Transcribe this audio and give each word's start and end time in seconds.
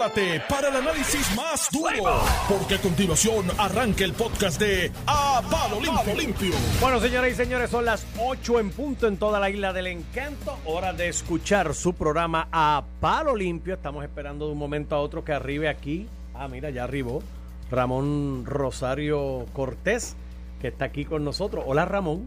prepárate 0.00 0.42
para 0.48 0.68
el 0.68 0.76
análisis 0.76 1.36
más 1.36 1.68
duro, 1.70 2.22
porque 2.48 2.76
a 2.76 2.80
continuación 2.80 3.46
arranca 3.58 4.04
el 4.04 4.14
podcast 4.14 4.58
de 4.58 4.90
A 5.06 5.42
Palo 5.50 5.78
Limpio. 5.78 6.14
Limpio. 6.14 6.54
Bueno, 6.80 7.00
señoras 7.00 7.32
y 7.32 7.34
señores, 7.34 7.70
son 7.70 7.84
las 7.84 8.06
8 8.18 8.60
en 8.60 8.70
punto 8.70 9.06
en 9.06 9.18
toda 9.18 9.38
la 9.38 9.50
isla 9.50 9.74
del 9.74 9.88
encanto. 9.88 10.58
Hora 10.64 10.94
de 10.94 11.08
escuchar 11.08 11.74
su 11.74 11.92
programa 11.92 12.48
A 12.50 12.84
Palo 13.00 13.36
Limpio. 13.36 13.74
Estamos 13.74 14.02
esperando 14.02 14.46
de 14.46 14.52
un 14.52 14.58
momento 14.58 14.94
a 14.96 15.00
otro 15.00 15.22
que 15.22 15.32
arribe 15.32 15.68
aquí. 15.68 16.08
Ah, 16.34 16.48
mira, 16.48 16.70
ya 16.70 16.84
arribó 16.84 17.22
Ramón 17.70 18.44
Rosario 18.46 19.44
Cortés, 19.52 20.16
que 20.62 20.68
está 20.68 20.86
aquí 20.86 21.04
con 21.04 21.24
nosotros. 21.24 21.64
Hola, 21.66 21.84
Ramón. 21.84 22.26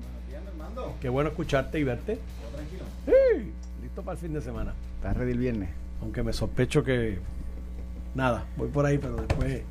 Qué 1.01 1.09
bueno 1.09 1.29
escucharte 1.29 1.79
y 1.79 1.83
verte. 1.83 2.19
tranquilo? 2.55 2.83
Sí, 3.05 3.51
listo 3.81 4.03
para 4.03 4.13
el 4.13 4.19
fin 4.19 4.33
de 4.33 4.41
semana. 4.41 4.73
¿Estás 4.97 5.17
ready 5.17 5.31
el 5.31 5.39
viernes? 5.39 5.69
Aunque 6.01 6.21
me 6.21 6.33
sospecho 6.33 6.83
que. 6.83 7.17
Nada, 8.15 8.45
voy 8.57 8.67
por 8.69 8.85
ahí, 8.85 8.97
pero 8.97 9.15
después. 9.15 9.61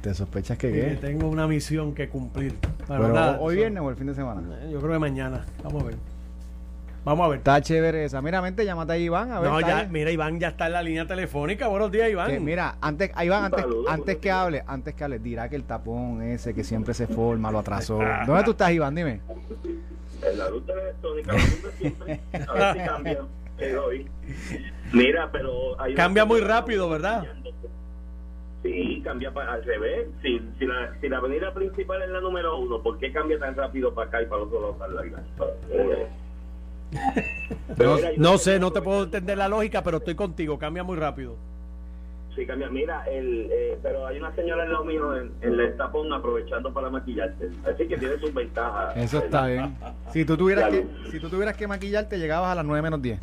¿Te 0.00 0.12
sospechas 0.14 0.58
que 0.58 0.72
qué? 0.72 0.98
tengo 1.00 1.28
una 1.28 1.46
misión 1.46 1.94
que 1.94 2.08
cumplir. 2.08 2.56
Bueno, 2.88 3.04
Pero 3.04 3.14
nada, 3.14 3.38
hoy 3.40 3.54
eso- 3.54 3.60
viernes 3.60 3.82
o 3.84 3.90
el 3.90 3.96
fin 3.96 4.08
de 4.08 4.14
semana. 4.14 4.42
Eh, 4.62 4.70
Yo 4.72 4.80
creo 4.80 4.92
que 4.92 4.98
mañana. 4.98 5.44
Vamos 5.62 5.82
a 5.84 5.86
ver. 5.86 5.96
Vamos 7.04 7.24
a 7.26 7.28
ver. 7.30 7.38
Está 7.38 7.60
chévere 7.60 8.04
esa. 8.04 8.20
Mira, 8.20 8.42
mente, 8.42 8.64
llámate 8.64 8.92
a 8.94 8.96
Iván. 8.98 9.30
A 9.30 9.38
ver, 9.40 9.50
No, 9.50 9.60
ya, 9.60 9.86
mira, 9.90 10.10
Iván 10.10 10.40
ya 10.40 10.48
está 10.48 10.66
en 10.66 10.72
la 10.72 10.82
línea 10.82 11.06
telefónica. 11.06 11.68
Buenos 11.68 11.90
días, 11.92 12.10
Iván. 12.10 12.28
Que, 12.30 12.40
mira, 12.40 12.76
antes, 12.80 13.10
Iván, 13.22 13.44
antes, 13.44 13.60
Saludos, 13.60 13.86
antes 13.90 14.16
que 14.16 14.30
hable, 14.32 14.64
antes 14.66 14.94
que 14.94 15.04
hable, 15.04 15.18
dirá 15.20 15.48
que 15.48 15.56
el 15.56 15.64
tapón 15.64 16.22
ese 16.22 16.52
que 16.54 16.64
siempre 16.64 16.94
se 16.94 17.06
forma 17.06 17.50
lo 17.52 17.60
atrasó. 17.60 17.98
¿Dónde 18.26 18.42
tú 18.44 18.52
estás, 18.52 18.72
Iván? 18.72 18.94
Dime. 18.96 19.20
En 20.22 20.38
la 20.38 20.48
luz 20.50 20.64
siempre. 21.78 22.20
A 22.48 22.52
ver 22.52 22.72
si 22.72 22.78
cambia. 22.88 23.18
Mira, 24.92 25.30
pero. 25.30 25.80
hay 25.80 25.94
Cambia 25.94 26.24
muy 26.24 26.40
rápido, 26.40 26.88
¿verdad? 26.88 27.24
Sí, 28.62 29.00
cambia 29.04 29.32
pa- 29.32 29.44
al 29.52 29.64
revés. 29.64 30.06
Si, 30.22 30.40
si, 30.58 30.66
la, 30.66 30.94
si 31.00 31.08
la 31.08 31.18
avenida 31.18 31.52
principal 31.52 32.00
es 32.02 32.10
la 32.10 32.20
número 32.20 32.58
uno, 32.58 32.80
¿por 32.82 32.98
qué 32.98 33.12
cambia 33.12 33.38
tan 33.38 33.56
rápido 33.56 33.92
para 33.92 34.08
acá 34.08 34.22
y 34.22 34.26
para 34.26 34.42
el 34.42 34.48
otro 34.48 34.60
lado 34.60 34.78
para 34.78 34.92
yo- 37.78 37.96
No 38.16 38.38
sé, 38.38 38.58
no 38.60 38.70
te 38.72 38.82
puedo 38.82 39.04
entender 39.04 39.38
la 39.38 39.48
lógica, 39.48 39.82
pero 39.82 39.96
estoy 39.98 40.14
contigo. 40.14 40.58
Cambia 40.58 40.82
muy 40.84 40.96
rápido. 40.96 41.36
Sí, 42.36 42.46
cambia. 42.46 42.68
Mira, 42.70 43.04
el, 43.10 43.48
eh, 43.52 43.78
pero 43.82 44.06
hay 44.06 44.18
una 44.18 44.34
señora 44.34 44.62
al 44.62 44.72
lado 44.72 44.84
mío 44.84 45.16
en, 45.16 45.32
en 45.42 45.58
el 45.60 45.76
tapón 45.76 46.10
aprovechando 46.12 46.72
para 46.72 46.88
maquillarte. 46.88 47.50
Así 47.70 47.86
que 47.86 47.98
tiene 47.98 48.16
sus 48.18 48.32
ventajas. 48.32 48.96
Eso 48.96 49.18
está 49.18 49.46
bien. 49.48 49.76
Si 50.12 50.24
tú 50.24 50.36
tuvieras 50.36 50.70
que, 50.70 50.86
si 51.10 51.20
tú 51.20 51.28
tuvieras 51.28 51.56
que 51.56 51.66
maquillarte, 51.66 52.18
llegabas 52.18 52.50
a 52.52 52.54
las 52.54 52.64
9 52.64 52.80
menos 52.82 53.02
10. 53.02 53.18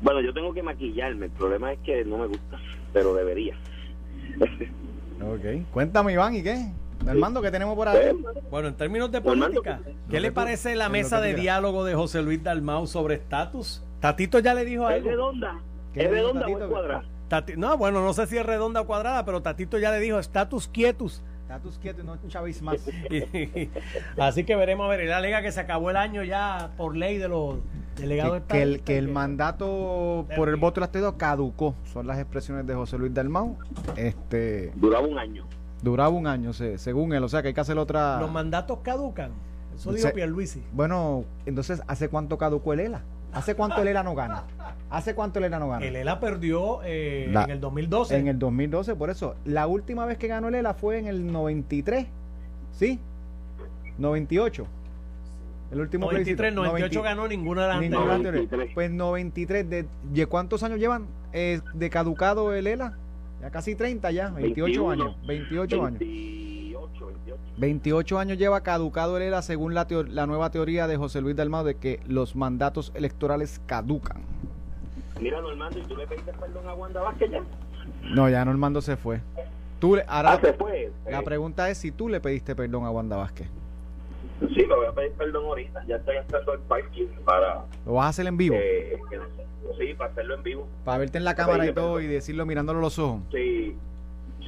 Bueno, 0.00 0.20
yo 0.20 0.32
tengo 0.32 0.52
que 0.52 0.62
maquillarme. 0.62 1.26
El 1.26 1.32
problema 1.32 1.72
es 1.72 1.78
que 1.80 2.04
no 2.04 2.18
me 2.18 2.26
gusta, 2.26 2.58
pero 2.92 3.14
debería. 3.14 3.54
Ok. 4.40 5.64
Cuéntame, 5.72 6.12
Iván, 6.12 6.34
¿y 6.34 6.42
qué? 6.42 6.66
Armando, 7.06 7.40
¿qué 7.40 7.50
tenemos 7.50 7.74
por 7.76 7.88
ahí? 7.88 8.10
Bueno, 8.50 8.68
en 8.68 8.74
términos 8.74 9.10
de 9.10 9.20
política, 9.20 9.80
¿qué 10.10 10.20
le 10.20 10.32
parece 10.32 10.74
la 10.76 10.88
mesa 10.88 11.20
de 11.20 11.34
diálogo 11.34 11.84
de 11.84 11.94
José 11.94 12.22
Luis 12.22 12.42
Dalmau 12.42 12.86
sobre 12.86 13.14
estatus? 13.14 13.82
Tatito 14.00 14.38
ya 14.38 14.52
le 14.54 14.64
dijo 14.64 14.88
¿Es 14.88 14.96
algo. 14.96 15.10
redonda? 15.10 15.60
¿Qué 15.94 16.00
¿Es 16.04 16.10
le 16.10 16.16
dijo 16.16 16.32
redonda 16.32 16.46
o 16.46 16.58
es 16.58 16.68
cuadrada? 16.70 17.04
Tati- 17.30 17.56
no, 17.56 17.76
bueno, 17.78 18.02
no 18.04 18.12
sé 18.12 18.26
si 18.26 18.36
es 18.36 18.44
redonda 18.44 18.80
o 18.82 18.86
cuadrada, 18.86 19.24
pero 19.24 19.40
Tatito 19.40 19.78
ya 19.78 19.90
le 19.92 20.00
dijo 20.00 20.18
estatus 20.18 20.68
quietus. 20.68 21.22
Status 21.44 21.78
quieto 21.78 22.00
y 22.02 22.04
no 22.04 22.16
chavis 22.28 22.60
más. 22.62 22.76
Así 24.18 24.44
que 24.44 24.56
veremos 24.56 24.86
a 24.86 24.88
ver. 24.90 25.00
Él 25.00 25.12
alega 25.12 25.42
que 25.42 25.52
se 25.52 25.60
acabó 25.60 25.90
el 25.90 25.96
año 25.96 26.22
ya 26.22 26.70
por 26.76 26.96
ley 26.96 27.18
de 27.18 27.28
los 27.28 27.56
delegados 28.00 28.40
que, 28.42 28.46
que 28.48 28.62
el, 28.62 28.80
que 28.82 28.98
el 28.98 29.08
mandato 29.08 30.26
por 30.36 30.48
el 30.48 30.56
voto 30.56 30.80
del 30.80 30.84
Estado 30.88 31.16
caducó. 31.16 31.74
Son 31.92 32.06
las 32.06 32.18
expresiones 32.18 32.66
de 32.66 32.74
José 32.74 32.98
Luis 32.98 33.12
Dalmau. 33.14 33.56
Este, 33.96 34.72
Duraba 34.76 35.06
un 35.06 35.18
año. 35.18 35.44
duraba 35.82 36.10
un 36.10 36.26
año, 36.26 36.52
se- 36.52 36.78
según 36.78 37.12
él. 37.12 37.22
O 37.24 37.28
sea, 37.28 37.42
que 37.42 37.48
hay 37.48 37.54
que 37.54 37.60
hacer 37.60 37.78
otra... 37.78 38.20
Los 38.20 38.30
mandatos 38.30 38.78
caducan. 38.82 39.30
Eso 39.74 39.92
dijo 39.92 40.10
Pierluisi. 40.12 40.62
Bueno, 40.72 41.24
entonces, 41.46 41.80
¿hace 41.86 42.08
cuánto 42.08 42.36
caducó 42.36 42.72
el 42.74 42.80
ELA? 42.80 43.02
¿Hace 43.32 43.54
cuánto 43.54 43.80
el 43.80 43.88
ELA 43.88 44.02
no 44.02 44.14
gana? 44.16 44.42
¿Hace 44.90 45.14
cuánto 45.14 45.38
el 45.38 45.44
ELA 45.46 45.58
no 45.60 45.68
gana? 45.68 45.86
El 45.86 45.94
ELA 45.96 46.18
perdió 46.20 46.80
eh, 46.84 47.28
La- 47.32 47.44
en 47.44 47.50
el 47.50 47.60
2012. 47.60 48.16
En 48.18 48.26
el 48.28 48.38
2012, 48.38 48.94
por 48.96 49.08
eso. 49.08 49.36
La 49.44 49.66
última 49.68 50.04
vez 50.04 50.18
que 50.18 50.26
ganó 50.26 50.48
el 50.48 50.54
ELA 50.56 50.74
fue 50.74 50.98
en 50.98 51.06
el 51.06 51.30
93. 51.32 52.06
¿Sí? 52.72 52.98
98. 53.98 54.66
El 55.70 55.80
último 55.80 56.06
93, 56.06 56.36
plebiscito. 56.36 56.62
98 56.64 56.98
90 56.98 57.08
ganó 57.14 57.28
ninguna 57.28 57.62
de 57.62 57.68
las 57.68 57.80
Ninguna 57.80 58.14
anteriores. 58.14 58.40
anterior. 58.42 58.68
93. 58.68 58.74
Pues 58.74 58.90
93. 58.90 59.70
¿De, 59.70 59.86
¿de 60.02 60.26
cuántos 60.26 60.62
años 60.62 60.78
llevan 60.80 61.06
eh, 61.32 61.60
de 61.74 61.90
caducado 61.90 62.52
el 62.52 62.66
ELA? 62.66 62.98
Ya 63.40 63.50
casi 63.50 63.74
30 63.74 64.10
ya, 64.10 64.30
28 64.30 64.64
21, 64.64 64.90
años. 64.90 65.16
28 65.26 65.84
años. 65.86 65.98
28, 66.00 67.06
28. 67.06 67.40
28 67.56 68.18
años 68.18 68.38
lleva 68.38 68.60
caducado 68.62 69.16
el 69.16 69.22
ELA 69.22 69.42
según 69.42 69.74
la, 69.74 69.86
la 70.08 70.26
nueva 70.26 70.50
teoría 70.50 70.86
de 70.86 70.96
José 70.96 71.20
Luis 71.20 71.36
Dalmau 71.36 71.64
de 71.64 71.76
que 71.76 72.00
los 72.06 72.34
mandatos 72.36 72.90
electorales 72.94 73.60
caducan. 73.66 74.22
Mira, 75.20 75.40
Normando, 75.40 75.78
¿y 75.78 75.82
tú 75.82 75.96
le 75.96 76.06
pediste 76.06 76.32
perdón 76.32 76.66
a 76.66 76.74
Wanda 76.74 77.00
Vázquez 77.02 77.30
ya? 77.30 77.40
No, 78.14 78.28
ya 78.28 78.44
Normando 78.44 78.80
se 78.82 78.96
fue. 78.96 79.20
Tú 79.78 79.96
le- 79.96 80.04
ahora 80.08 80.32
Ah, 80.32 80.40
se 80.42 80.52
fue. 80.54 80.92
la 81.08 81.20
Eh, 81.20 81.22
pregunta 81.22 81.70
es 81.70 81.78
si 81.78 81.90
tú 81.92 82.08
le 82.08 82.20
pediste 82.20 82.54
perdón 82.56 82.84
a 82.84 82.90
Wanda 82.90 83.16
Vázquez. 83.16 83.48
Sí, 84.40 84.54
le 84.54 84.74
voy 84.74 84.86
a 84.86 84.92
pedir 84.92 85.12
perdón 85.12 85.44
ahorita. 85.44 85.84
Ya 85.86 85.96
estoy 85.96 86.16
entrando 86.16 86.52
al 86.52 86.60
parking 86.60 87.06
para... 87.24 87.64
¿Lo 87.86 87.94
vas 87.94 88.06
a 88.06 88.08
hacer 88.08 88.26
en 88.26 88.36
vivo? 88.36 88.56
eh, 88.58 88.98
sí, 89.78 89.94
para 89.94 90.10
hacerlo 90.10 90.34
en 90.34 90.42
vivo. 90.42 90.68
Para 90.84 90.98
verte 90.98 91.18
en 91.18 91.24
la 91.24 91.34
cámara 91.34 91.66
y 91.66 91.72
todo 91.72 92.00
y 92.00 92.06
decirlo 92.06 92.46
mirándolo 92.46 92.78
a 92.78 92.82
los 92.82 92.98
ojos. 92.98 93.22
Sí, 93.32 93.76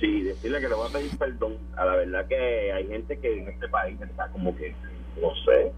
sí, 0.01 0.23
decirle 0.23 0.61
que 0.61 0.69
le 0.69 0.75
voy 0.75 0.89
a 0.89 0.93
pedir 0.93 1.17
perdón. 1.19 1.57
A 1.77 1.85
la 1.85 1.97
verdad 1.97 2.27
que 2.27 2.73
hay 2.73 2.87
gente 2.87 3.19
que 3.19 3.39
en 3.39 3.49
este 3.49 3.69
país 3.69 4.01
está 4.01 4.29
como 4.29 4.57
que, 4.57 4.75
no 5.21 5.35
sé, 5.45 5.73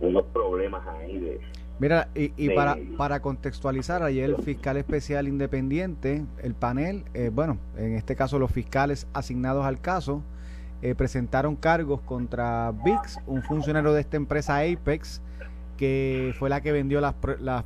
unos 0.00 0.24
problemas 0.26 0.86
ahí 0.86 1.18
de... 1.18 1.40
Mira, 1.78 2.08
y, 2.14 2.32
y 2.36 2.50
para, 2.50 2.76
para 2.98 3.20
contextualizar, 3.20 4.02
ayer 4.02 4.28
el 4.28 4.36
fiscal 4.36 4.76
especial 4.76 5.26
independiente, 5.26 6.22
el 6.42 6.54
panel, 6.54 7.04
eh, 7.14 7.30
bueno, 7.32 7.56
en 7.78 7.94
este 7.94 8.14
caso 8.16 8.38
los 8.38 8.50
fiscales 8.50 9.06
asignados 9.14 9.64
al 9.64 9.80
caso, 9.80 10.22
eh, 10.82 10.94
presentaron 10.94 11.56
cargos 11.56 12.00
contra 12.00 12.72
VIX, 12.72 13.18
un 13.26 13.42
funcionario 13.42 13.92
de 13.92 14.00
esta 14.00 14.16
empresa 14.16 14.60
Apex, 14.60 15.20
que 15.76 16.34
fue 16.38 16.48
la 16.48 16.60
que 16.60 16.72
vendió 16.72 17.00
las, 17.00 17.14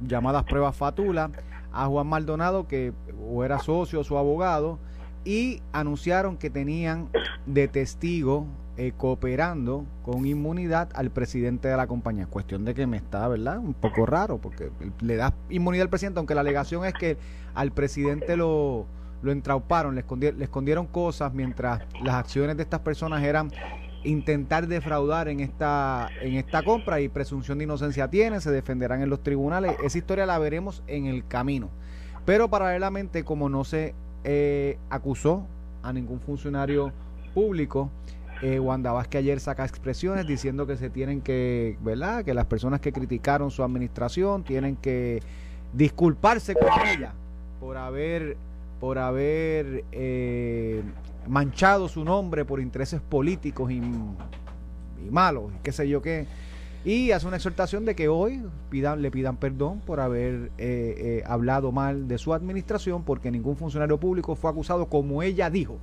llamadas 0.01 0.45
pruebas 0.45 0.77
Fatula, 0.77 1.31
a 1.73 1.87
Juan 1.87 2.07
Maldonado, 2.07 2.67
que 2.67 2.93
o 3.25 3.45
era 3.45 3.59
socio 3.59 4.01
o 4.01 4.05
su 4.05 4.19
abogado, 4.19 4.79
y 5.25 5.63
anunciaron 5.73 6.37
que 6.37 6.51
tenían 6.51 7.09
de 7.47 7.69
testigo 7.69 8.47
eh, 8.77 8.93
cooperando 8.97 9.85
con 10.05 10.27
inmunidad 10.27 10.89
al 10.95 11.11
presidente 11.11 11.69
de 11.69 11.77
la 11.77 11.87
compañía. 11.87 12.27
Cuestión 12.27 12.65
de 12.65 12.75
que 12.75 12.87
me 12.87 12.97
está, 12.97 13.29
¿verdad? 13.29 13.59
Un 13.59 13.75
poco 13.75 14.07
raro, 14.07 14.39
porque 14.39 14.71
le 15.01 15.17
da 15.17 15.35
inmunidad 15.51 15.85
al 15.85 15.91
presidente, 15.91 16.19
aunque 16.19 16.35
la 16.35 16.41
alegación 16.41 16.85
es 16.85 16.95
que 16.95 17.17
al 17.55 17.71
presidente 17.71 18.37
lo, 18.37 18.87
lo 19.23 19.33
entrauparon, 19.33 19.95
le, 19.95 20.07
escondi- 20.07 20.35
le 20.35 20.45
escondieron 20.45 20.87
cosas 20.87 21.33
mientras 21.33 21.83
las 22.03 22.15
acciones 22.15 22.57
de 22.57 22.63
estas 22.63 22.81
personas 22.81 23.23
eran 23.23 23.51
intentar 24.03 24.67
defraudar 24.67 25.29
en 25.29 25.41
esta 25.41 26.09
en 26.21 26.35
esta 26.35 26.63
compra 26.63 27.01
y 27.01 27.09
presunción 27.09 27.57
de 27.59 27.65
inocencia 27.65 28.09
tiene, 28.09 28.41
se 28.41 28.51
defenderán 28.51 29.01
en 29.01 29.09
los 29.09 29.23
tribunales. 29.23 29.77
Esa 29.83 29.97
historia 29.97 30.27
la 30.27 30.39
veremos 30.39 30.83
en 30.87 31.07
el 31.07 31.27
camino. 31.27 31.71
Pero 32.27 32.49
paralelamente, 32.49 33.25
como 33.25 33.49
no 33.49 33.65
se 33.65 33.95
eh, 34.25 34.79
acusó 34.91 35.47
a 35.83 35.93
ningún 35.93 36.21
funcionario 36.21 36.93
público, 37.35 37.91
eh, 38.43 38.59
Wanda 38.59 38.93
Vázquez 38.93 39.21
ayer 39.21 39.41
saca 39.41 39.65
expresiones 39.65 40.27
diciendo 40.27 40.67
que 40.67 40.77
se 40.77 40.91
tienen 40.91 41.23
que, 41.23 41.79
¿verdad? 41.81 42.25
Que 42.25 42.35
las 42.35 42.45
personas 42.47 42.81
que 42.81 42.93
criticaron 42.93 43.51
su 43.51 43.63
administración 43.63 44.45
tienen 44.45 44.77
que 44.77 45.23
disculparse 45.73 46.55
con 46.55 46.69
ella 46.87 47.13
por 47.61 47.77
haber, 47.77 48.37
por 48.81 48.99
haber 48.99 49.85
eh, 49.93 50.83
manchado 51.27 51.89
su 51.89 52.05
nombre 52.05 52.45
por 52.45 52.61
intereses 52.61 53.01
políticos 53.01 53.71
y, 53.71 53.81
malos, 55.11 55.53
qué 55.63 55.73
sé 55.73 55.89
yo 55.89 56.03
qué. 56.03 56.27
Y 56.85 57.13
hace 57.13 57.27
una 57.27 57.37
exhortación 57.37 57.87
de 57.87 57.95
que 57.95 58.09
hoy 58.09 58.43
pidan, 58.69 59.01
le 59.01 59.11
pidan 59.11 59.39
perdón 59.39 59.81
por 59.81 60.01
haber 60.01 60.51
eh, 60.59 60.95
eh, 60.99 61.23
hablado 61.27 61.73
mal 61.73 62.09
de 62.09 62.19
su 62.19 62.35
administración, 62.35 63.05
porque 63.05 63.31
ningún 63.31 63.57
funcionario 63.57 63.99
público 63.99 64.35
fue 64.35 64.51
acusado 64.51 64.87
como 64.87 65.23
ella 65.23 65.49
dijo. 65.49 65.79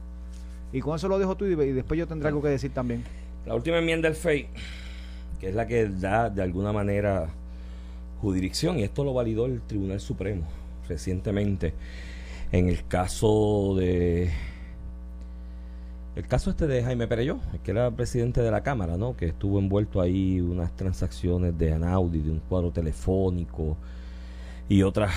Y 0.71 0.79
con 0.79 0.95
eso 0.95 1.07
lo 1.07 1.17
dejo 1.17 1.35
tú 1.35 1.45
y 1.45 1.55
después 1.55 1.97
yo 1.97 2.07
tendré 2.07 2.27
algo 2.29 2.41
que 2.41 2.49
decir 2.49 2.71
también. 2.71 3.03
La 3.45 3.55
última 3.55 3.79
enmienda 3.79 4.07
del 4.07 4.15
FEI, 4.15 4.47
que 5.39 5.49
es 5.49 5.55
la 5.55 5.65
que 5.65 5.87
da 5.87 6.29
de 6.29 6.43
alguna 6.43 6.71
manera 6.71 7.29
jurisdicción, 8.21 8.77
y 8.77 8.83
esto 8.83 9.03
lo 9.03 9.13
validó 9.13 9.47
el 9.47 9.61
Tribunal 9.61 9.99
Supremo 9.99 10.43
recientemente 10.87 11.73
en 12.51 12.69
el 12.69 12.85
caso 12.87 13.75
de. 13.77 14.31
El 16.15 16.27
caso 16.27 16.49
este 16.49 16.67
de 16.67 16.83
Jaime 16.83 17.07
Pereyó, 17.07 17.39
que 17.63 17.71
era 17.71 17.89
presidente 17.91 18.41
de 18.41 18.51
la 18.51 18.63
Cámara, 18.63 18.97
¿no? 18.97 19.15
Que 19.15 19.27
estuvo 19.27 19.59
envuelto 19.59 20.01
ahí 20.01 20.41
unas 20.41 20.75
transacciones 20.75 21.57
de 21.57 21.71
Anaudi, 21.71 22.19
de 22.19 22.31
un 22.31 22.39
cuadro 22.39 22.71
telefónico 22.71 23.77
y 24.67 24.83
otras 24.83 25.13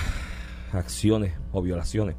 acciones 0.71 1.33
o 1.51 1.61
violaciones 1.61 2.15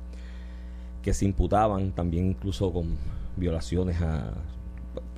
que 1.02 1.14
se 1.14 1.24
imputaban 1.24 1.92
también 1.92 2.26
incluso 2.26 2.72
con 2.72 2.96
violaciones 3.36 4.00
a 4.02 4.32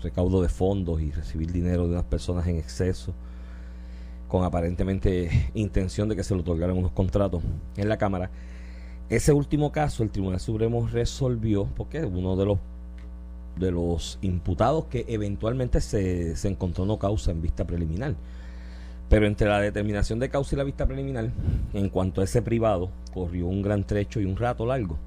recaudo 0.02 0.42
de 0.42 0.48
fondos 0.48 1.00
y 1.00 1.10
recibir 1.10 1.50
dinero 1.50 1.84
de 1.84 1.94
unas 1.94 2.04
personas 2.04 2.46
en 2.46 2.58
exceso 2.58 3.14
con 4.28 4.44
aparentemente 4.44 5.50
intención 5.54 6.08
de 6.08 6.14
que 6.14 6.22
se 6.22 6.34
le 6.34 6.42
otorgaran 6.42 6.76
unos 6.76 6.92
contratos 6.92 7.42
en 7.76 7.88
la 7.88 7.96
Cámara. 7.96 8.30
Ese 9.10 9.32
último 9.32 9.72
caso 9.72 10.02
el 10.02 10.10
Tribunal 10.10 10.38
Supremo 10.38 10.86
resolvió 10.86 11.64
porque 11.76 12.04
uno 12.04 12.36
de 12.36 12.44
los 12.44 12.58
de 13.58 13.72
los 13.72 14.18
imputados 14.22 14.84
que 14.84 15.04
eventualmente 15.08 15.80
se, 15.80 16.36
se 16.36 16.48
encontró 16.48 16.86
no 16.86 16.98
causa 16.98 17.32
en 17.32 17.42
vista 17.42 17.66
preliminar. 17.66 18.14
Pero 19.08 19.26
entre 19.26 19.48
la 19.48 19.60
determinación 19.60 20.18
de 20.18 20.28
causa 20.28 20.54
y 20.54 20.58
la 20.58 20.64
vista 20.64 20.86
preliminar, 20.86 21.30
en 21.72 21.88
cuanto 21.88 22.20
a 22.20 22.24
ese 22.24 22.42
privado, 22.42 22.90
corrió 23.12 23.46
un 23.46 23.62
gran 23.62 23.84
trecho 23.84 24.20
y 24.20 24.26
un 24.26 24.36
rato 24.36 24.66
largo. 24.66 24.98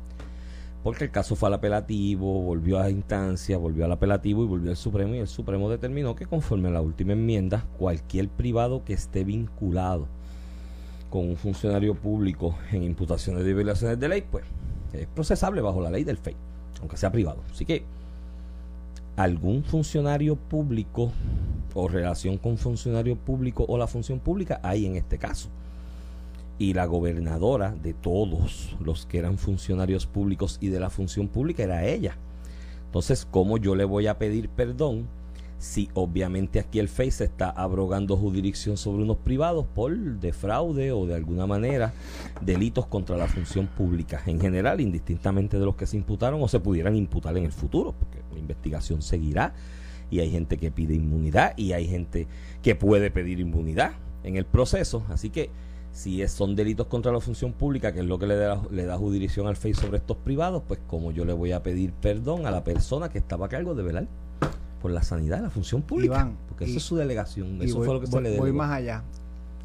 Porque 0.83 1.05
el 1.05 1.11
caso 1.11 1.35
fue 1.35 1.47
al 1.47 1.53
apelativo, 1.53 2.41
volvió 2.41 2.79
a 2.79 2.89
instancia, 2.89 3.57
volvió 3.57 3.85
al 3.85 3.91
apelativo 3.91 4.43
y 4.43 4.47
volvió 4.47 4.71
al 4.71 4.77
Supremo. 4.77 5.13
Y 5.13 5.19
el 5.19 5.27
Supremo 5.27 5.69
determinó 5.69 6.15
que, 6.15 6.25
conforme 6.25 6.69
a 6.69 6.71
la 6.71 6.81
última 6.81 7.13
enmienda, 7.13 7.67
cualquier 7.77 8.27
privado 8.27 8.83
que 8.83 8.93
esté 8.93 9.23
vinculado 9.23 10.07
con 11.11 11.29
un 11.29 11.35
funcionario 11.35 11.93
público 11.93 12.57
en 12.71 12.83
imputaciones 12.83 13.43
de 13.43 13.53
violaciones 13.53 13.99
de 13.99 14.07
ley, 14.07 14.23
pues 14.31 14.45
es 14.93 15.05
procesable 15.07 15.61
bajo 15.61 15.81
la 15.81 15.91
ley 15.91 16.03
del 16.03 16.17
FEI, 16.17 16.35
aunque 16.79 16.97
sea 16.97 17.11
privado. 17.11 17.43
Así 17.51 17.65
que 17.65 17.83
algún 19.17 19.63
funcionario 19.63 20.37
público 20.37 21.11
o 21.73 21.87
relación 21.89 22.37
con 22.37 22.57
funcionario 22.57 23.17
público 23.17 23.65
o 23.67 23.77
la 23.77 23.87
función 23.87 24.19
pública 24.19 24.61
hay 24.63 24.85
en 24.85 24.95
este 24.95 25.17
caso. 25.17 25.49
Y 26.57 26.73
la 26.73 26.85
gobernadora 26.85 27.75
de 27.75 27.93
todos 27.93 28.75
los 28.79 29.05
que 29.05 29.19
eran 29.19 29.37
funcionarios 29.37 30.05
públicos 30.05 30.59
y 30.61 30.69
de 30.69 30.79
la 30.79 30.89
función 30.89 31.27
pública 31.27 31.63
era 31.63 31.85
ella. 31.85 32.15
Entonces, 32.85 33.27
¿cómo 33.29 33.57
yo 33.57 33.75
le 33.75 33.83
voy 33.83 34.07
a 34.07 34.17
pedir 34.17 34.47
perdón 34.47 35.07
si 35.61 35.89
obviamente 35.93 36.59
aquí 36.59 36.79
el 36.79 36.89
FEI 36.89 37.09
está 37.09 37.51
abrogando 37.51 38.17
jurisdicción 38.17 38.77
sobre 38.77 39.03
unos 39.03 39.17
privados 39.17 39.67
por 39.75 39.95
defraude 39.95 40.91
o 40.91 41.05
de 41.05 41.13
alguna 41.13 41.45
manera 41.45 41.93
delitos 42.41 42.87
contra 42.87 43.15
la 43.15 43.27
función 43.27 43.67
pública 43.67 44.23
en 44.25 44.41
general, 44.41 44.81
indistintamente 44.81 45.59
de 45.59 45.65
los 45.65 45.75
que 45.75 45.85
se 45.85 45.97
imputaron 45.97 46.41
o 46.41 46.47
se 46.47 46.59
pudieran 46.59 46.95
imputar 46.95 47.37
en 47.37 47.45
el 47.45 47.51
futuro, 47.51 47.93
porque 47.93 48.23
la 48.33 48.39
investigación 48.39 49.03
seguirá 49.03 49.53
y 50.09 50.19
hay 50.19 50.31
gente 50.31 50.57
que 50.57 50.71
pide 50.71 50.95
inmunidad 50.95 51.53
y 51.55 51.73
hay 51.73 51.87
gente 51.87 52.27
que 52.63 52.73
puede 52.73 53.11
pedir 53.11 53.39
inmunidad 53.39 53.91
en 54.23 54.37
el 54.37 54.45
proceso, 54.45 55.05
así 55.09 55.29
que 55.29 55.51
si 55.91 56.27
son 56.27 56.55
delitos 56.55 56.87
contra 56.87 57.11
la 57.11 57.19
función 57.19 57.53
pública, 57.53 57.93
que 57.93 57.99
es 57.99 58.05
lo 58.05 58.17
que 58.17 58.25
le 58.25 58.35
da, 58.35 58.59
le 58.71 58.85
da 58.85 58.97
jurisdicción 58.97 59.45
al 59.45 59.57
FEI 59.57 59.75
sobre 59.75 59.97
estos 59.97 60.17
privados, 60.17 60.63
pues 60.67 60.79
como 60.87 61.11
yo 61.11 61.23
le 61.23 61.33
voy 61.33 61.51
a 61.51 61.61
pedir 61.61 61.93
perdón 61.93 62.47
a 62.47 62.51
la 62.51 62.63
persona 62.63 63.09
que 63.09 63.19
estaba 63.19 63.45
a 63.45 63.49
cargo 63.49 63.75
de 63.75 63.83
velar 63.83 64.07
por 64.81 64.91
la 64.91 65.03
sanidad 65.03 65.37
de 65.37 65.43
la 65.43 65.49
función 65.49 65.81
pública. 65.81 66.31
porque 66.47 66.65
eso 66.65 66.77
es 66.77 66.83
su 66.83 66.95
delegación. 66.95 67.61
Eso 67.61 67.83
fue 67.83 67.93
lo 67.93 68.01
que 68.01 68.07
se 68.07 68.21
le 68.21 68.37
Voy 68.37 68.51
más 68.51 68.71
allá. 68.71 69.03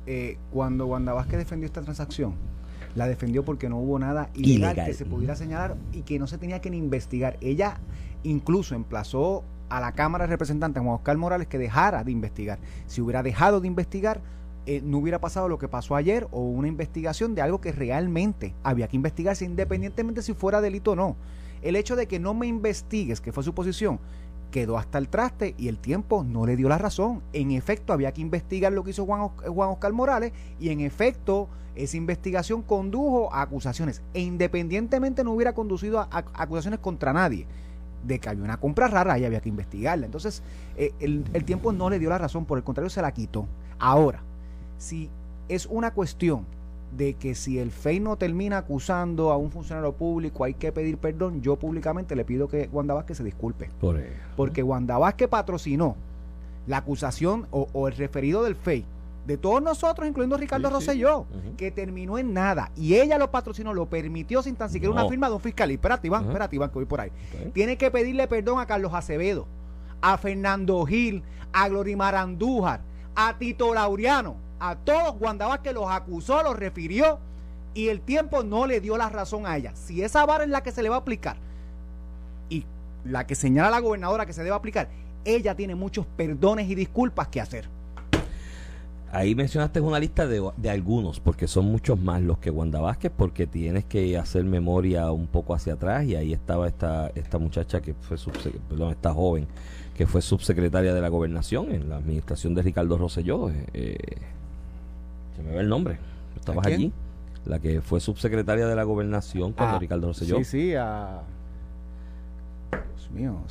Eh, 0.06 0.38
cuando 0.52 0.86
Wanda 0.86 1.12
Vázquez 1.12 1.38
defendió 1.38 1.66
esta 1.66 1.82
transacción, 1.82 2.34
la 2.94 3.06
defendió 3.08 3.44
porque 3.44 3.68
no 3.68 3.78
hubo 3.78 3.98
nada 3.98 4.30
ilegal, 4.34 4.86
que 4.86 4.94
se 4.94 5.04
pudiera 5.04 5.34
señalar 5.34 5.76
y 5.92 6.02
que 6.02 6.18
no 6.18 6.26
se 6.26 6.38
tenía 6.38 6.60
que 6.60 6.70
ni 6.70 6.78
investigar. 6.78 7.36
Ella 7.40 7.78
incluso 8.22 8.74
emplazó 8.74 9.42
a 9.68 9.80
la 9.80 9.92
Cámara 9.92 10.24
de 10.24 10.30
Representantes, 10.30 10.82
Juan 10.82 10.94
Oscar 10.94 11.16
Morales, 11.16 11.48
que 11.48 11.58
dejara 11.58 12.04
de 12.04 12.12
investigar. 12.12 12.58
Si 12.86 13.00
hubiera 13.00 13.22
dejado 13.22 13.60
de 13.60 13.66
investigar, 13.66 14.20
eh, 14.66 14.80
no 14.84 14.98
hubiera 14.98 15.20
pasado 15.20 15.48
lo 15.48 15.58
que 15.58 15.68
pasó 15.68 15.94
ayer 15.96 16.26
o 16.30 16.40
una 16.40 16.68
investigación 16.68 17.34
de 17.34 17.42
algo 17.42 17.60
que 17.60 17.72
realmente 17.72 18.54
había 18.62 18.88
que 18.88 18.96
investigarse 18.96 19.44
independientemente 19.44 20.22
si 20.22 20.34
fuera 20.34 20.60
delito 20.60 20.92
o 20.92 20.96
no. 20.96 21.16
El 21.62 21.76
hecho 21.76 21.96
de 21.96 22.06
que 22.06 22.18
no 22.18 22.34
me 22.34 22.46
investigues, 22.46 23.20
que 23.20 23.32
fue 23.32 23.42
su 23.42 23.54
posición, 23.54 23.98
quedó 24.50 24.78
hasta 24.78 24.98
el 24.98 25.08
traste 25.08 25.54
y 25.58 25.68
el 25.68 25.78
tiempo 25.78 26.24
no 26.24 26.46
le 26.46 26.56
dio 26.56 26.68
la 26.68 26.78
razón. 26.78 27.22
En 27.32 27.50
efecto, 27.50 27.92
había 27.92 28.12
que 28.12 28.20
investigar 28.20 28.72
lo 28.72 28.84
que 28.84 28.90
hizo 28.90 29.04
Juan, 29.04 29.30
Oscar 29.70 29.92
Morales 29.92 30.32
y 30.58 30.70
en 30.70 30.80
efecto 30.80 31.48
esa 31.74 31.96
investigación 31.96 32.62
condujo 32.62 33.32
a 33.34 33.42
acusaciones 33.42 34.02
e 34.14 34.20
independientemente 34.20 35.22
no 35.22 35.32
hubiera 35.32 35.54
conducido 35.54 36.00
a, 36.00 36.08
acusaciones 36.10 36.80
contra 36.80 37.12
nadie 37.12 37.46
de 38.02 38.18
que 38.18 38.28
había 38.28 38.44
una 38.44 38.58
compra 38.58 38.88
rara 38.88 39.18
y 39.18 39.24
había 39.24 39.40
que 39.40 39.48
investigarla. 39.48 40.06
Entonces, 40.06 40.42
eh, 40.76 40.92
el, 41.00 41.24
el 41.32 41.44
tiempo 41.44 41.72
no 41.72 41.90
le 41.90 41.98
dio 41.98 42.08
la 42.08 42.18
razón, 42.18 42.44
por 42.44 42.56
el 42.56 42.64
contrario, 42.64 42.88
se 42.88 43.02
la 43.02 43.12
quitó. 43.12 43.46
Ahora, 43.78 44.22
si 44.78 45.10
es 45.48 45.66
una 45.66 45.92
cuestión 45.92 46.46
de 46.96 47.14
que 47.14 47.34
si 47.34 47.58
el 47.58 47.70
FEI 47.70 48.00
no 48.00 48.16
termina 48.16 48.58
acusando 48.58 49.30
a 49.30 49.36
un 49.36 49.50
funcionario 49.50 49.92
público 49.92 50.44
hay 50.44 50.54
que 50.54 50.72
pedir 50.72 50.98
perdón, 50.98 51.42
yo 51.42 51.56
públicamente 51.56 52.16
le 52.16 52.24
pido 52.24 52.48
que 52.48 52.68
Wanda 52.72 52.94
Vázquez 52.94 53.18
se 53.18 53.24
disculpe. 53.24 53.70
Porque 54.36 54.62
Wanda 54.62 54.98
Vázquez 54.98 55.28
patrocinó 55.28 55.96
la 56.66 56.78
acusación 56.78 57.46
o, 57.50 57.88
el 57.88 57.96
referido 57.96 58.42
del 58.42 58.56
FEI 58.56 58.84
de 59.26 59.36
todos 59.36 59.60
nosotros, 59.60 60.06
incluyendo 60.06 60.36
Ricardo 60.36 60.70
Rosselló, 60.70 61.26
que 61.56 61.72
terminó 61.72 62.16
en 62.16 62.32
nada. 62.32 62.70
Y 62.76 62.94
ella 62.94 63.18
lo 63.18 63.32
patrocinó, 63.32 63.74
lo 63.74 63.86
permitió 63.86 64.40
sin 64.40 64.54
tan 64.54 64.70
siquiera 64.70 64.92
una 64.92 65.08
firma 65.08 65.28
de 65.28 65.34
un 65.34 65.40
fiscal. 65.40 65.68
Y 65.72 65.74
espérate, 65.74 66.06
Iván, 66.06 66.26
espérate, 66.26 66.54
Iván, 66.54 66.70
que 66.70 66.74
voy 66.76 66.84
por 66.84 67.00
ahí. 67.00 67.10
Tiene 67.52 67.76
que 67.76 67.90
pedirle 67.90 68.28
perdón 68.28 68.60
a 68.60 68.66
Carlos 68.66 68.94
Acevedo, 68.94 69.48
a 70.00 70.16
Fernando 70.16 70.84
Gil, 70.86 71.24
a 71.52 71.68
Glorimar 71.68 72.14
Andújar, 72.14 72.82
a 73.16 73.36
Tito 73.36 73.74
Laureano 73.74 74.45
a 74.60 74.76
todos 74.76 75.14
Wanda 75.20 75.62
que 75.62 75.72
los 75.72 75.90
acusó, 75.90 76.42
los 76.42 76.56
refirió 76.56 77.18
y 77.74 77.88
el 77.88 78.00
tiempo 78.00 78.42
no 78.42 78.66
le 78.66 78.80
dio 78.80 78.96
la 78.96 79.08
razón 79.08 79.46
a 79.46 79.56
ella. 79.56 79.72
Si 79.74 80.02
esa 80.02 80.24
vara 80.24 80.44
es 80.44 80.50
la 80.50 80.62
que 80.62 80.72
se 80.72 80.82
le 80.82 80.88
va 80.88 80.96
a 80.96 81.00
aplicar 81.00 81.36
y 82.48 82.64
la 83.04 83.26
que 83.26 83.34
señala 83.34 83.70
la 83.70 83.80
gobernadora 83.80 84.24
que 84.24 84.32
se 84.32 84.42
debe 84.42 84.56
aplicar, 84.56 84.88
ella 85.24 85.54
tiene 85.54 85.74
muchos 85.74 86.06
perdones 86.06 86.68
y 86.70 86.74
disculpas 86.74 87.28
que 87.28 87.40
hacer. 87.40 87.68
Ahí 89.12 89.34
mencionaste 89.34 89.80
una 89.80 90.00
lista 90.00 90.26
de, 90.26 90.50
de, 90.56 90.70
algunos, 90.70 91.20
porque 91.20 91.46
son 91.46 91.66
muchos 91.66 91.98
más 91.98 92.20
los 92.22 92.38
que 92.38 92.50
Wanda 92.50 92.80
Vázquez, 92.80 93.12
porque 93.16 93.46
tienes 93.46 93.84
que 93.84 94.18
hacer 94.18 94.44
memoria 94.44 95.10
un 95.12 95.26
poco 95.26 95.54
hacia 95.54 95.74
atrás 95.74 96.04
y 96.04 96.16
ahí 96.16 96.32
estaba 96.32 96.66
esta, 96.66 97.10
esta 97.14 97.38
muchacha 97.38 97.80
que 97.80 97.94
fue, 97.94 98.16
perdón, 98.68 98.90
esta 98.90 99.14
joven 99.14 99.46
que 99.94 100.06
fue 100.06 100.20
subsecretaria 100.20 100.92
de 100.92 101.00
la 101.00 101.08
gobernación 101.08 101.72
en 101.72 101.88
la 101.88 101.96
administración 101.96 102.54
de 102.54 102.62
Ricardo 102.62 102.98
Rosselló. 102.98 103.48
Eh, 103.48 103.66
eh 103.72 103.96
se 105.36 105.42
me 105.42 105.52
ve 105.52 105.60
el 105.60 105.68
nombre. 105.68 105.98
Estabas 106.36 106.66
allí. 106.66 106.92
La 107.44 107.60
que 107.60 107.80
fue 107.80 108.00
subsecretaria 108.00 108.66
de 108.66 108.74
la 108.74 108.82
gobernación 108.82 109.52
cuando 109.52 109.76
ah, 109.76 109.78
Ricardo 109.78 110.08
Rosselló. 110.08 110.38
Sí, 110.38 110.44
sí, 110.44 110.74
a 110.74 111.22
mío. 113.10 113.42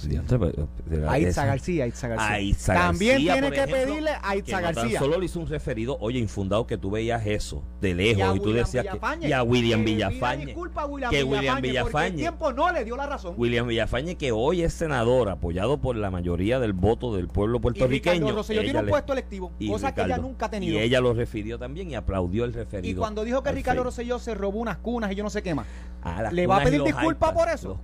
Aitza 1.07 1.45
García, 1.45 1.85
Aitza 1.85 2.07
García. 2.07 2.73
También 2.73 3.17
tiene 3.17 3.51
que 3.51 3.67
pedirle 3.67 4.11
a 4.11 4.29
Aitza 4.29 4.61
García. 4.61 4.99
solo 4.99 5.19
le 5.19 5.25
hizo 5.25 5.39
un 5.39 5.47
referido, 5.47 5.97
oye, 5.99 6.19
infundado, 6.19 6.67
que 6.67 6.77
tú 6.77 6.91
veías 6.91 7.25
eso 7.25 7.63
de 7.81 7.93
lejos 7.93 8.35
y, 8.35 8.39
tú 8.39 8.53
decías 8.53 8.85
que. 8.85 9.27
Y 9.27 9.31
a 9.31 9.43
William 9.43 9.83
Villafañe. 9.83 10.55
que 11.09 11.23
William 11.23 11.61
Villafañe. 11.61 12.07
el 12.07 12.15
tiempo 12.15 12.53
no 12.53 12.71
le 12.71 12.83
dio 12.83 12.95
la 12.95 13.07
razón. 13.07 13.35
William 13.37 13.67
Villafañe, 13.67 14.15
que 14.15 14.31
hoy 14.31 14.61
es 14.61 14.73
senador, 14.73 15.29
apoyado 15.29 15.79
por 15.79 15.95
la 15.95 16.11
mayoría 16.11 16.59
del 16.59 16.73
voto 16.73 17.15
del 17.15 17.27
pueblo 17.27 17.59
puertorriqueño. 17.59 18.27
Y 18.27 18.31
Rosselló 18.31 18.61
tiene 18.61 18.79
un 18.79 18.87
puesto 18.87 19.13
electivo, 19.13 19.51
cosa 19.67 19.93
que 19.93 20.01
ella 20.01 20.17
nunca 20.17 20.47
ha 20.47 20.49
tenido. 20.49 20.73
Y 20.73 20.79
ella 20.79 21.01
lo 21.01 21.13
refirió 21.13 21.57
también 21.57 21.89
y 21.89 21.95
aplaudió 21.95 22.45
el 22.45 22.53
referido. 22.53 22.91
Y 22.91 22.95
cuando 22.95 23.23
dijo 23.23 23.43
que 23.43 23.51
Ricardo 23.51 23.83
Rosselló 23.83 24.19
se 24.19 24.33
robó 24.33 24.59
unas 24.59 24.77
cunas 24.77 25.11
y 25.11 25.15
yo 25.15 25.23
no 25.23 25.29
sé 25.29 25.41
qué 25.41 25.55
más. 25.55 25.67
Ah, 26.03 26.29
¿Le 26.31 26.45
va 26.45 26.57
a 26.57 26.63
pedir 26.63 26.83
disculpas 26.83 27.31
por 27.31 27.49
eso? 27.49 27.79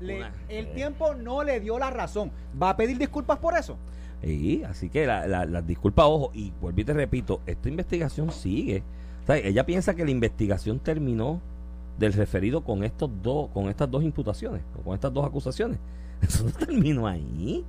el 0.49 0.73
tiempo 0.73 1.15
no 1.15 1.43
le 1.43 1.59
dio 1.61 1.79
la 1.79 1.89
razón. 1.89 2.31
¿Va 2.61 2.71
a 2.71 2.77
pedir 2.77 2.97
disculpas 2.97 3.37
por 3.39 3.57
eso? 3.57 3.77
Sí, 4.21 4.63
así 4.63 4.89
que 4.89 5.07
las 5.07 5.27
la, 5.27 5.61
disculpas, 5.61 6.05
ojo, 6.05 6.31
y 6.33 6.51
vuelvo 6.61 6.81
y 6.81 6.83
te 6.83 6.93
repito, 6.93 7.41
esta 7.45 7.69
investigación 7.69 8.31
sigue. 8.31 8.83
ella 9.27 9.65
piensa 9.65 9.95
que 9.95 10.05
la 10.05 10.11
investigación 10.11 10.79
terminó 10.79 11.41
del 11.97 12.13
referido 12.13 12.63
con 12.63 12.83
estos 12.83 13.09
dos, 13.21 13.49
con 13.49 13.69
estas 13.69 13.89
dos 13.89 14.03
imputaciones, 14.03 14.61
con 14.83 14.93
estas 14.93 15.13
dos 15.13 15.25
acusaciones. 15.25 15.79
Eso 16.21 16.43
no 16.43 16.51
terminó 16.51 17.07
ahí. 17.07 17.65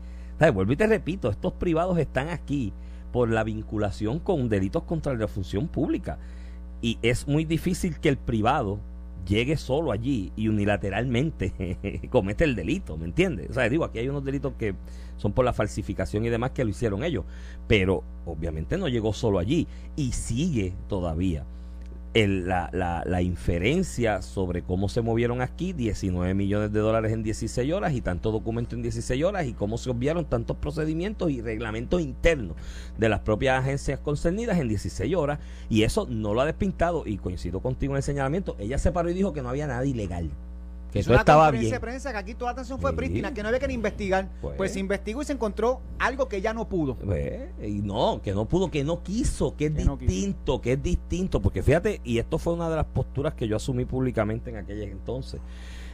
Vuelvo 0.51 0.73
y 0.73 0.77
te 0.77 0.89
repito, 0.89 1.31
estos 1.31 1.53
privados 1.53 1.99
están 1.99 2.29
aquí 2.29 2.73
por 3.13 3.31
la 3.31 3.45
vinculación 3.45 4.19
con 4.19 4.49
delitos 4.49 4.83
contra 4.83 5.15
la 5.15 5.29
función 5.29 5.69
pública. 5.69 6.19
Y 6.81 6.99
es 7.03 7.29
muy 7.29 7.45
difícil 7.45 8.01
que 8.01 8.09
el 8.09 8.17
privado 8.17 8.81
llegue 9.26 9.57
solo 9.57 9.93
allí 9.93 10.33
y 10.37 10.49
unilateralmente 10.49 12.07
comete 12.11 12.45
el 12.45 12.55
delito, 12.55 12.97
¿me 12.97 13.07
entiendes? 13.07 13.50
O 13.50 13.55
sea, 13.55 13.69
digo, 13.69 13.85
aquí 13.85 13.99
hay 13.99 14.09
unos 14.09 14.25
delitos 14.25 14.55
que 14.59 14.75
son 15.17 15.33
por 15.33 15.45
la 15.45 15.52
falsificación 15.52 16.25
y 16.25 16.29
demás 16.29 16.50
que 16.50 16.64
lo 16.64 16.71
hicieron 16.71 17.05
ellos, 17.05 17.25
pero 17.67 18.02
obviamente 18.25 18.76
no 18.79 18.88
llegó 18.88 19.12
solo 19.12 19.38
allí 19.38 19.67
y 19.97 20.12
sigue 20.12 20.75
todavía 20.88 21.45
el, 22.14 22.47
la, 22.47 22.69
la, 22.73 23.02
la, 23.07 23.23
inferencia 23.23 24.21
sobre 24.21 24.62
cómo 24.62 24.88
se 24.88 25.00
movieron 25.00 25.40
aquí 25.40 25.73
19 25.73 26.35
millones 26.35 26.73
de 26.73 26.81
dólares 26.81 27.12
en 27.12 27.23
16 27.23 27.73
horas 27.73 27.95
y 27.95 28.02
tanto 28.02 28.31
documento 28.31 28.76
en 28.76 28.83
16 28.83 29.25
horas 29.25 29.47
y 29.47 29.54
cómo 29.54 29.78
se 29.78 29.90
obviaron 29.90 30.26
tantos 30.26 30.59
procedimientos 30.59 31.31
y 31.31 31.40
reglamentos 31.40 32.02
internos 32.02 32.57
de 32.99 33.09
las 33.09 33.21
propias 33.21 33.61
agencias 33.61 33.99
concernidas 33.99 34.59
en 34.59 34.69
16 34.69 35.14
horas 35.14 35.38
y 35.71 35.85
eso 35.85 36.07
no 36.09 36.35
lo 36.35 36.42
ha 36.42 36.47
despintado 36.47 37.04
y 37.07 37.16
coincido 37.16 37.61
contigo 37.61 37.95
en 37.95 37.99
el 37.99 38.02
señalamiento. 38.02 38.57
Ella 38.59 38.78
se 38.78 38.92
paró 38.92 39.11
y 39.11 39.14
dijo 39.14 39.33
que 39.33 39.42
no 39.42 39.49
había 39.49 39.66
nada 39.66 39.87
ilegal 39.87 40.31
que 40.93 40.99
Hizo 40.99 41.07
todo 41.09 41.15
una 41.15 41.21
estaba 41.23 41.45
conferencia 41.47 41.71
bien. 41.71 41.81
de 41.81 41.81
prensa 41.81 42.13
que 42.13 42.19
aquí 42.19 42.35
toda 42.35 42.51
la 42.51 42.53
atención 42.53 42.79
fue 42.81 42.91
Sí. 42.91 42.97
prístina, 42.99 43.33
que 43.35 43.43
no 43.43 43.49
había 43.49 43.61
que 43.61 43.69
ni 43.69 43.75
investigar. 43.75 44.29
Pues. 44.41 44.57
Pues. 44.57 44.73
se 44.73 44.79
investigó 44.81 45.23
y 45.23 45.25
se 45.25 45.33
encontró 45.33 45.81
algo 45.99 46.29
que 46.29 46.41
ya 46.41 46.53
no 46.53 46.69
pudo. 46.69 46.97
Ve, 47.03 47.51
Y 47.63 47.81
no, 47.83 48.21
que 48.23 48.33
no 48.33 48.45
pudo, 48.45 48.71
que 48.71 48.85
no 48.85 49.03
quiso, 49.03 49.57
que 49.57 49.67
es 49.67 49.73
Que 49.73 49.85
no 49.85 49.99
quiso. 49.99 50.11
distinto, 50.13 50.61
que 50.61 50.73
es 50.75 50.83
distinto. 50.83 51.41
Porque 51.41 51.63
fíjate, 51.63 52.01
y 52.05 52.19
esto 52.19 52.39
fue 52.39 52.53
una 52.53 52.69
de 52.69 52.77
las 52.77 52.85
posturas 52.87 53.35
que 53.35 53.49
yo 53.49 53.57
asumí 53.57 53.85
públicamente 53.87 54.51
en 54.51 54.57
aquella 54.57 54.85
entonces, 54.85 55.41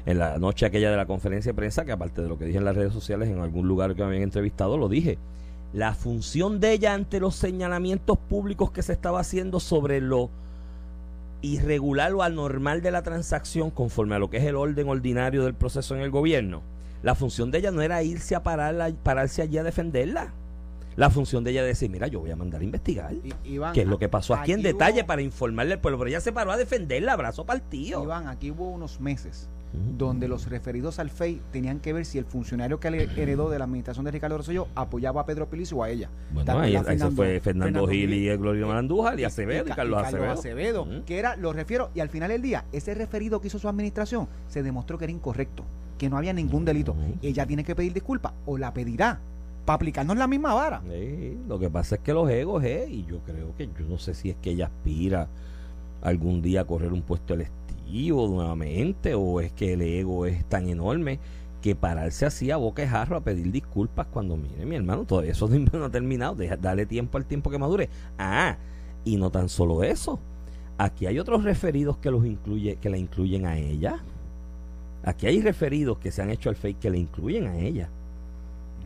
en 0.04 0.18
la 0.18 0.38
noche 0.38 0.66
aquella 0.66 0.90
de 0.90 0.96
la 0.96 1.06
conferencia 1.06 1.52
de 1.52 1.56
prensa, 1.56 1.84
que 1.84 1.92
aparte 1.92 2.20
de 2.22 2.28
lo 2.28 2.36
que 2.38 2.44
dije 2.46 2.58
en 2.58 2.64
las 2.64 2.74
redes 2.74 2.92
sociales, 2.92 3.28
en 3.28 3.38
algún 3.38 3.68
lugar 3.68 3.94
que 3.94 4.00
me 4.02 4.08
habían 4.08 4.22
entrevistado, 4.24 4.76
lo 4.78 4.88
dije. 4.88 5.18
La 5.74 5.92
función 5.94 6.60
de 6.60 6.72
ella 6.72 6.94
ante 6.94 7.20
los 7.20 7.34
señalamientos 7.36 8.16
públicos 8.18 8.70
que 8.72 8.82
se 8.82 8.92
estaba 8.94 9.20
haciendo 9.20 9.60
sobre 9.60 10.00
lo 10.00 10.30
irregular 11.42 12.12
o 12.14 12.22
anormal 12.22 12.82
de 12.82 12.90
la 12.90 13.02
transacción 13.02 13.70
conforme 13.70 14.14
a 14.16 14.18
lo 14.18 14.28
que 14.30 14.38
es 14.38 14.44
el 14.44 14.56
orden 14.56 14.88
ordinario 14.88 15.44
del 15.44 15.54
proceso 15.54 15.94
en 15.94 16.02
el 16.02 16.10
gobierno, 16.10 16.62
la 17.02 17.14
función 17.14 17.50
de 17.50 17.58
ella 17.58 17.70
no 17.70 17.80
era 17.82 18.02
irse 18.02 18.34
a 18.34 18.42
pararla, 18.42 18.90
pararse 19.02 19.42
allí 19.42 19.56
a 19.58 19.62
defenderla. 19.62 20.32
La 20.96 21.10
función 21.10 21.44
de 21.44 21.52
ella 21.52 21.60
era 21.60 21.68
decir, 21.68 21.88
mira, 21.90 22.08
yo 22.08 22.18
voy 22.18 22.32
a 22.32 22.36
mandar 22.36 22.60
a 22.60 22.64
investigar. 22.64 23.12
I- 23.12 23.32
Iván, 23.44 23.72
¿Qué 23.72 23.82
es 23.82 23.86
lo 23.86 24.00
que 24.00 24.08
pasó 24.08 24.34
aquí 24.34 24.50
en 24.52 24.58
hubo- 24.60 24.64
detalle 24.66 25.04
para 25.04 25.22
informarle 25.22 25.74
al 25.74 25.80
pueblo? 25.80 25.96
Pero 25.98 26.08
ella 26.08 26.20
se 26.20 26.32
paró 26.32 26.50
a 26.50 26.56
defenderla, 26.56 27.14
brazo 27.14 27.46
partido. 27.46 28.02
Iván, 28.02 28.26
aquí 28.26 28.50
hubo 28.50 28.68
unos 28.68 28.98
meses 29.00 29.48
donde 29.98 30.28
los 30.28 30.48
referidos 30.48 30.98
al 30.98 31.10
FEI 31.10 31.42
tenían 31.52 31.78
que 31.80 31.92
ver 31.92 32.04
si 32.06 32.16
el 32.18 32.24
funcionario 32.24 32.80
que 32.80 32.90
le 32.90 33.02
heredó 33.20 33.50
de 33.50 33.58
la 33.58 33.64
administración 33.64 34.04
de 34.06 34.10
Ricardo 34.10 34.38
Rosselló 34.38 34.66
apoyaba 34.74 35.20
a 35.20 35.26
Pedro 35.26 35.46
Pilicio 35.48 35.76
o 35.78 35.82
a 35.82 35.90
ella. 35.90 36.08
Bueno, 36.32 36.44
¿Te 36.52 36.58
ahí, 36.58 36.74
ahí 36.76 36.98
se 36.98 37.10
fue 37.10 37.38
Fernando, 37.40 37.86
Gil 37.86 38.14
y 38.14 38.34
Gloria 38.36 38.64
eh, 38.64 38.68
Marandújar 38.68 39.20
y 39.20 39.24
Acevedo 39.24 39.64
y, 39.66 39.68
Ca- 39.68 39.76
Carlos 39.76 40.02
Acevedo. 40.02 40.86
Que 41.04 41.18
era, 41.18 41.36
lo 41.36 41.52
refiero, 41.52 41.90
y 41.94 42.00
al 42.00 42.08
final 42.08 42.30
del 42.30 42.40
día, 42.42 42.64
ese 42.72 42.94
referido 42.94 43.40
que 43.40 43.48
hizo 43.48 43.58
su 43.58 43.68
administración 43.68 44.26
se 44.48 44.62
demostró 44.62 44.96
que 44.98 45.04
era 45.04 45.12
incorrecto, 45.12 45.64
que 45.98 46.08
no 46.08 46.16
había 46.16 46.32
ningún 46.32 46.64
delito. 46.64 46.96
Ella 47.22 47.44
tiene 47.46 47.62
que 47.64 47.74
pedir 47.74 47.92
disculpas 47.92 48.32
o 48.46 48.56
la 48.56 48.72
pedirá 48.72 49.20
para 49.66 49.74
aplicarnos 49.76 50.16
la 50.16 50.26
misma 50.26 50.54
vara. 50.54 50.80
Sí, 50.90 51.36
lo 51.46 51.58
que 51.58 51.68
pasa 51.68 51.96
es 51.96 52.00
que 52.00 52.14
los 52.14 52.30
egos, 52.30 52.64
eh, 52.64 52.86
y 52.90 53.04
yo 53.04 53.18
creo 53.18 53.54
que 53.56 53.66
yo 53.66 53.86
no 53.86 53.98
sé 53.98 54.14
si 54.14 54.30
es 54.30 54.36
que 54.40 54.50
ella 54.52 54.66
aspira 54.66 55.28
algún 56.00 56.40
día 56.40 56.62
a 56.62 56.64
correr 56.64 56.92
un 56.92 57.02
puesto 57.02 57.34
electivo 57.88 58.28
nuevamente, 58.28 59.14
o 59.14 59.40
es 59.40 59.52
que 59.52 59.72
el 59.72 59.82
ego 59.82 60.26
es 60.26 60.44
tan 60.44 60.68
enorme 60.68 61.18
que 61.62 61.74
pararse 61.74 62.26
así 62.26 62.50
a 62.50 62.56
boca 62.56 62.82
de 62.82 62.88
jarro 62.88 63.16
a 63.16 63.20
pedir 63.20 63.50
disculpas 63.50 64.06
cuando 64.06 64.36
mire 64.36 64.64
mi 64.64 64.76
hermano, 64.76 65.04
todavía 65.04 65.32
eso 65.32 65.48
no 65.72 65.84
ha 65.84 65.90
terminado, 65.90 66.34
deja, 66.34 66.56
dale 66.56 66.86
tiempo 66.86 67.18
al 67.18 67.24
tiempo 67.24 67.50
que 67.50 67.58
madure. 67.58 67.88
Ah, 68.18 68.56
y 69.04 69.16
no 69.16 69.30
tan 69.30 69.48
solo 69.48 69.82
eso, 69.82 70.20
aquí 70.76 71.06
hay 71.06 71.18
otros 71.18 71.44
referidos 71.44 71.96
que 71.98 72.10
los 72.10 72.24
incluye, 72.26 72.76
que 72.76 72.90
la 72.90 72.98
incluyen 72.98 73.46
a 73.46 73.56
ella. 73.56 74.02
Aquí 75.02 75.26
hay 75.26 75.40
referidos 75.40 75.98
que 75.98 76.10
se 76.10 76.22
han 76.22 76.30
hecho 76.30 76.50
al 76.50 76.56
fake 76.56 76.78
que 76.80 76.90
le 76.90 76.98
incluyen 76.98 77.46
a 77.46 77.58
ella 77.58 77.88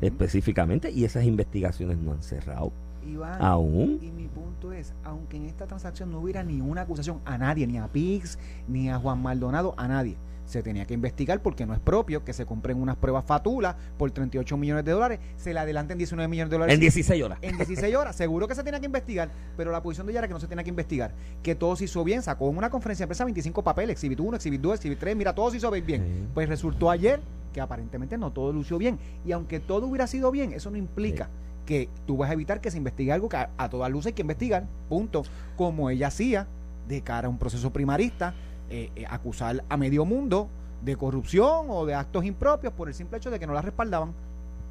específicamente 0.01 0.91
y 0.91 1.05
esas 1.05 1.25
investigaciones 1.25 1.97
no 1.99 2.13
han 2.13 2.23
cerrado 2.23 2.73
Iván, 3.07 3.43
aún. 3.43 3.99
Y 4.03 4.11
mi 4.11 4.29
punto 4.29 4.73
es, 4.73 4.95
aunque 5.05 5.37
en 5.37 5.47
esta 5.47 5.67
transacción 5.67 6.11
no 6.11 6.21
hubiera 6.21 6.43
ni 6.43 6.61
una 6.61 6.83
acusación 6.83 7.21
a 7.25 7.39
nadie, 7.39 7.67
ni 7.67 7.79
a 7.79 7.89
Pix, 7.89 8.39
ni 8.69 8.89
a 8.91 8.99
Juan 8.99 9.23
Maldonado, 9.23 9.75
a 9.77 9.89
nadie. 9.89 10.17
Se 10.45 10.63
tenía 10.63 10.85
que 10.85 10.95
investigar 10.95 11.41
porque 11.41 11.65
no 11.65 11.73
es 11.73 11.81
propio 11.81 12.25
que 12.25 12.33
se 12.33 12.45
compren 12.45 12.81
unas 12.81 12.97
pruebas 12.97 13.25
fatulas 13.25 13.77
por 13.97 14.11
38 14.11 14.57
millones 14.57 14.85
de 14.85 14.93
dólares, 14.93 15.21
se 15.37 15.55
le 15.55 15.61
adelanten 15.61 15.97
19 15.99 16.29
millones 16.29 16.51
de 16.51 16.57
dólares. 16.57 16.75
En 16.75 16.81
16 16.81 17.23
horas. 17.23 17.39
en 17.43 17.57
16 17.57 17.95
horas, 17.95 18.17
seguro 18.17 18.49
que 18.49 18.55
se 18.55 18.63
tenía 18.63 18.81
que 18.81 18.87
investigar, 18.87 19.31
pero 19.57 19.71
la 19.71 19.83
posición 19.83 20.07
de 20.07 20.13
ella 20.13 20.21
era 20.21 20.29
que 20.29 20.35
no 20.35 20.41
se 20.41 20.49
tenía 20.49 20.65
que 20.65 20.71
investigar, 20.71 21.15
que 21.43 21.55
todo 21.55 21.77
se 21.77 21.85
hizo 21.85 22.03
bien, 22.05 22.23
sacó 22.23 22.51
en 22.51 22.59
una 22.59 22.71
conferencia 22.71 23.05
de 23.05 23.09
prensa 23.09 23.25
25 23.25 23.63
papeles, 23.63 23.95
exhibit 23.95 24.21
1, 24.21 24.37
exhibit 24.37 24.61
2, 24.61 24.75
exhibit 24.75 24.99
3, 24.99 25.17
mira, 25.17 25.35
todo 25.35 25.51
se 25.51 25.59
hizo 25.59 25.71
bien. 25.71 26.03
Sí. 26.03 26.29
Pues 26.35 26.49
resultó 26.49 26.91
ayer 26.91 27.21
que 27.53 27.61
aparentemente 27.61 28.19
no 28.19 28.33
todo 28.33 28.53
lució 28.53 28.79
bien, 28.79 28.99
y 29.25 29.33
aunque 29.33 29.61
todo 29.61 29.87
hubiera 29.87 30.07
sido 30.07 30.31
bien, 30.31 30.53
eso 30.53 30.71
no 30.71 30.77
implica 30.77 31.29
que 31.67 31.89
tú 32.07 32.17
vas 32.17 32.31
a 32.31 32.33
evitar 32.33 32.61
que 32.61 32.71
se 32.71 32.79
investigue 32.79 33.13
algo 33.13 33.29
que 33.29 33.37
a, 33.37 33.51
a 33.57 33.69
todas 33.69 33.91
luces 33.91 34.09
hay 34.09 34.13
que 34.13 34.23
investigar, 34.23 34.67
punto, 34.89 35.23
como 35.57 35.91
ella 35.91 36.09
hacía 36.09 36.47
de 36.89 37.01
cara 37.03 37.29
a 37.29 37.31
un 37.31 37.39
proceso 37.39 37.73
primarista, 37.73 38.35
eh, 38.71 38.91
eh, 38.97 39.05
acusar 39.09 39.65
a 39.69 39.77
medio 39.77 40.05
mundo 40.05 40.49
de 40.83 40.97
corrupción 40.97 41.67
o 41.69 41.87
de 41.87 41.95
actos 41.95 42.25
impropios 42.25 42.73
por 42.73 42.89
el 42.89 42.95
simple 42.95 43.19
hecho 43.19 43.31
de 43.31 43.39
que 43.39 43.47
no 43.47 43.53
la 43.53 43.63
respaldaban. 43.63 44.13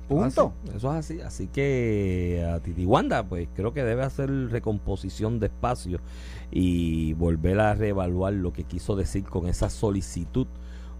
Punto. 0.07 0.53
Así, 0.63 0.77
eso 0.77 0.91
es 0.91 0.97
así. 0.97 1.21
Así 1.21 1.47
que 1.47 2.45
a 2.51 2.59
Titi 2.59 2.85
Wanda, 2.85 3.23
pues 3.23 3.47
creo 3.55 3.73
que 3.73 3.83
debe 3.83 4.03
hacer 4.03 4.29
recomposición 4.49 5.39
de 5.39 5.47
espacio 5.47 5.99
y 6.51 7.13
volver 7.13 7.59
a 7.59 7.75
reevaluar 7.75 8.33
lo 8.33 8.51
que 8.51 8.63
quiso 8.63 8.95
decir 8.95 9.23
con 9.23 9.47
esa 9.47 9.69
solicitud 9.69 10.47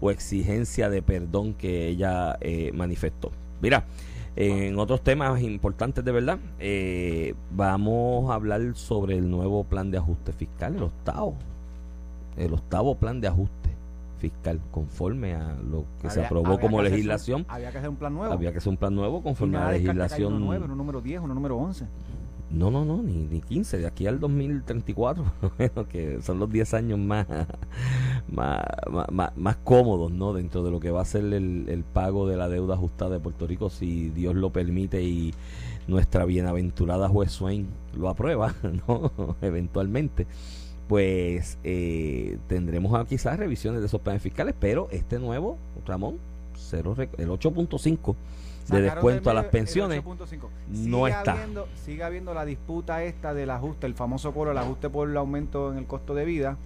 o 0.00 0.10
exigencia 0.10 0.88
de 0.88 1.02
perdón 1.02 1.54
que 1.54 1.88
ella 1.88 2.38
eh, 2.40 2.70
manifestó. 2.72 3.32
Mira, 3.60 3.84
en 4.36 4.78
otros 4.78 5.02
temas 5.02 5.42
importantes 5.42 6.04
de 6.04 6.12
verdad, 6.12 6.38
eh, 6.58 7.34
vamos 7.54 8.30
a 8.30 8.34
hablar 8.34 8.62
sobre 8.74 9.18
el 9.18 9.30
nuevo 9.30 9.64
plan 9.64 9.90
de 9.90 9.98
ajuste 9.98 10.32
fiscal, 10.32 10.76
el 10.76 10.82
octavo. 10.84 11.34
El 12.36 12.54
octavo 12.54 12.94
plan 12.94 13.20
de 13.20 13.28
ajuste 13.28 13.70
fiscal, 14.18 14.60
conforme 14.70 15.34
a 15.34 15.54
lo 15.68 15.84
que 16.00 16.08
se 16.08 16.24
aprobó 16.24 16.58
como 16.58 16.78
que 16.78 16.84
legislación. 16.84 17.44
había 17.48 17.72
que 17.72 17.78
hacer 17.78 17.90
un 17.90 17.96
plan 17.96 18.14
nuevo. 18.14 18.32
Había 18.32 18.52
que 18.52 18.58
hacer 18.58 18.70
un 18.70 18.76
plan 18.76 18.94
nuevo 18.94 19.22
conforme 19.22 19.58
a 19.58 19.64
la 19.64 19.72
legislación. 19.72 20.34
Uno 20.34 20.46
nuevo, 20.46 20.64
uno 20.64 20.76
número 20.76 21.00
10, 21.00 21.20
uno 21.20 21.34
número 21.34 21.58
11. 21.58 21.86
No, 22.52 22.70
no, 22.70 22.84
no, 22.84 23.02
ni, 23.02 23.14
ni 23.26 23.40
15, 23.40 23.78
de 23.78 23.86
aquí 23.86 24.06
al 24.06 24.20
2034, 24.20 25.24
bueno, 25.58 25.88
que 25.88 26.20
son 26.20 26.38
los 26.38 26.50
10 26.50 26.74
años 26.74 26.98
más, 26.98 27.26
más, 28.30 28.60
más, 29.10 29.36
más- 29.36 29.56
cómodos, 29.64 30.12
¿no? 30.12 30.32
Dentro 30.34 30.62
de 30.62 30.70
lo 30.70 30.78
que 30.80 30.90
va 30.90 31.00
a 31.02 31.04
ser 31.04 31.24
el, 31.32 31.66
el 31.68 31.84
pago 31.84 32.26
de 32.28 32.36
la 32.36 32.48
deuda 32.48 32.74
ajustada 32.74 33.12
de 33.14 33.20
Puerto 33.20 33.46
Rico, 33.46 33.70
si 33.70 34.10
Dios 34.10 34.34
lo 34.34 34.50
permite 34.50 35.02
y 35.02 35.32
nuestra 35.86 36.24
bienaventurada 36.24 37.08
juez 37.08 37.32
Swain 37.32 37.68
lo 37.96 38.08
aprueba, 38.08 38.54
¿no? 38.88 39.12
Eventualmente, 39.40 40.26
pues 40.88 41.58
eh, 41.64 42.38
tendremos 42.48 43.06
quizás 43.08 43.38
revisiones 43.38 43.80
de 43.80 43.86
esos 43.86 44.00
planes 44.00 44.22
fiscales, 44.22 44.54
pero 44.58 44.88
este 44.90 45.18
nuevo, 45.18 45.56
Ramón, 45.86 46.18
cero, 46.54 46.94
rec- 46.96 47.18
el 47.18 47.30
8.5 47.30 48.14
de 48.68 48.82
descuento 48.82 49.30
a 49.30 49.34
las 49.34 49.44
pensiones 49.46 50.02
8.5. 50.04 50.48
no 50.68 51.06
está. 51.08 51.32
habiendo- 51.32 51.68
sigue 51.84 52.02
habiendo 52.04 52.34
la 52.34 52.44
disputa 52.44 53.02
esta 53.04 53.34
del 53.34 53.50
ajuste, 53.50 53.86
el 53.86 53.94
famoso 53.94 54.32
coro, 54.32 54.50
el 54.52 54.58
ajuste 54.58 54.88
por 54.90 55.08
el 55.08 55.16
aumento 55.16 55.72
en 55.72 55.78
el 55.78 55.86
costo 55.86 56.14
de 56.14 56.24
vida, 56.24 56.56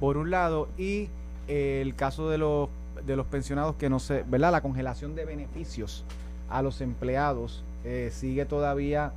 por 0.00 0.16
un 0.16 0.30
lado, 0.30 0.68
y 0.78 1.08
eh, 1.48 1.80
el 1.82 1.94
caso 1.94 2.28
de 2.30 2.38
los, 2.38 2.68
de 3.06 3.16
los 3.16 3.26
pensionados 3.26 3.76
que 3.76 3.88
no 3.90 3.98
se, 4.00 4.22
¿verdad? 4.24 4.52
La 4.52 4.60
congelación 4.62 5.14
de 5.14 5.24
beneficios 5.24 6.04
a 6.48 6.62
los 6.62 6.80
empleados 6.80 7.64
eh, 7.84 8.10
sigue 8.12 8.44
todavía 8.44 9.12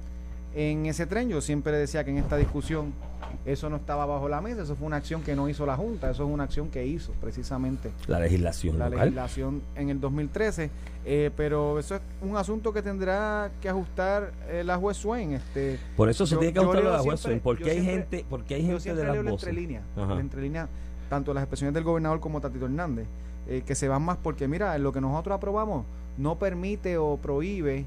en 0.56 0.86
ese 0.88 1.06
tren. 1.06 1.30
Yo 1.30 1.42
siempre 1.42 1.74
decía 1.78 2.04
que 2.04 2.12
en 2.12 2.18
esta 2.18 2.38
discusión 2.38 2.94
eso 3.46 3.70
no 3.70 3.76
estaba 3.76 4.06
bajo 4.06 4.28
la 4.30 4.42
mesa, 4.42 4.64
eso 4.64 4.76
fue 4.76 4.88
una 4.88 4.96
acción 4.96 5.22
que 5.22 5.36
no 5.36 5.48
hizo 5.50 5.66
la 5.66 5.76
Junta, 5.76 6.10
eso 6.10 6.24
es 6.26 6.30
una 6.32 6.46
acción 6.46 6.70
que 6.70 6.86
hizo 6.86 7.12
precisamente 7.22 7.92
la 8.08 8.20
legislación 8.20 8.80
la 8.80 8.86
local. 8.90 9.06
legislación 9.08 9.62
en 9.76 9.90
el 9.90 10.00
2013, 10.00 10.70
eh, 11.06 11.32
pero 11.36 11.78
eso 11.78 11.96
es 11.96 12.02
un 12.22 12.38
asunto 12.38 12.72
que 12.74 12.82
tendrá 12.82 13.52
que 13.62 13.70
ajustar 13.70 14.32
eh, 14.50 14.64
la 14.64 14.78
juez 14.78 14.98
Swain. 14.98 15.34
Este, 15.34 15.78
Por 15.98 16.10
eso 16.10 16.26
se 16.26 16.36
Yo- 16.36 16.40
tiene 16.40 16.54
que 16.54 16.60
yo 16.62 16.64
ajustar 16.72 16.84
la 16.86 17.00
juez 17.00 17.20
siempre- 17.20 17.42
porque 17.44 17.64
yo 17.66 17.70
hay 17.72 17.82
siempre- 17.82 17.94
gente, 18.18 18.26
porque 18.30 18.56
hay 18.56 18.62
yo 18.62 18.68
gente 18.68 18.80
siempre 18.82 19.02
de 19.02 19.08
las 19.08 19.16
leo 19.16 19.24
la 19.24 19.32
voces. 19.32 19.48
entrelínea, 19.50 19.82
Ajá. 19.98 20.16
la 20.16 20.22
entrelínea, 20.22 20.70
tanto 21.10 21.34
las 21.34 21.44
expresiones 21.44 21.74
del 21.74 21.84
gobernador 21.84 22.20
como 22.20 22.40
Tatito 22.42 22.66
Hernández, 22.66 23.06
eh, 23.48 23.62
que 23.66 23.76
se 23.76 23.88
van 23.88 24.02
más 24.02 24.18
porque, 24.18 24.48
mira, 24.48 24.76
lo 24.78 24.92
que 24.94 25.02
nosotros 25.02 25.36
aprobamos 25.36 25.86
no 26.18 26.40
permite 26.40 26.98
o 26.98 27.18
prohíbe 27.18 27.86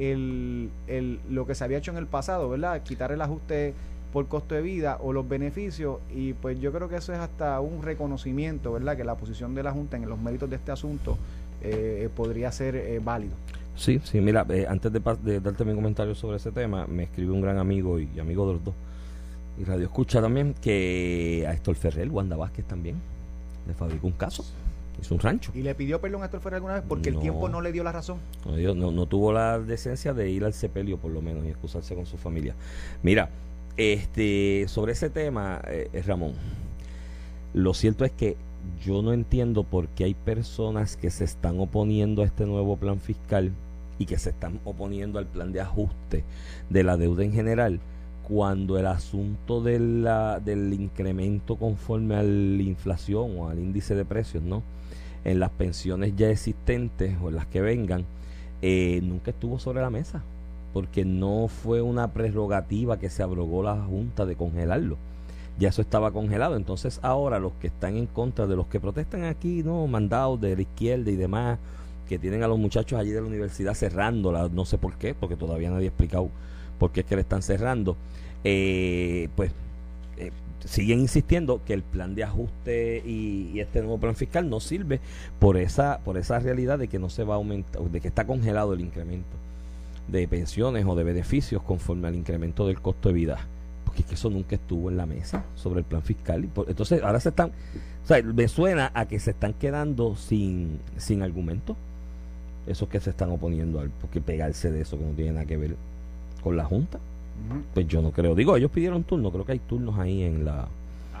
el, 0.00 0.70
el, 0.86 1.20
lo 1.28 1.46
que 1.46 1.54
se 1.54 1.62
había 1.62 1.78
hecho 1.78 1.90
en 1.90 1.98
el 1.98 2.06
pasado, 2.06 2.48
¿verdad? 2.48 2.82
Quitar 2.82 3.12
el 3.12 3.20
ajuste 3.20 3.74
por 4.12 4.26
costo 4.26 4.54
de 4.54 4.62
vida 4.62 4.98
o 5.00 5.12
los 5.12 5.28
beneficios 5.28 5.98
y 6.12 6.32
pues 6.32 6.58
yo 6.60 6.72
creo 6.72 6.88
que 6.88 6.96
eso 6.96 7.12
es 7.12 7.18
hasta 7.18 7.60
un 7.60 7.82
reconocimiento, 7.82 8.72
¿verdad? 8.72 8.96
Que 8.96 9.04
la 9.04 9.14
posición 9.14 9.54
de 9.54 9.62
la 9.62 9.72
Junta 9.72 9.96
en 9.96 10.08
los 10.08 10.18
méritos 10.18 10.48
de 10.48 10.56
este 10.56 10.72
asunto 10.72 11.18
eh, 11.62 12.08
podría 12.16 12.50
ser 12.50 12.74
eh, 12.76 13.00
válido. 13.02 13.34
Sí, 13.76 14.00
sí, 14.02 14.20
mira, 14.20 14.44
eh, 14.48 14.66
antes 14.68 14.92
de, 14.92 15.00
de 15.22 15.40
darte 15.40 15.64
mi 15.64 15.74
comentario 15.74 16.14
sobre 16.14 16.38
ese 16.38 16.50
tema, 16.50 16.86
me 16.86 17.04
escribe 17.04 17.32
un 17.32 17.40
gran 17.40 17.58
amigo 17.58 18.00
y, 18.00 18.08
amigo 18.18 18.46
de 18.46 18.52
los 18.54 18.64
dos, 18.64 18.74
y 19.58 19.64
Radio 19.64 19.84
Escucha 19.84 20.20
también, 20.20 20.54
que 20.54 21.44
a 21.46 21.52
Héctor 21.52 21.76
Ferrer, 21.76 22.10
Wanda 22.10 22.36
Vázquez 22.36 22.64
también, 22.64 22.96
le 23.66 23.74
fabricó 23.74 24.06
un 24.06 24.14
caso, 24.14 24.44
hizo 25.00 25.14
un 25.14 25.20
rancho. 25.20 25.50
Y 25.54 25.62
le 25.62 25.74
pidió 25.74 26.00
perdón 26.00 26.22
a 26.22 26.26
Héctor 26.26 26.40
Ferrer 26.40 26.56
alguna 26.56 26.74
vez 26.74 26.82
porque 26.88 27.10
No. 27.10 27.18
el 27.18 27.22
tiempo 27.22 27.48
no 27.48 27.60
le 27.60 27.72
dio 27.72 27.82
la 27.84 27.92
razón. 27.92 28.18
No, 28.46 28.74
no, 28.74 28.90
no 28.90 29.06
tuvo 29.06 29.32
la 29.32 29.58
decencia 29.58 30.12
de 30.14 30.30
ir 30.30 30.44
al 30.44 30.52
sepelio 30.52 30.98
por 30.98 31.10
lo 31.10 31.20
menos 31.22 31.44
y 31.44 31.48
excusarse 31.48 31.94
con 31.94 32.06
su 32.06 32.16
familia. 32.16 32.54
Mira, 33.02 33.30
este, 33.76 34.66
sobre 34.68 34.92
ese 34.92 35.10
tema, 35.10 35.60
eh, 35.66 35.88
eh, 35.92 36.02
Ramón, 36.02 36.32
lo 37.54 37.74
cierto 37.74 38.04
es 38.04 38.12
que 38.12 38.36
yo 38.84 39.02
no 39.02 39.12
entiendo 39.12 39.64
por 39.64 39.88
qué 39.88 40.04
hay 40.04 40.14
personas 40.14 40.96
que 40.96 41.10
se 41.10 41.24
están 41.24 41.58
oponiendo 41.60 42.22
a 42.22 42.26
este 42.26 42.46
nuevo 42.46 42.76
plan 42.76 43.00
fiscal 43.00 43.52
y 43.98 44.06
que 44.06 44.18
se 44.18 44.30
están 44.30 44.60
oponiendo 44.64 45.18
al 45.18 45.26
plan 45.26 45.52
de 45.52 45.60
ajuste 45.60 46.24
de 46.68 46.82
la 46.84 46.96
deuda 46.96 47.24
en 47.24 47.32
general 47.32 47.80
cuando 48.22 48.78
el 48.78 48.86
asunto 48.86 49.60
de 49.62 49.80
la, 49.80 50.38
del 50.40 50.72
incremento 50.72 51.56
conforme 51.56 52.14
a 52.14 52.22
la 52.22 52.62
inflación 52.62 53.36
o 53.38 53.48
al 53.48 53.58
índice 53.58 53.94
de 53.94 54.04
precios, 54.04 54.42
¿no? 54.42 54.62
En 55.24 55.40
las 55.40 55.50
pensiones 55.50 56.14
ya 56.16 56.30
existentes 56.30 57.16
o 57.22 57.28
en 57.28 57.36
las 57.36 57.46
que 57.46 57.60
vengan, 57.60 58.04
eh, 58.62 59.00
nunca 59.02 59.30
estuvo 59.30 59.58
sobre 59.58 59.80
la 59.80 59.90
mesa, 59.90 60.22
porque 60.72 61.04
no 61.04 61.48
fue 61.48 61.82
una 61.82 62.08
prerrogativa 62.12 62.98
que 62.98 63.10
se 63.10 63.22
abrogó 63.22 63.62
la 63.62 63.76
Junta 63.76 64.26
de 64.26 64.36
congelarlo. 64.36 64.96
Ya 65.58 65.68
eso 65.68 65.82
estaba 65.82 66.10
congelado. 66.10 66.56
Entonces 66.56 67.00
ahora 67.02 67.38
los 67.38 67.52
que 67.54 67.66
están 67.66 67.96
en 67.96 68.06
contra 68.06 68.46
de 68.46 68.56
los 68.56 68.66
que 68.66 68.80
protestan 68.80 69.24
aquí, 69.24 69.62
no, 69.62 69.86
mandados 69.86 70.40
de 70.40 70.56
la 70.56 70.62
izquierda 70.62 71.10
y 71.10 71.16
demás, 71.16 71.58
que 72.08 72.18
tienen 72.18 72.42
a 72.42 72.48
los 72.48 72.58
muchachos 72.58 72.98
allí 72.98 73.10
de 73.10 73.20
la 73.20 73.26
universidad 73.26 73.74
cerrándola, 73.74 74.48
no 74.48 74.64
sé 74.64 74.78
por 74.78 74.96
qué, 74.96 75.14
porque 75.14 75.36
todavía 75.36 75.70
nadie 75.70 75.86
ha 75.86 75.88
explicado 75.88 76.28
por 76.78 76.90
qué 76.90 77.00
es 77.00 77.06
que 77.06 77.14
le 77.14 77.22
están 77.22 77.42
cerrando, 77.42 77.96
eh, 78.42 79.28
pues 79.36 79.52
eh, 80.16 80.32
siguen 80.64 81.00
insistiendo 81.00 81.62
que 81.64 81.74
el 81.74 81.82
plan 81.82 82.14
de 82.14 82.24
ajuste 82.24 83.02
y, 83.04 83.58
este 83.60 83.80
nuevo 83.80 83.98
plan 83.98 84.14
fiscal 84.14 84.48
no 84.48 84.60
sirve 84.60 85.00
por 85.38 85.56
esa 85.56 86.00
por 86.04 86.16
esa 86.16 86.38
realidad 86.38 86.78
de 86.78 86.88
que 86.88 86.98
no 86.98 87.10
se 87.10 87.24
va 87.24 87.34
a 87.34 87.36
aumentar 87.36 87.82
de 87.82 88.00
que 88.00 88.08
está 88.08 88.26
congelado 88.26 88.72
el 88.72 88.80
incremento 88.80 89.36
de 90.08 90.26
pensiones 90.26 90.86
o 90.86 90.94
de 90.94 91.04
beneficios 91.04 91.62
conforme 91.62 92.08
al 92.08 92.16
incremento 92.16 92.66
del 92.66 92.80
costo 92.80 93.10
de 93.10 93.14
vida. 93.14 93.46
Porque 93.84 94.02
es 94.02 94.08
que 94.08 94.14
eso 94.14 94.30
nunca 94.30 94.56
estuvo 94.56 94.88
en 94.88 94.96
la 94.96 95.06
mesa 95.06 95.44
sobre 95.56 95.80
el 95.80 95.84
plan 95.84 96.02
fiscal. 96.02 96.44
Y 96.44 96.50
entonces 96.68 97.02
ahora 97.02 97.20
se 97.20 97.28
están 97.30 97.50
o 98.02 98.06
sea 98.06 98.22
me 98.22 98.48
suena 98.48 98.90
a 98.94 99.06
que 99.06 99.18
se 99.18 99.32
están 99.32 99.52
quedando 99.52 100.16
sin 100.16 100.80
sin 100.96 101.22
argumento 101.22 101.76
esos 102.66 102.88
que 102.88 103.00
se 103.00 103.10
están 103.10 103.30
oponiendo 103.30 103.80
al 103.80 103.90
porque 103.90 104.20
pegarse 104.20 104.70
de 104.70 104.82
eso 104.82 104.98
que 104.98 105.04
no 105.04 105.12
tiene 105.12 105.32
nada 105.32 105.46
que 105.46 105.56
ver 105.56 105.76
con 106.42 106.56
la 106.56 106.64
junta 106.64 106.98
pues 107.74 107.86
yo 107.88 108.02
no 108.02 108.10
creo. 108.12 108.34
Digo, 108.34 108.56
ellos 108.56 108.70
pidieron 108.70 109.02
turno, 109.04 109.30
creo 109.30 109.44
que 109.44 109.52
hay 109.52 109.58
turnos 109.60 109.98
ahí 109.98 110.22
en 110.22 110.44
la. 110.44 110.66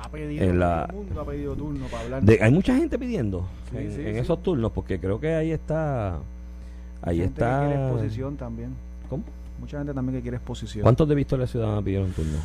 Ha 0.02 0.08
pedido, 0.08 0.42
en 0.44 0.58
la, 0.58 0.86
todo 0.88 1.00
el 1.00 1.06
mundo 1.06 1.20
ha 1.20 1.24
pedido 1.26 1.54
turno 1.54 1.86
para 1.86 2.02
hablar. 2.04 2.22
De, 2.22 2.38
hay 2.42 2.50
mucha 2.50 2.74
gente 2.74 2.98
pidiendo 2.98 3.46
Sí, 3.70 3.76
en, 3.76 3.92
sí, 3.94 4.00
en 4.00 4.14
sí. 4.14 4.18
esos 4.20 4.42
turnos, 4.42 4.72
porque 4.72 4.98
creo 4.98 5.20
que 5.20 5.34
ahí 5.34 5.50
está. 5.50 6.18
Ahí 7.02 7.18
Gente 7.18 7.34
que 7.34 7.46
quiere 7.46 7.74
está. 7.74 7.88
exposición 7.90 8.36
también. 8.36 8.70
¿Cómo? 9.08 9.24
Mucha 9.60 9.78
gente 9.78 9.92
también 9.94 10.16
que 10.18 10.22
quiere 10.22 10.36
exposición. 10.38 10.82
¿Cuántos 10.82 11.06
de 11.08 11.14
Victoria 11.14 11.46
Ciudadana 11.46 11.82
pidieron 11.82 12.10
turno? 12.12 12.38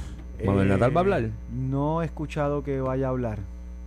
¿Manuel 0.45 0.67
Eh, 0.67 0.69
Natal 0.71 0.95
va 0.95 0.99
a 0.99 1.03
hablar? 1.03 1.29
No 1.53 2.01
he 2.01 2.05
escuchado 2.05 2.61
que 2.63 2.81
vaya 2.81 3.07
a 3.07 3.09
hablar. 3.11 3.39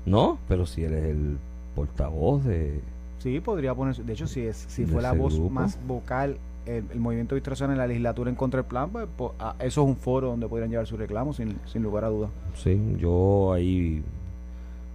No, 0.06 0.38
pero 0.48 0.64
si 0.64 0.84
él 0.84 0.94
es 0.94 1.04
el 1.04 1.36
portavoz 1.74 2.44
de. 2.44 2.80
Sí, 3.18 3.40
podría 3.40 3.74
ponerse. 3.74 4.02
De 4.02 4.12
hecho, 4.14 4.26
si, 4.26 4.40
es, 4.40 4.64
si 4.68 4.86
fue 4.86 5.02
la 5.02 5.12
voz 5.12 5.34
grupo. 5.34 5.50
más 5.50 5.78
vocal, 5.86 6.38
el, 6.68 6.84
el 6.92 7.00
movimiento 7.00 7.34
de 7.34 7.38
Victoria 7.40 7.56
Ciudadana 7.56 7.74
en 7.74 7.78
la 7.78 7.86
legislatura 7.88 8.30
en 8.30 8.36
contra 8.36 8.60
del 8.62 8.68
plan, 8.68 8.90
pues, 8.90 9.32
ah, 9.38 9.54
eso 9.58 9.82
es 9.82 9.88
un 9.88 9.96
foro 9.96 10.28
donde 10.28 10.46
podrían 10.48 10.70
llevar 10.70 10.86
su 10.86 10.96
reclamo, 10.96 11.32
sin, 11.32 11.56
sin 11.66 11.82
lugar 11.82 12.04
a 12.04 12.08
dudas. 12.08 12.30
Sí, 12.54 12.80
yo 12.98 13.52
ahí. 13.52 14.02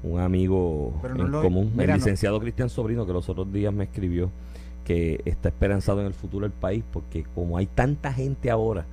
Un 0.04 0.20
amigo 0.20 0.94
Pero 1.02 1.16
no 1.16 1.26
en 1.26 1.32
lo- 1.32 1.42
común, 1.42 1.72
mira, 1.74 1.84
el 1.86 1.90
no- 1.92 1.96
licenciado 1.96 2.40
Cristian 2.42 2.70
Sobrino, 2.70 3.06
que 3.06 3.14
los 3.14 3.30
otros 3.30 3.52
días 3.54 3.74
me 3.74 3.86
escribió 3.86 4.30
que 4.84 5.22
está 5.24 5.48
esperanzado 5.48 6.02
en 6.02 6.08
el 6.08 6.14
futuro 6.14 6.44
del 6.44 6.52
país, 6.52 6.84
porque 6.92 7.24
como 7.34 7.58
hay 7.58 7.68
tanta 7.68 8.12
gente 8.12 8.52
ahora 8.52 8.86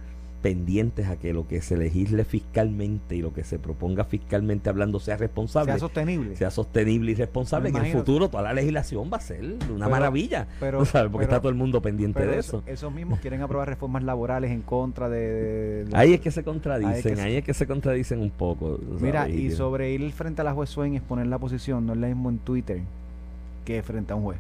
pendientes 0.43 1.07
a 1.09 1.17
que 1.17 1.33
lo 1.35 1.47
que 1.47 1.61
se 1.61 1.77
legisle 1.77 2.25
fiscalmente 2.25 3.15
y 3.17 3.21
lo 3.21 3.33
que 3.35 3.45
se 3.45 3.59
proponga 3.59 4.05
fiscalmente 4.05 4.71
hablando 4.71 4.99
sea 4.99 5.17
responsable, 5.17 5.73
Sea 5.73 5.79
sostenible. 5.79 6.37
sea 6.37 6.51
sostenible 6.51 7.13
y 7.13 7.15
responsable, 7.15 7.69
en 7.69 7.77
el 7.77 7.93
futuro 7.93 8.29
toda 8.31 8.43
la 8.45 8.55
legislación 8.55 9.11
va 9.13 9.19
a 9.19 9.21
ser 9.21 9.43
una 9.45 9.59
Pero- 9.67 9.89
maravilla, 9.91 10.47
pero- 10.59 10.79
porque 10.79 10.93
pero- 11.11 11.23
está 11.23 11.39
todo 11.41 11.51
el 11.51 11.55
mundo 11.57 11.83
pendiente 11.83 12.25
de 12.27 12.39
eso- 12.39 12.59
eso. 12.59 12.63
esos 12.67 12.93
mismos 12.93 13.21
quieren 13.21 13.43
aprobar 13.43 13.69
reformas 13.69 14.03
laborales 14.03 14.51
en 14.51 14.63
contra 14.63 15.09
de... 15.09 15.85
Ahí 15.93 16.15
es 16.15 16.21
que 16.21 16.31
se 16.31 16.43
contradicen, 16.43 16.93
Ahí 16.93 16.99
es 16.99 17.05
que 17.05 17.17
se- 17.17 17.23
ahí 17.23 17.37
es 17.37 17.45
que 17.45 17.55
se 17.55 17.67
contradicen 17.67 18.21
un 18.21 18.31
poco. 18.31 18.77
¿tú 18.77 18.97
Mira, 19.01 19.29
y 19.29 19.51
sobre 19.51 19.93
ir 19.93 20.11
frente 20.13 20.41
a 20.41 20.45
la 20.45 20.53
juez 20.55 20.71
Swain 20.71 20.95
y 20.95 20.97
exponer 20.97 21.27
la 21.27 21.39
posición, 21.39 21.85
no 21.87 21.93
es 21.93 21.99
lo 21.99 22.07
mismo 22.07 22.31
en 22.31 22.39
Twitter 22.39 22.81
que 23.65 23.83
frente 23.83 24.13
a 24.13 24.17
un 24.17 24.23
juez. 24.23 24.39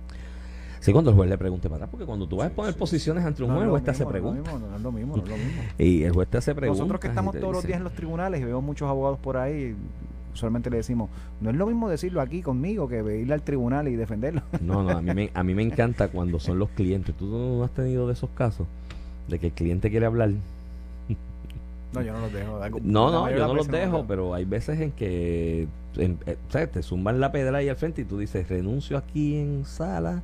Sí, 0.80 0.92
cuando 0.92 1.10
el 1.10 1.16
juez 1.16 1.28
le 1.28 1.37
pregunte 1.38 1.68
para 1.68 1.76
atrás, 1.84 1.90
porque 1.90 2.06
cuando 2.06 2.26
tú 2.26 2.37
vas 2.37 2.46
a 2.46 2.49
Sí, 2.50 2.56
poner 2.56 2.72
sí, 2.72 2.78
posiciones 2.78 3.25
ante 3.25 3.42
un 3.42 3.50
juez, 3.50 3.64
el 3.64 3.70
juez 3.70 3.84
te 3.84 3.90
hace 3.90 4.06
preguntas. 4.06 4.44
No 4.60 4.76
es 4.76 4.82
lo 4.82 4.93
mismo, 4.93 5.16
no 5.16 5.23
es 5.23 5.28
lo 5.28 5.36
mismo. 5.36 5.62
Y 5.78 6.02
el 6.04 6.12
juez 6.12 6.28
te 6.28 6.38
hace 6.38 6.54
preguntas. 6.54 6.78
Nosotros 6.80 7.00
que 7.00 7.08
estamos 7.08 7.36
todos 7.38 7.52
los 7.52 7.66
días 7.66 7.76
en 7.78 7.84
los 7.84 7.93
tribunales 7.93 8.40
y 8.40 8.45
veo 8.45 8.60
muchos 8.62 8.88
abogados 8.88 9.19
por 9.19 9.36
ahí, 9.36 9.75
usualmente 10.32 10.71
le 10.71 10.78
decimos, 10.78 11.10
no 11.43 11.50
es 11.50 11.56
lo 11.56 11.66
mismo 11.66 11.88
decirlo 11.90 12.21
aquí 12.23 12.40
conmigo 12.40 12.88
que 12.88 13.19
ir 13.19 13.30
al 13.32 13.43
tribunal 13.43 13.88
y 13.88 13.97
defenderlo. 13.97 14.43
No, 14.62 14.82
no, 14.82 14.90
a 14.97 15.02
mí, 15.02 15.12
me, 15.14 15.30
a 15.34 15.43
mí 15.43 15.54
me 15.54 15.62
encanta 15.64 16.08
cuando 16.08 16.40
son 16.40 16.58
los 16.58 16.71
clientes. 16.71 17.14
¿Tú 17.14 17.26
no 17.26 17.62
has 17.64 17.71
tenido 17.73 18.06
de 18.06 18.14
esos 18.14 18.30
casos? 18.30 18.66
De 19.28 19.38
que 19.38 19.49
el 19.49 19.52
cliente 19.52 19.90
quiere 19.90 20.06
hablar. 20.06 20.30
No, 21.93 22.02
yo 22.02 22.12
no 22.12 22.21
los 22.21 22.32
dejo. 22.32 22.62
algo- 22.62 22.78
No, 22.82 23.10
no, 23.10 23.30
yo 23.30 23.47
no 23.49 23.54
los 23.54 23.66
dejo, 23.69 24.04
pero 24.06 24.32
hay 24.32 24.45
veces 24.45 24.80
en 24.80 24.93
que 24.93 25.66
en- 25.97 26.19
eh, 26.25 26.36
¿sabes? 26.49 26.71
te 26.71 26.82
zumban 26.84 27.19
la 27.21 27.32
pedra 27.32 27.58
ahí 27.58 27.69
al 27.69 27.75
frente 27.76 28.02
y 28.02 28.04
tú 28.04 28.16
dices, 28.19 28.49
renuncio 28.49 28.97
aquí 28.97 29.36
en 29.36 29.64
sala. 29.66 30.23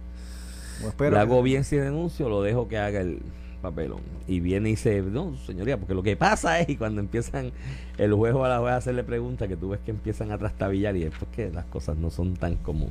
O 0.85 0.89
espero 0.89 1.11
le 1.11 1.17
que- 1.17 1.21
hago 1.21 1.43
bien 1.43 1.65
si 1.65 1.79
renuncio, 1.79 2.29
lo 2.29 2.43
dejo 2.43 2.69
que 2.69 2.79
haga 2.79 3.01
el 3.01 3.21
papelón. 3.63 4.01
Y 4.29 4.41
viene 4.41 4.69
y 4.69 4.73
dice, 4.73 5.03
no, 5.03 5.35
señoría, 5.47 5.77
porque 5.79 5.95
lo 5.95 6.03
que 6.03 6.17
pasa 6.17 6.61
es 6.61 6.69
y 6.69 6.77
cuando 6.77 7.01
empiezan 7.01 7.53
el 7.99 8.13
juez 8.15 8.35
o 8.35 8.45
a 8.45 8.49
la 8.49 8.59
juez 8.59 8.73
a 8.73 8.77
hacerle 8.77 9.03
preguntas, 9.05 9.49
que 9.49 9.57
tú 9.57 9.71
ves 9.71 9.81
que 9.85 9.91
empiezan 9.93 10.31
a 10.33 10.39
trastabillar 10.39 10.97
y 10.97 11.05
es 11.05 11.13
porque 11.19 11.51
las 11.53 11.65
cosas 11.67 11.97
no 11.97 12.11
son 12.11 12.35
tan 12.35 12.57
como, 12.57 12.91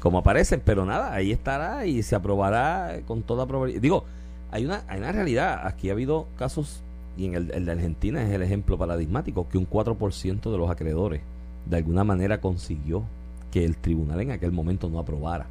como 0.00 0.18
aparecen. 0.18 0.60
Pero 0.64 0.84
nada, 0.84 1.12
ahí 1.14 1.32
estará 1.32 1.86
y 1.86 2.02
se 2.02 2.14
aprobará 2.16 3.00
con 3.06 3.22
toda 3.22 3.46
probabilidad. 3.46 3.80
Digo, 3.80 4.04
hay 4.50 4.64
una, 4.66 4.82
hay 4.88 4.98
una 4.98 5.12
realidad. 5.12 5.66
Aquí 5.66 5.88
ha 5.88 5.92
habido 5.92 6.26
casos, 6.38 6.80
y 7.16 7.26
en 7.26 7.34
el, 7.34 7.50
el 7.52 7.64
de 7.64 7.72
Argentina 7.72 8.22
es 8.22 8.30
el 8.30 8.42
ejemplo 8.42 8.76
paradigmático, 8.78 9.48
que 9.48 9.58
un 9.58 9.68
4% 9.68 10.50
de 10.52 10.58
los 10.58 10.70
acreedores 10.70 11.22
de 11.66 11.76
alguna 11.78 12.04
manera 12.04 12.40
consiguió 12.40 13.02
que 13.50 13.64
el 13.64 13.76
tribunal 13.76 14.20
en 14.20 14.32
aquel 14.32 14.52
momento 14.52 14.88
no 14.90 14.98
aprobara 14.98 15.46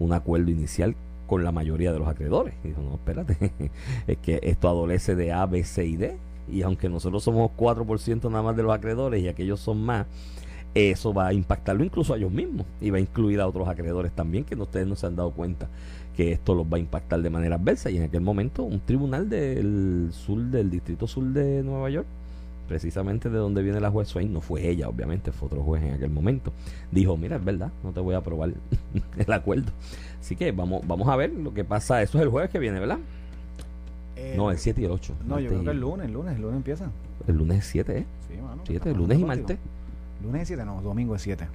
un 0.00 0.12
acuerdo 0.12 0.50
inicial 0.50 0.96
con 1.32 1.44
la 1.44 1.50
mayoría 1.50 1.94
de 1.94 1.98
los 1.98 2.08
acreedores. 2.08 2.52
Y 2.62 2.68
dijo, 2.68 2.82
no, 2.82 2.96
espérate, 2.96 3.52
es 4.06 4.18
que 4.18 4.38
esto 4.42 4.68
adolece 4.68 5.14
de 5.14 5.32
A, 5.32 5.46
B, 5.46 5.64
C 5.64 5.86
y 5.86 5.96
D. 5.96 6.18
Y 6.46 6.60
aunque 6.60 6.90
nosotros 6.90 7.24
somos 7.24 7.52
4% 7.56 8.30
nada 8.30 8.42
más 8.42 8.54
de 8.54 8.62
los 8.62 8.70
acreedores 8.70 9.22
y 9.22 9.28
aquellos 9.28 9.58
son 9.58 9.82
más, 9.82 10.06
eso 10.74 11.14
va 11.14 11.28
a 11.28 11.32
impactarlo 11.32 11.84
incluso 11.84 12.12
a 12.12 12.18
ellos 12.18 12.30
mismos 12.30 12.66
y 12.82 12.90
va 12.90 12.98
a 12.98 13.00
incluir 13.00 13.40
a 13.40 13.46
otros 13.46 13.66
acreedores 13.66 14.12
también 14.12 14.44
que 14.44 14.56
ustedes 14.56 14.86
no 14.86 14.94
se 14.94 15.06
han 15.06 15.16
dado 15.16 15.30
cuenta 15.30 15.70
que 16.14 16.32
esto 16.32 16.54
los 16.54 16.66
va 16.66 16.76
a 16.76 16.80
impactar 16.80 17.22
de 17.22 17.30
manera 17.30 17.56
adversa. 17.56 17.90
Y 17.90 17.96
en 17.96 18.02
aquel 18.02 18.20
momento 18.20 18.62
un 18.62 18.80
tribunal 18.80 19.30
del 19.30 20.10
sur, 20.12 20.38
del 20.38 20.68
distrito 20.68 21.06
sur 21.06 21.24
de 21.24 21.62
Nueva 21.62 21.88
York, 21.88 22.06
precisamente 22.72 23.28
de 23.28 23.36
donde 23.36 23.62
viene 23.62 23.80
la 23.80 23.90
juez 23.90 24.08
Swain, 24.08 24.32
no 24.32 24.40
fue 24.40 24.66
ella, 24.66 24.88
obviamente, 24.88 25.30
fue 25.30 25.44
otro 25.44 25.62
juez 25.62 25.82
en 25.82 25.92
aquel 25.92 26.08
momento, 26.08 26.54
dijo, 26.90 27.18
mira, 27.18 27.36
es 27.36 27.44
verdad, 27.44 27.70
no 27.84 27.92
te 27.92 28.00
voy 28.00 28.14
a 28.14 28.18
aprobar 28.18 28.54
el 29.18 29.30
acuerdo. 29.30 29.70
Así 30.18 30.36
que 30.36 30.52
vamos, 30.52 30.80
vamos 30.86 31.06
a 31.08 31.16
ver 31.16 31.34
lo 31.34 31.52
que 31.52 31.64
pasa. 31.64 32.00
Eso 32.00 32.16
es 32.16 32.24
el 32.24 32.30
jueves 32.30 32.48
que 32.48 32.58
viene, 32.58 32.80
¿verdad? 32.80 32.98
Eh, 34.16 34.32
no, 34.38 34.50
el 34.50 34.56
7 34.56 34.80
y 34.80 34.84
el 34.86 34.90
8. 34.90 35.14
No, 35.26 35.38
yo 35.38 35.50
creo 35.50 35.64
que 35.64 35.70
el 35.70 35.80
lunes, 35.80 36.06
el 36.06 36.14
lunes, 36.14 36.34
el 36.34 36.40
lunes 36.40 36.56
empieza. 36.56 36.90
El 37.26 37.36
lunes 37.36 37.58
es 37.58 37.66
7, 37.66 37.98
¿eh? 37.98 38.06
Sí, 38.26 38.36
mano. 38.40 38.62
7, 38.64 38.76
estamos 38.76 38.96
lunes 38.96 39.18
y 39.18 39.24
martes. 39.24 39.58
Lunes 40.22 40.42
es 40.42 40.48
7, 40.48 40.64
no, 40.64 40.80
domingo 40.80 41.14
es 41.14 41.20
7. 41.20 41.46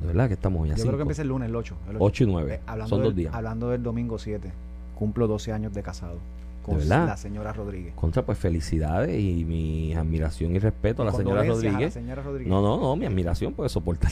De 0.00 0.06
verdad 0.06 0.28
que 0.28 0.34
estamos 0.34 0.62
hoy 0.62 0.70
a 0.70 0.76
Yo 0.76 0.84
creo 0.84 0.92
que 0.92 0.96
5. 0.96 1.02
empieza 1.02 1.22
el 1.22 1.28
lunes, 1.28 1.50
el 1.50 1.56
8. 1.56 1.74
El 1.90 1.96
8 1.98 2.24
y 2.24 2.26
9. 2.26 2.54
Eh, 2.54 2.60
hablando 2.64 2.88
Son 2.88 2.98
del, 3.00 3.08
dos 3.08 3.16
días. 3.16 3.34
Hablando 3.34 3.68
del 3.68 3.82
domingo 3.82 4.18
7, 4.18 4.50
cumplo 4.94 5.26
12 5.26 5.52
años 5.52 5.74
de 5.74 5.82
casado 5.82 6.16
con 6.64 6.78
verdad? 6.78 7.06
la 7.06 7.16
señora 7.16 7.52
Rodríguez. 7.52 7.94
Contra, 7.94 8.24
pues 8.24 8.38
felicidades 8.38 9.20
y 9.20 9.44
mi 9.44 9.94
admiración 9.94 10.54
y 10.56 10.58
respeto 10.58 11.02
a 11.02 11.04
la 11.04 11.12
señora 11.12 11.40
Condolencias 11.42 11.58
a 11.60 11.64
la 11.64 11.70
Rodríguez. 11.72 11.94
señora 11.94 12.22
Rodríguez. 12.22 12.48
No, 12.50 12.62
no, 12.62 12.80
no, 12.80 12.96
mi 12.96 13.06
admiración 13.06 13.52
puede 13.54 13.68
soportar 13.68 14.10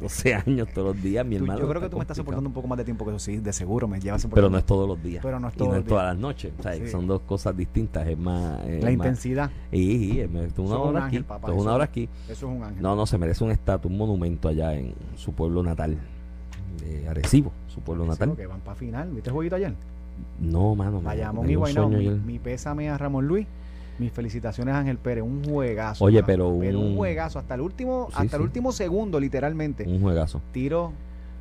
12 0.00 0.34
años 0.46 0.68
todos 0.72 0.94
los 0.94 1.02
días, 1.02 1.26
mi 1.26 1.36
hermano. 1.36 1.60
yo 1.60 1.68
creo 1.68 1.80
que 1.82 1.88
tú 1.88 1.96
me 1.96 2.02
estás 2.02 2.16
soportando 2.16 2.48
un 2.48 2.54
poco 2.54 2.68
más 2.68 2.78
de 2.78 2.84
tiempo 2.84 3.04
que 3.04 3.10
eso, 3.10 3.18
sí, 3.18 3.36
de 3.38 3.52
seguro 3.52 3.86
me 3.88 4.00
llevas 4.00 4.26
Pero 4.32 4.48
no 4.48 4.58
es 4.58 4.64
todos 4.64 4.88
los 4.88 5.02
días. 5.02 5.22
Pero 5.22 5.38
no 5.40 5.48
es 5.48 5.54
y 5.54 5.58
todos 5.58 5.68
no 5.70 5.74
los 5.76 5.82
es 5.84 5.88
todas 5.88 6.04
las 6.06 6.18
noches. 6.18 6.52
O 6.58 6.62
sea, 6.62 6.74
Sí. 6.74 6.88
son 6.88 7.06
dos 7.06 7.20
cosas 7.22 7.56
distintas. 7.56 8.06
Es 8.06 8.16
más. 8.18 8.64
es 8.64 8.78
La 8.82 8.90
más- 8.90 8.92
intensidad, 8.92 9.50
Y, 9.72 9.80
y, 10.16 10.20
es- 10.20 10.28
una 10.30 10.42
Eso 10.44 10.62
un 10.62 10.88
hora 10.90 11.04
ángel, 11.04 11.20
aquí. 11.22 11.28
papá, 11.28 11.36
esto 11.38 11.50
es 11.50 11.54
eso 11.56 11.62
una 11.62 11.74
hora 11.74 11.84
aquí. 11.84 12.08
eso 12.28 12.32
es 12.32 12.42
un 12.56 12.62
ángel. 12.62 12.82
No, 12.82 12.94
no, 12.96 13.06
se 13.06 13.18
merece 13.18 13.44
un 13.44 13.50
estatus, 13.50 13.90
un 13.90 13.98
monumento 13.98 14.48
allá 14.48 14.74
en 14.74 14.94
su 15.16 15.32
pueblo 15.32 15.62
natal. 15.62 15.96
De 16.80 17.08
Arecibo, 17.08 17.52
su 17.66 17.80
pueblo 17.80 18.04
natal. 18.06 18.28
porque 18.28 18.46
van 18.46 18.60
para 18.60 18.76
final. 18.76 19.10
¿Viste 19.10 19.30
el 19.30 19.34
jueguito 19.34 19.56
ayer? 19.56 19.74
No, 20.40 20.74
mano. 20.74 21.00
Bayamón 21.00 21.48
y 21.50 21.54
Guaynabo. 21.54 21.88
Mi, 21.90 22.38
pésame 22.38 22.88
a 22.90 22.98
Ramón 22.98 23.26
Luis. 23.26 23.46
Mis 23.98 24.12
felicitaciones 24.12 24.74
a 24.74 24.78
Ángel 24.78 24.96
Pérez. 24.98 25.24
Un 25.24 25.42
juegazo. 25.44 26.04
Oye, 26.04 26.16
mano. 26.22 26.26
pero 26.26 26.48
un- 26.50 26.76
un 26.76 26.96
juegazo. 26.96 27.38
Hasta 27.40 27.54
el 27.56 27.60
último, 27.62 28.06
Sí, 28.10 28.14
hasta 28.18 28.28
sí. 28.30 28.36
el 28.36 28.42
último 28.42 28.70
segundo, 28.72 29.18
literalmente. 29.18 29.84
Un 29.88 30.00
juegazo. 30.00 30.40
Tiro. 30.52 30.92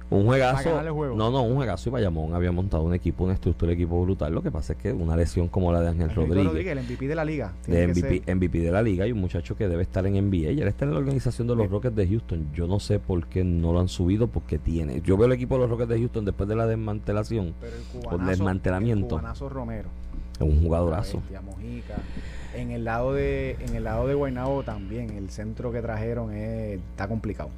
Un 0.10 0.26
juegazo. 0.26 0.82
No, 1.15 1.30
no, 1.32 1.41
un 1.43 1.56
juegazo. 1.56 1.89
Y 1.89 1.91
Bayamón 1.91 2.34
había 2.34 2.52
montado 2.52 2.84
un 2.84 2.93
equipo, 2.93 3.26
una 3.26 3.34
estructura 3.34 3.70
de 3.70 3.74
equipo 3.76 4.02
brutal. 4.02 4.34
Lo 4.34 4.41
que 4.41 4.50
pasa 4.52 4.72
es 4.74 4.80
que 4.80 4.93
una 4.93 5.17
lesión 5.17 5.50
como 5.50 5.72
la 5.74 5.82
de 5.82 5.89
Ángel 5.89 6.10
Angelito 6.10 6.43
Rodríguez, 6.46 6.78
el 6.78 6.84
MVP 6.84 7.08
de 7.10 7.15
la 7.15 7.26
liga. 7.26 7.52
De 7.67 7.88
MVP, 8.36 8.60
de 8.60 8.72
la 8.72 8.82
liga, 8.82 9.06
y 9.06 9.12
un 9.12 9.20
muchacho 9.20 9.56
que 9.58 9.67
debe 9.67 9.84
estar 9.84 10.06
en 10.08 10.13
NBA. 10.15 10.52
Y 10.52 10.62
él 10.62 10.67
está 10.70 10.86
en 10.86 10.91
la 10.93 11.00
organización 11.00 11.48
de 11.48 11.56
los 11.56 11.65
Sí. 11.65 11.72
Rockets 11.72 11.96
de 11.96 12.08
Houston. 12.08 12.48
Yo 12.54 12.67
no 12.67 12.80
sé 12.80 13.00
por 13.00 13.28
qué 13.28 13.43
no 13.43 13.74
lo 13.74 13.82
han 13.82 13.89
subido, 13.89 14.28
porque 14.28 14.58
tiene. 14.58 15.02
Yo 15.02 15.17
veo 15.17 15.26
el 15.28 15.34
equipo 15.34 15.56
de 15.56 15.62
los 15.62 15.70
Rockets 15.70 15.89
de 15.89 16.00
Houston 16.00 16.24
después 16.24 16.48
de 16.48 16.56
la 16.56 16.65
desmantelación. 16.67 17.54
Pero 17.60 17.76
el 17.76 17.84
cubanazo, 18.02 18.30
desmantelamiento. 18.30 19.20
el 19.20 19.50
Romero. 19.50 19.89
Un 20.39 20.62
jugadorazo. 20.63 21.17
Bestia, 21.17 21.41
Mojica. 21.41 21.96
En 22.56 22.72
el 22.72 22.84
lado 22.86 23.12
de 23.13 23.58
en 23.60 23.76
el 23.76 23.84
lado 23.84 24.08
de 24.08 24.13
Guaynabo 24.13 24.63
también 24.63 25.10
el 25.12 25.30
centro 25.30 25.72
que 25.72 25.82
trajeron 25.82 26.32
es- 26.34 26.80
está 26.91 27.08
complicado. 27.08 27.50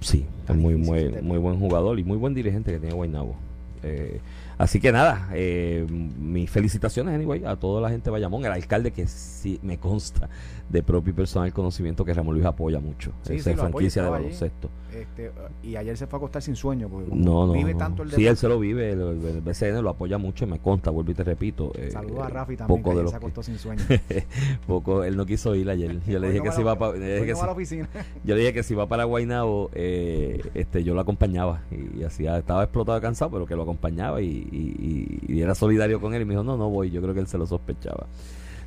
Sí, 0.00 0.26
es 0.48 0.56
muy, 0.56 0.76
muy, 0.76 1.08
muy 1.22 1.38
buen 1.38 1.58
jugador 1.58 1.98
y 1.98 2.04
muy 2.04 2.16
buen 2.16 2.34
dirigente 2.34 2.72
que 2.72 2.78
tiene 2.78 2.94
Guaynabo. 2.94 3.36
Eh, 3.82 4.20
así 4.58 4.80
que 4.80 4.92
nada, 4.92 5.28
eh, 5.32 5.86
mis 5.88 6.50
felicitaciones 6.50 7.14
anyway, 7.14 7.44
a 7.44 7.56
toda 7.56 7.80
la 7.80 7.90
gente 7.90 8.06
de 8.06 8.10
Bayamón, 8.10 8.44
el 8.44 8.52
alcalde 8.52 8.90
que 8.90 9.06
sí 9.06 9.58
me 9.62 9.78
consta 9.78 10.28
de 10.68 10.82
propio 10.82 11.12
y 11.12 11.14
personal 11.14 11.52
conocimiento 11.52 12.04
que 12.04 12.12
Ramón 12.12 12.34
Luis 12.34 12.44
apoya 12.46 12.78
mucho. 12.78 13.12
Sí, 13.22 13.36
esa 13.36 13.50
sí, 13.52 13.56
franquicia 13.56 14.02
de 14.02 14.10
baloncesto. 14.10 14.68
Este, 14.94 15.30
y 15.62 15.76
ayer 15.76 15.96
se 15.96 16.06
fue 16.06 16.16
a 16.16 16.18
acostar 16.18 16.42
sin 16.42 16.56
sueño. 16.56 16.88
Porque 16.88 17.08
No, 17.14 17.46
no, 17.46 17.52
vive 17.54 17.72
no. 17.72 17.78
tanto 17.78 18.02
el 18.02 18.10
Sí, 18.12 18.26
él 18.26 18.36
se 18.36 18.48
lo 18.48 18.58
vive, 18.58 18.90
el, 18.92 19.00
el 19.00 19.40
BCN 19.40 19.82
lo 19.82 19.90
apoya 19.90 20.18
mucho 20.18 20.44
y 20.44 20.48
me 20.48 20.58
consta, 20.58 20.90
vuelvo 20.90 21.10
y 21.10 21.14
te 21.14 21.24
repito. 21.24 21.72
eh, 21.74 21.90
Saludos 21.90 22.20
a 22.24 22.26
eh, 22.28 22.30
Rafi 22.30 22.56
también, 22.56 22.82
poco 22.82 22.90
que 22.90 22.96
de 22.98 23.02
los 23.02 23.10
se 23.12 23.16
acostó 23.16 23.42
sin 23.42 23.58
sueño. 23.58 23.82
poco, 24.66 25.04
él 25.04 25.16
no 25.16 25.24
quiso 25.26 25.54
ir 25.54 25.70
ayer. 25.70 26.00
Yo 26.06 26.18
le 26.18 26.28
dije 26.28 26.42
que 26.42 26.52
si 26.52 26.60
a 26.60 26.64
la- 26.64 26.74
va 26.74 26.78
para, 26.78 26.98
yo 28.24 28.34
le 28.34 28.40
dije 28.40 28.52
que 28.52 28.62
si 28.62 28.74
va 28.74 28.86
para 28.86 29.04
Guaynabo, 29.04 29.70
eh, 29.74 30.42
este, 30.54 30.84
yo 30.84 30.94
lo 30.94 31.00
acompañaba 31.00 31.62
y, 31.70 32.02
hacía, 32.02 32.38
estaba 32.38 32.64
explotado 32.64 33.00
cansado, 33.00 33.30
pero 33.30 33.46
que 33.46 33.56
lo 33.56 33.62
acompañaba 33.62 34.20
y, 34.20 34.26
y- 34.26 35.20
y- 35.28 35.34
y 35.34 35.40
era 35.42 35.54
solidario 35.54 36.00
con 36.00 36.14
él 36.14 36.22
y 36.22 36.24
me 36.24 36.32
dijo, 36.34 36.44
no, 36.44 36.56
no 36.56 36.68
voy, 36.68 36.90
yo 36.90 37.00
creo 37.00 37.14
que 37.14 37.20
él 37.20 37.26
se 37.26 37.38
lo 37.38 37.46
sospechaba. 37.46 38.06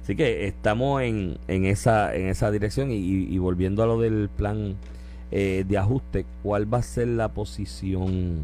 Así 0.04 0.16
que 0.16 0.48
estamos 0.48 1.02
en, 1.04 1.38
en 1.48 1.66
esa 1.66 2.16
en 2.16 2.28
esa 2.28 2.50
dirección 2.52 2.92
y, 2.92 2.96
y 2.98 3.38
volviendo 3.38 3.84
a 3.84 3.86
lo 3.86 4.00
del 4.00 4.30
plan 4.30 4.76
eh, 5.32 5.64
de 5.68 5.78
ajuste, 5.78 6.26
¿cuál 6.44 6.72
va 6.74 6.80
a 6.80 6.82
ser 6.84 7.08
la 7.08 7.30
posición 7.30 8.40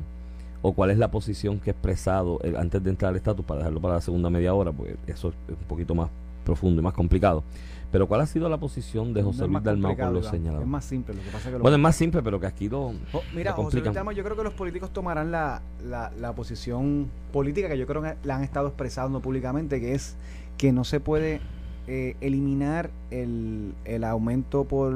o 0.61 0.73
cuál 0.73 0.91
es 0.91 0.97
la 0.97 1.09
posición 1.11 1.59
que 1.59 1.69
he 1.69 1.73
expresado 1.73 2.39
eh, 2.43 2.53
antes 2.57 2.83
de 2.83 2.89
entrar 2.89 3.09
al 3.09 3.15
estatus 3.15 3.43
para 3.45 3.59
dejarlo 3.59 3.81
para 3.81 3.95
la 3.95 4.01
segunda 4.01 4.29
media 4.29 4.53
hora? 4.53 4.71
Porque 4.71 4.95
eso 5.07 5.29
es 5.29 5.35
un 5.49 5.67
poquito 5.67 5.95
más 5.95 6.09
profundo 6.45 6.79
y 6.81 6.83
más 6.83 6.93
complicado. 6.93 7.43
Pero 7.91 8.05
¿cuál 8.07 8.19
ha 8.21 8.25
sido 8.25 8.49
la 8.49 8.57
posición 8.57 9.13
de 9.13 9.21
No 9.21 9.27
José 9.27 9.45
es 9.45 9.49
Luis 9.49 9.63
Dalmau 9.63 9.95
con 9.97 10.13
lo 10.13 10.19
Iván, 10.19 10.31
señalado? 10.31 10.61
Es 10.61 10.67
más 10.67 10.83
simple, 10.85 11.15
lo 11.15 11.21
que 11.21 11.27
pasa 11.27 11.37
es 11.37 11.45
que 11.45 11.51
lo- 11.53 11.59
Bueno, 11.59 11.77
es 11.77 11.81
más 11.81 11.95
simple, 11.95 12.21
pero 12.21 12.39
que 12.39 12.45
aquí 12.47 12.67
lo, 12.69 12.91
Jo- 13.11 13.21
Mira, 13.33 13.51
lo 13.51 13.55
José 13.57 13.63
Luis 13.63 13.73
complican. 13.73 13.93
Dalmau, 13.93 14.13
yo 14.13 14.23
creo 14.23 14.35
que 14.35 14.43
los 14.43 14.53
políticos 14.53 14.91
tomarán 14.91 15.31
la, 15.31 15.61
la, 15.87 16.11
la 16.19 16.33
posición 16.33 17.07
política 17.31 17.69
que 17.69 17.77
yo 17.77 17.87
creo 17.87 18.01
que 18.01 18.15
la 18.25 18.35
han 18.35 18.43
estado 18.43 18.67
expresando 18.67 19.21
públicamente, 19.21 19.79
que 19.79 19.93
es 19.93 20.15
que 20.57 20.71
no 20.71 20.83
se 20.83 20.99
puede 20.99 21.39
eh, 21.87 22.15
eliminar 22.21 22.89
el, 23.11 23.73
el 23.85 24.03
aumento 24.03 24.65
por, 24.65 24.93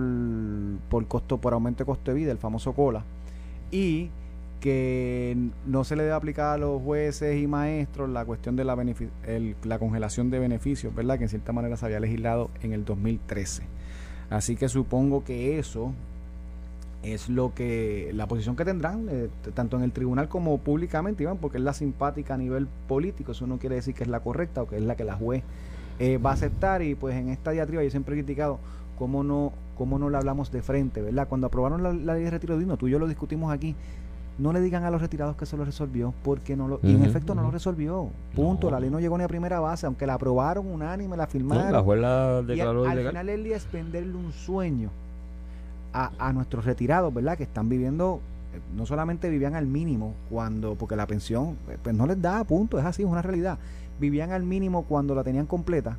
por 0.89 1.07
costo 1.07 1.37
por 1.37 1.53
aumento 1.53 1.83
de 1.83 1.85
costo 1.85 2.11
de 2.11 2.15
vida, 2.17 2.31
el 2.31 2.37
famoso 2.37 2.73
cola, 2.73 3.03
y 3.71 4.09
que 4.59 5.35
no 5.65 5.83
se 5.83 5.95
le 5.95 6.03
debe 6.03 6.13
aplicar 6.15 6.53
a 6.53 6.57
los 6.57 6.81
jueces 6.83 7.41
y 7.41 7.47
maestros 7.47 8.09
la 8.09 8.25
cuestión 8.25 8.55
de 8.55 8.63
la, 8.63 8.77
el- 9.25 9.55
la 9.63 9.79
congelación 9.79 10.29
de 10.29 10.37
beneficios, 10.39 10.93
¿verdad? 10.93 11.17
Que 11.17 11.23
en 11.23 11.29
cierta 11.29 11.51
manera 11.51 11.77
se 11.77 11.85
había 11.85 11.99
legislado 11.99 12.51
en 12.61 12.73
el 12.73 12.85
2013. 12.85 13.63
Así 14.29 14.55
que 14.55 14.69
supongo 14.69 15.23
que 15.23 15.57
eso 15.57 15.93
es 17.03 17.29
lo 17.29 17.53
que 17.55 18.11
la 18.13 18.27
posición 18.27 18.55
que 18.55 18.63
tendrán 18.65 19.07
eh, 19.09 19.27
tanto 19.53 19.77
en 19.77 19.83
el 19.83 19.91
tribunal 19.91 20.29
como 20.29 20.57
públicamente 20.59 21.23
Iván 21.23 21.37
porque 21.37 21.57
es 21.57 21.63
la 21.63 21.73
simpática 21.73 22.35
a 22.35 22.37
nivel 22.37 22.67
político. 22.87 23.31
Eso 23.31 23.47
no 23.47 23.57
quiere 23.57 23.75
decir 23.75 23.95
que 23.95 24.03
es 24.03 24.09
la 24.09 24.19
correcta 24.19 24.61
o 24.63 24.67
que 24.67 24.77
es 24.77 24.83
la 24.83 24.95
que 24.95 25.03
la 25.03 25.15
juez 25.15 25.43
eh, 25.99 26.17
va 26.17 26.31
a 26.31 26.33
aceptar. 26.33 26.81
Y 26.83 26.93
pues 26.95 27.15
en 27.15 27.29
esta 27.29 27.51
diatriba 27.51 27.83
yo 27.83 27.89
siempre 27.89 28.15
he 28.15 28.19
criticado 28.19 28.59
cómo 28.99 29.23
no 29.23 29.51
cómo 29.77 29.97
no 29.97 30.11
le 30.11 30.17
hablamos 30.17 30.51
de 30.51 30.61
frente 30.61 31.01
verdad 31.01 31.27
cuando 31.27 31.47
aprobaron 31.47 31.81
la, 31.81 31.91
la 31.91 32.13
ley 32.13 32.23
de 32.25 32.29
retiro 32.29 32.55
digno 32.59 32.77
tú 32.77 32.87
y 32.87 32.91
yo 32.91 32.99
lo 32.99 33.07
discutimos 33.07 33.51
aquí 33.51 33.73
no 34.37 34.53
le 34.53 34.61
digan 34.61 34.83
a 34.83 34.91
los 34.91 35.01
retirados 35.01 35.35
que 35.35 35.47
se 35.47 35.57
lo 35.57 35.65
resolvió 35.65 36.13
porque 36.23 36.55
no 36.55 36.67
lo 36.67 36.79
y 36.83 36.93
en 36.93 37.03
efecto 37.03 37.33
no 37.33 37.41
lo 37.41 37.49
resolvió. 37.49 38.09
Punto 38.35 38.67
No. 38.67 38.71
la 38.73 38.79
ley 38.79 38.91
no 38.91 38.99
llegó 38.99 39.17
ni 39.17 39.23
a 39.23 39.27
primera 39.27 39.59
base 39.59 39.87
aunque 39.87 40.05
la 40.05 40.13
aprobaron 40.15 40.67
unánime 40.67 41.17
la 41.17 41.23
No, 41.25 41.29
firmaron. 41.31 41.71
la 41.71 41.81
juez 41.81 41.99
la 41.99 42.41
y 42.43 42.45
declaró 42.45 42.83
al, 42.83 42.89
al 42.89 42.93
ilegal. 42.93 43.11
final 43.13 43.29
el 43.29 43.43
día 43.43 43.57
es 43.57 43.71
venderle 43.71 44.13
un 44.15 44.31
sueño 44.33 44.91
a, 45.93 46.11
a 46.19 46.33
nuestros 46.33 46.65
retirados, 46.65 47.13
¿verdad? 47.13 47.37
Que 47.37 47.43
están 47.43 47.69
viviendo, 47.69 48.21
eh, 48.53 48.59
no 48.75 48.85
solamente 48.85 49.29
vivían 49.29 49.55
al 49.55 49.67
mínimo 49.67 50.13
cuando, 50.29 50.75
porque 50.75 50.95
la 50.95 51.07
pensión, 51.07 51.57
eh, 51.69 51.77
pues 51.81 51.95
no 51.95 52.05
les 52.05 52.21
da, 52.21 52.43
punto, 52.43 52.79
es 52.79 52.85
así, 52.85 53.03
es 53.03 53.07
una 53.09 53.21
realidad. 53.21 53.57
Vivían 53.99 54.31
al 54.31 54.43
mínimo 54.43 54.83
cuando 54.83 55.15
la 55.15 55.23
tenían 55.23 55.45
completa. 55.45 55.97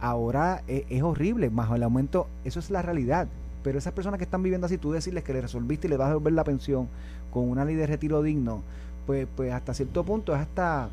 Ahora 0.00 0.62
eh, 0.68 0.86
es 0.88 1.02
horrible, 1.02 1.50
más 1.50 1.70
el 1.72 1.82
aumento, 1.82 2.26
eso 2.44 2.58
es 2.60 2.70
la 2.70 2.82
realidad. 2.82 3.28
Pero 3.62 3.78
esas 3.78 3.92
personas 3.92 4.18
que 4.18 4.24
están 4.24 4.42
viviendo 4.42 4.66
así, 4.66 4.78
tú 4.78 4.92
decirles 4.92 5.22
que 5.24 5.32
le 5.34 5.42
resolviste 5.42 5.86
y 5.86 5.90
le 5.90 5.96
vas 5.98 6.06
a 6.06 6.10
devolver 6.10 6.32
la 6.32 6.44
pensión 6.44 6.88
con 7.32 7.48
una 7.48 7.64
ley 7.64 7.74
de 7.76 7.86
retiro 7.86 8.22
digno, 8.22 8.62
pues, 9.06 9.26
pues 9.36 9.52
hasta 9.52 9.74
cierto 9.74 10.02
punto 10.04 10.34
es 10.34 10.40
hasta, 10.40 10.88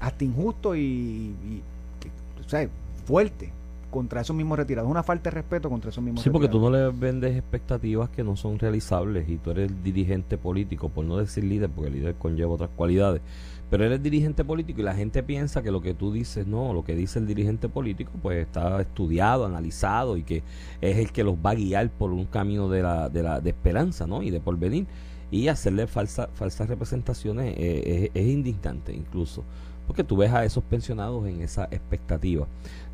hasta 0.00 0.24
injusto 0.24 0.74
y, 0.74 0.80
y- 0.80 1.62
y, 2.04 2.68
fuerte 3.06 3.50
contra 3.92 4.22
esos 4.22 4.34
mismos 4.34 4.58
retirados. 4.58 4.90
Una 4.90 5.04
falta 5.04 5.30
de 5.30 5.36
respeto 5.36 5.70
contra 5.70 5.90
esos 5.90 6.02
mismos 6.02 6.24
Sí, 6.24 6.30
porque 6.30 6.48
tú 6.48 6.58
retirados. 6.58 6.92
no 6.92 6.92
le 6.92 7.12
vendes 7.12 7.36
expectativas 7.36 8.10
que 8.10 8.24
no 8.24 8.34
son 8.34 8.58
realizables 8.58 9.28
y 9.28 9.36
tú 9.36 9.52
eres 9.52 9.70
dirigente 9.84 10.36
político, 10.36 10.88
por 10.88 11.04
no 11.04 11.18
decir 11.18 11.44
líder, 11.44 11.70
porque 11.70 11.90
el 11.90 11.94
líder 11.94 12.14
conlleva 12.16 12.54
otras 12.54 12.70
cualidades, 12.74 13.22
pero 13.70 13.84
eres 13.84 14.02
dirigente 14.02 14.44
político 14.44 14.80
y 14.80 14.84
la 14.84 14.94
gente 14.94 15.22
piensa 15.22 15.62
que 15.62 15.70
lo 15.70 15.80
que 15.80 15.94
tú 15.94 16.12
dices, 16.12 16.46
no, 16.46 16.72
lo 16.74 16.82
que 16.84 16.96
dice 16.96 17.20
el 17.20 17.26
dirigente 17.26 17.68
político, 17.68 18.10
pues 18.20 18.44
está 18.44 18.80
estudiado, 18.80 19.46
analizado 19.46 20.16
y 20.16 20.24
que 20.24 20.42
es 20.80 20.96
el 20.98 21.12
que 21.12 21.22
los 21.22 21.36
va 21.36 21.50
a 21.50 21.54
guiar 21.54 21.88
por 21.90 22.10
un 22.10 22.24
camino 22.26 22.68
de, 22.68 22.82
la, 22.82 23.08
de, 23.08 23.22
la, 23.22 23.40
de 23.40 23.50
esperanza, 23.50 24.06
¿no? 24.06 24.22
Y 24.22 24.30
de 24.30 24.40
porvenir. 24.40 24.86
Y 25.30 25.48
hacerle 25.48 25.86
falsa, 25.86 26.28
falsas 26.34 26.68
representaciones 26.68 27.54
eh, 27.56 28.10
es, 28.14 28.22
es 28.22 28.28
indignante 28.28 28.92
incluso, 28.94 29.44
porque 29.86 30.04
tú 30.04 30.16
ves 30.16 30.32
a 30.32 30.44
esos 30.44 30.62
pensionados 30.64 31.26
en 31.26 31.42
esa 31.42 31.64
expectativa 31.64 32.46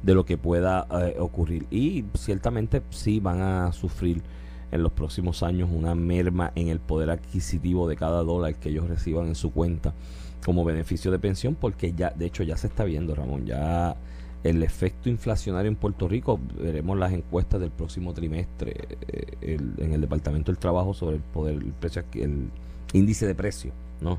de 0.03 0.15
lo 0.15 0.25
que 0.25 0.37
pueda 0.37 0.87
eh, 0.91 1.17
ocurrir. 1.19 1.67
Y 1.71 2.05
ciertamente 2.15 2.83
sí 2.91 3.21
van 3.21 3.41
a 3.41 3.73
sufrir 3.73 4.23
en 4.71 4.83
los 4.83 4.93
próximos 4.93 5.43
años 5.43 5.71
una 5.73 5.95
merma 5.95 6.53
en 6.55 6.69
el 6.69 6.79
poder 6.81 7.11
adquisitivo 7.11 7.89
de 7.89 7.97
cada 7.97 8.23
dólar 8.23 8.55
que 8.57 8.69
ellos 8.69 8.89
reciban 8.89 9.27
en 9.29 9.35
su 9.35 9.51
cuenta 9.53 9.95
como 10.45 10.65
beneficio 10.65 11.11
de 11.11 11.19
pensión, 11.19 11.55
porque 11.55 11.93
ya, 11.95 12.11
de 12.11 12.27
hecho, 12.27 12.43
ya 12.43 12.57
se 12.57 12.69
está 12.69 12.85
viendo, 12.85 13.15
Ramón, 13.15 13.45
ya 13.47 13.97
el 14.45 14.63
efecto 14.63 15.09
inflacionario 15.09 15.69
en 15.69 15.75
Puerto 15.75 16.07
Rico, 16.07 16.39
veremos 16.61 16.97
las 16.97 17.13
encuestas 17.13 17.61
del 17.61 17.71
próximo 17.71 18.13
trimestre 18.15 18.77
eh, 19.09 19.37
el- 19.41 19.75
en 19.85 19.93
el 19.95 20.01
Departamento 20.01 20.53
del 20.53 20.59
Trabajo 20.59 20.95
sobre 20.95 21.17
el 21.17 21.23
poder, 21.23 21.55
el 21.57 21.73
precio, 21.73 22.05
el 22.15 22.49
índice 22.93 23.27
de 23.27 23.35
precio, 23.35 23.73
¿no? 24.01 24.19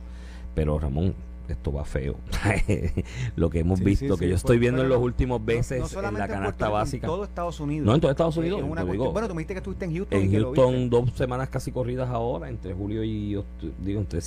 Pero 0.56 0.78
Ramón, 0.78 1.14
esto 1.54 1.72
va 1.74 1.84
feo. 1.86 2.16
lo 3.36 3.50
que 3.50 3.60
hemos 3.60 3.80
Sí, 3.80 3.86
visto, 3.86 4.14
sí, 4.16 4.20
que 4.20 4.26
sí, 4.26 4.30
yo 4.30 4.36
estoy 4.36 4.58
viendo 4.60 4.82
en 4.82 4.90
los 4.90 5.02
últimos 5.02 5.44
veces 5.44 5.94
no 5.94 6.08
en 6.08 6.14
la 6.16 6.28
canasta 6.28 6.66
Rico, 6.66 6.78
en 6.78 6.82
básica. 6.82 7.08
todo 7.08 7.24
Estados 7.24 7.60
Unidos. 7.60 7.86
No, 7.86 7.96
en 7.96 8.02
todo 8.02 8.12
Estados 8.12 8.38
Unidos, 8.38 8.60
Es 8.62 8.66
una 8.70 8.84
digo. 8.84 9.12
bueno, 9.12 9.28
tú 9.28 9.34
me 9.36 9.40
dijiste 9.40 9.54
que 9.54 9.60
estuviste 9.60 9.86
en 9.86 9.96
Houston. 9.96 10.20
y 10.20 10.24
En 10.24 10.32
que 10.32 10.40
lo 10.40 10.48
Houston 10.54 10.90
dos 10.90 11.12
semanas 11.14 11.50
casi 11.50 11.72
corridas 11.72 12.10
ahora, 12.10 12.50
entre 12.50 12.74
julio 12.74 13.04
y 13.04 13.40
digo 13.84 14.00
entre 14.00 14.20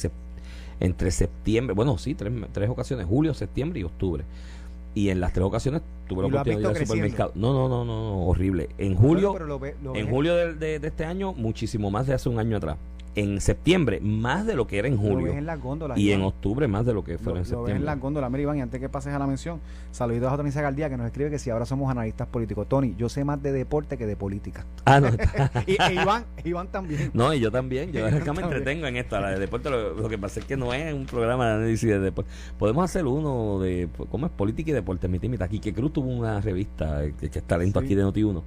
entre 0.80 1.10
septiembre, 1.12 1.74
bueno 1.74 1.96
sí, 1.98 2.14
tres, 2.14 2.32
tres 2.52 2.68
ocasiones, 2.68 3.06
julio, 3.06 3.34
septiembre 3.34 3.80
y 3.80 3.84
octubre. 3.84 4.24
Y 4.94 5.08
en 5.08 5.20
las 5.20 5.32
tres 5.32 5.46
ocasiones 5.46 5.80
tuve 6.06 6.22
la 6.22 6.28
¿Y 6.28 6.30
lo 6.32 6.36
has 6.38 6.42
oportunidad 6.42 6.70
de 6.70 6.76
ir 6.76 6.80
al 6.82 6.86
supermercado. 6.86 7.32
No, 7.34 7.52
no, 7.54 7.68
no, 7.68 7.84
no, 7.84 8.26
horrible. 8.26 8.68
En 8.76 8.94
julio, 8.94 9.32
pero 9.32 9.46
lo 9.46 9.58
ve- 9.58 9.74
lo 9.82 9.94
en 9.96 10.04
ves- 10.06 10.12
julio 10.12 10.34
de, 10.36 10.54
de- 10.54 10.78
de 10.80 10.88
este 10.88 11.04
año, 11.06 11.32
muchísimo 11.32 11.90
más 11.90 12.06
de 12.06 12.12
hace 12.14 12.28
un 12.28 12.38
año 12.38 12.56
atrás. 12.58 12.76
En 13.14 13.42
septiembre, 13.42 14.00
más 14.00 14.46
de 14.46 14.54
lo 14.54 14.66
que 14.66 14.78
era 14.78 14.88
en 14.88 14.94
lo 14.94 15.00
julio. 15.02 15.26
ves 15.26 15.36
en 15.36 15.44
las 15.44 15.60
góndolas. 15.60 15.98
y 15.98 16.12
en 16.12 16.22
octubre, 16.22 16.66
más 16.66 16.86
de 16.86 16.94
lo 16.94 17.04
que 17.04 17.12
Lo, 17.12 17.18
fueron 17.18 17.42
en 17.42 17.42
lo 17.42 17.42
ves 17.42 17.50
en 17.52 17.58
septiembre. 17.58 17.84
las 17.84 18.00
góndolas. 18.00 18.30
Mira, 18.30 18.42
Iván, 18.44 18.56
y 18.56 18.60
antes 18.62 18.80
que 18.80 18.88
pases 18.88 19.12
a 19.12 19.18
la 19.18 19.26
mención, 19.26 19.60
saluditos 19.90 20.32
a 20.32 20.36
Tony 20.38 20.50
Zagaldía 20.50 20.88
que 20.88 20.96
nos 20.96 21.06
escribe 21.06 21.28
que 21.30 21.38
si 21.38 21.50
ahora 21.50 21.66
somos 21.66 21.90
analistas 21.90 22.26
políticos. 22.28 22.66
Tony, 22.70 22.94
yo 22.96 23.10
sé 23.10 23.24
más 23.24 23.42
de 23.42 23.52
deporte 23.52 23.98
que 23.98 24.06
de 24.06 24.16
política. 24.16 24.64
Ah, 24.86 24.98
no, 25.00 25.08
y 25.66 25.72
e 25.80 25.94
Iván, 26.02 26.24
Iván 26.44 26.68
también. 26.68 27.10
No, 27.14 27.32
y 27.34 27.40
yo 27.40 27.50
también. 27.50 27.92
Yo 27.92 28.06
acá 28.06 28.32
me 28.32 28.42
entretengo 28.42 28.86
en 28.86 28.96
esto. 28.96 29.20
La 29.20 29.30
de 29.30 29.38
deporte, 29.38 29.68
lo, 29.70 29.94
lo 29.94 30.08
que 30.08 30.18
pasa 30.18 30.40
es 30.40 30.46
que 30.46 30.56
no 30.56 30.72
es 30.74 30.92
un 30.94 31.04
programa 31.06 31.46
de 31.48 31.52
análisis 31.54 31.88
de 31.88 31.98
deporte. 32.00 32.30
Podemos 32.58 32.84
hacer 32.84 33.06
uno 33.06 33.58
de. 33.60 33.88
¿Cómo 34.10 34.26
es? 34.26 34.32
Política 34.32 34.70
y 34.70 34.74
deporte. 34.74 35.06
Mi 35.08 35.18
timita. 35.18 35.48
Quique 35.48 35.72
Cruz 35.74 35.92
tuvo 35.92 36.08
una 36.10 36.40
revista, 36.40 37.04
eh, 37.04 37.14
que, 37.20 37.30
que 37.30 37.38
es 37.38 37.44
talento 37.44 37.80
Sí. 37.80 37.86
aquí 37.86 37.94
de 37.94 38.04
Noti1. 38.04 38.42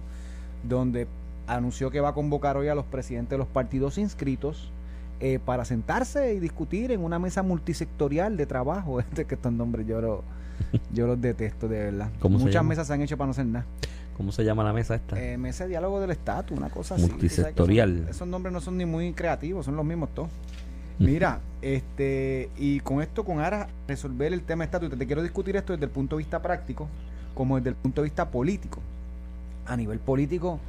donde 0.67 1.07
anunció 1.47 1.91
que 1.91 1.99
va 2.01 2.09
a 2.09 2.13
convocar 2.13 2.57
hoy 2.57 2.67
a 2.67 2.75
los 2.75 2.85
presidentes 2.85 3.31
de 3.31 3.37
los 3.37 3.47
partidos 3.47 3.97
inscritos 3.97 4.71
eh, 5.19 5.39
para 5.43 5.65
sentarse 5.65 6.33
y 6.33 6.39
discutir 6.39 6.91
en 6.91 7.03
una 7.03 7.19
mesa 7.19 7.41
multisectorial 7.41 8.37
de 8.37 8.45
trabajo. 8.45 8.99
Este 9.07 9.25
que 9.25 9.35
estos 9.35 9.51
nombres 9.51 9.87
yo, 9.87 10.01
lo, 10.01 10.23
yo 10.93 11.07
los 11.07 11.19
detesto 11.19 11.67
de 11.67 11.85
verdad. 11.85 12.09
Muchas 12.29 12.63
mesas 12.63 12.87
se 12.87 12.93
han 12.93 13.01
hecho 13.01 13.17
para 13.17 13.27
no 13.27 13.31
hacer 13.31 13.45
nada. 13.45 13.65
¿Cómo 14.15 14.31
se 14.31 14.43
llama 14.43 14.63
la 14.63 14.73
mesa 14.73 14.95
esta? 14.95 15.21
Eh, 15.21 15.37
mesa 15.37 15.65
de 15.65 15.69
diálogo 15.69 15.99
del 15.99 16.09
estatus, 16.09 16.57
una 16.57 16.69
cosa 16.69 16.95
así. 16.95 17.07
Multisectorial. 17.07 18.07
esos 18.09 18.27
nombres 18.27 18.51
no 18.51 18.59
son 18.61 18.75
ni 18.77 18.85
muy 18.85 19.13
creativos, 19.13 19.65
son 19.65 19.75
los 19.75 19.85
mismos 19.85 20.09
todos. 20.09 20.29
Mira, 20.99 21.41
este, 21.61 22.49
y 22.57 22.79
con 22.79 23.01
esto, 23.01 23.23
con 23.23 23.39
aras 23.39 23.67
resolver 23.87 24.33
el 24.33 24.41
tema 24.41 24.65
de 24.65 24.89
te 24.89 25.05
quiero 25.05 25.21
discutir 25.21 25.55
esto 25.55 25.73
desde 25.73 25.85
el 25.85 25.91
punto 25.91 26.15
de 26.15 26.19
vista 26.19 26.41
práctico, 26.41 26.87
como 27.35 27.57
desde 27.57 27.69
el 27.69 27.75
punto 27.75 28.01
de 28.01 28.05
vista 28.05 28.29
político. 28.29 28.79
A 29.67 29.77
nivel 29.77 29.99
político, 29.99 30.59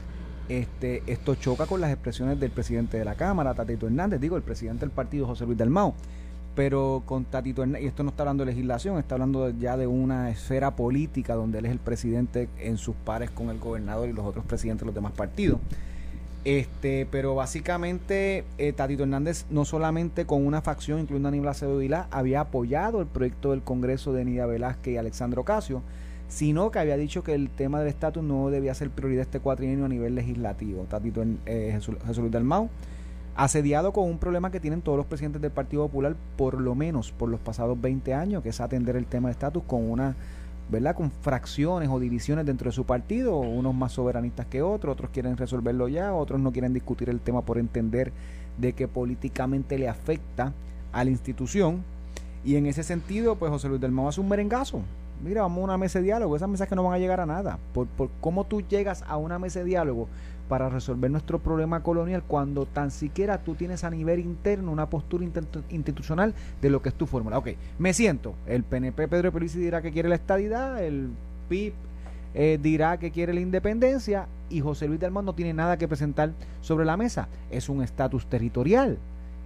este, 0.48 1.02
esto 1.06 1.34
choca 1.34 1.66
con 1.66 1.80
las 1.80 1.90
expresiones 1.90 2.38
del 2.40 2.50
presidente 2.50 2.98
de 2.98 3.04
la 3.04 3.14
Cámara, 3.14 3.54
Tatito 3.54 3.86
Hernández, 3.86 4.20
digo, 4.20 4.36
el 4.36 4.42
presidente 4.42 4.80
del 4.80 4.90
partido, 4.90 5.26
José 5.26 5.46
Luis 5.46 5.56
Dalmau. 5.56 5.94
Pero 6.54 7.02
con 7.06 7.24
Tatito 7.24 7.62
Hernández, 7.62 7.84
y 7.84 7.86
esto 7.86 8.02
no 8.02 8.10
está 8.10 8.24
hablando 8.24 8.44
de 8.44 8.50
legislación, 8.50 8.98
está 8.98 9.14
hablando 9.14 9.50
ya 9.50 9.76
de 9.76 9.86
una 9.86 10.28
esfera 10.28 10.74
política 10.74 11.34
donde 11.36 11.60
él 11.60 11.66
es 11.66 11.72
el 11.72 11.78
presidente 11.78 12.48
en 12.58 12.76
sus 12.76 12.96
pares 12.96 13.30
con 13.30 13.48
el 13.48 13.58
gobernador 13.58 14.08
y 14.08 14.12
los 14.12 14.26
otros 14.26 14.44
presidentes 14.44 14.80
de 14.80 14.86
los 14.86 14.94
demás 14.94 15.12
partidos. 15.12 15.60
Este, 16.44 17.06
pero 17.10 17.34
básicamente 17.34 18.44
eh, 18.58 18.72
Tatito 18.72 19.02
Hernández 19.02 19.44
no 19.50 19.64
solamente 19.64 20.24
con 20.24 20.46
una 20.46 20.62
facción, 20.62 21.00
incluyendo 21.00 21.28
a 21.28 21.30
Aníbal 21.30 21.48
Acevedo 21.48 22.06
había 22.10 22.40
apoyado 22.40 23.00
el 23.00 23.06
proyecto 23.06 23.50
del 23.50 23.62
Congreso 23.62 24.12
de 24.12 24.24
Nidia 24.24 24.46
Velázquez 24.46 24.94
y 24.94 24.96
Alexandro 24.96 25.42
Ocasio, 25.42 25.82
sino 26.28 26.70
que 26.70 26.78
había 26.78 26.96
dicho 26.96 27.24
que 27.24 27.34
el 27.34 27.50
tema 27.50 27.80
del 27.80 27.88
estatus 27.88 28.22
no 28.22 28.50
debía 28.50 28.74
ser 28.74 28.90
prioridad 28.90 29.22
este 29.22 29.40
cuatrienio 29.40 29.84
a 29.84 29.88
nivel 29.88 30.14
legislativo. 30.14 30.84
Tatito 30.84 31.24
eh, 31.46 31.70
Jesús, 31.72 31.96
Luis 32.18 32.32
Dalmau, 32.32 32.68
asediado 33.34 33.92
con 33.92 34.04
un 34.04 34.18
problema 34.18 34.50
que 34.50 34.60
tienen 34.60 34.80
todos 34.80 34.96
los 34.96 35.06
presidentes 35.06 35.42
del 35.42 35.50
Partido 35.50 35.86
Popular, 35.86 36.16
por 36.36 36.60
lo 36.60 36.74
menos 36.74 37.12
por 37.12 37.28
los 37.28 37.40
pasados 37.40 37.80
20 37.80 38.14
años, 38.14 38.42
que 38.42 38.50
es 38.50 38.60
atender 38.60 38.96
el 38.96 39.06
tema 39.06 39.28
de 39.28 39.32
estatus 39.32 39.64
con 39.66 39.90
una 39.90 40.16
¿verdad? 40.68 40.94
Con 40.94 41.10
fracciones 41.10 41.88
o 41.90 41.98
divisiones 41.98 42.44
dentro 42.46 42.68
de 42.68 42.74
su 42.74 42.84
partido, 42.84 43.38
unos 43.38 43.74
más 43.74 43.92
soberanistas 43.92 44.46
que 44.46 44.62
otros, 44.62 44.92
otros 44.92 45.10
quieren 45.10 45.36
resolverlo 45.36 45.88
ya, 45.88 46.12
otros 46.12 46.40
no 46.40 46.52
quieren 46.52 46.72
discutir 46.72 47.08
el 47.08 47.20
tema 47.20 47.42
por 47.42 47.58
entender 47.58 48.12
de 48.58 48.72
que 48.72 48.88
políticamente 48.88 49.78
le 49.78 49.88
afecta 49.88 50.52
a 50.92 51.04
la 51.04 51.10
institución. 51.10 51.82
Y 52.44 52.56
en 52.56 52.66
ese 52.66 52.82
sentido, 52.82 53.36
pues 53.36 53.50
José 53.50 53.68
Luis 53.68 53.80
del 53.80 53.92
Mau 53.92 54.08
hace 54.08 54.20
un 54.20 54.28
merengazo. 54.28 54.82
Mira, 55.22 55.42
vamos 55.42 55.62
a 55.62 55.64
una 55.64 55.78
mesa 55.78 55.98
de 55.98 56.06
diálogo. 56.06 56.36
Esas 56.36 56.48
mesas 56.48 56.68
que 56.68 56.76
no 56.76 56.84
van 56.84 56.94
a 56.94 56.98
llegar 56.98 57.20
a 57.20 57.26
nada. 57.26 57.58
Por, 57.72 57.86
por 57.88 58.10
cómo 58.20 58.44
tú 58.44 58.62
llegas 58.62 59.02
a 59.08 59.16
una 59.16 59.38
mesa 59.38 59.60
de 59.60 59.64
diálogo 59.64 60.08
para 60.48 60.68
resolver 60.68 61.10
nuestro 61.10 61.38
problema 61.38 61.82
colonial 61.82 62.22
cuando 62.26 62.66
tan 62.66 62.90
siquiera 62.90 63.38
tú 63.38 63.54
tienes 63.54 63.84
a 63.84 63.90
nivel 63.90 64.20
interno 64.20 64.72
una 64.72 64.88
postura 64.88 65.24
institucional 65.70 66.34
de 66.60 66.70
lo 66.70 66.82
que 66.82 66.88
es 66.88 66.94
tu 66.94 67.06
fórmula. 67.06 67.38
Ok, 67.38 67.50
me 67.78 67.92
siento. 67.92 68.34
El 68.46 68.62
PNP 68.64 69.08
Pedro 69.08 69.32
Pérez 69.32 69.54
dirá 69.54 69.82
que 69.82 69.92
quiere 69.92 70.08
la 70.08 70.14
estadidad, 70.14 70.82
el 70.82 71.10
PIB 71.48 71.72
eh, 72.34 72.58
dirá 72.60 72.98
que 72.98 73.10
quiere 73.10 73.34
la 73.34 73.40
independencia 73.40 74.26
y 74.50 74.60
José 74.60 74.86
Luis 74.86 75.00
del 75.00 75.12
no 75.12 75.34
tiene 75.34 75.52
nada 75.52 75.76
que 75.76 75.88
presentar 75.88 76.32
sobre 76.60 76.84
la 76.84 76.96
mesa. 76.96 77.28
Es 77.50 77.68
un 77.68 77.82
estatus 77.82 78.26
territorial 78.26 78.98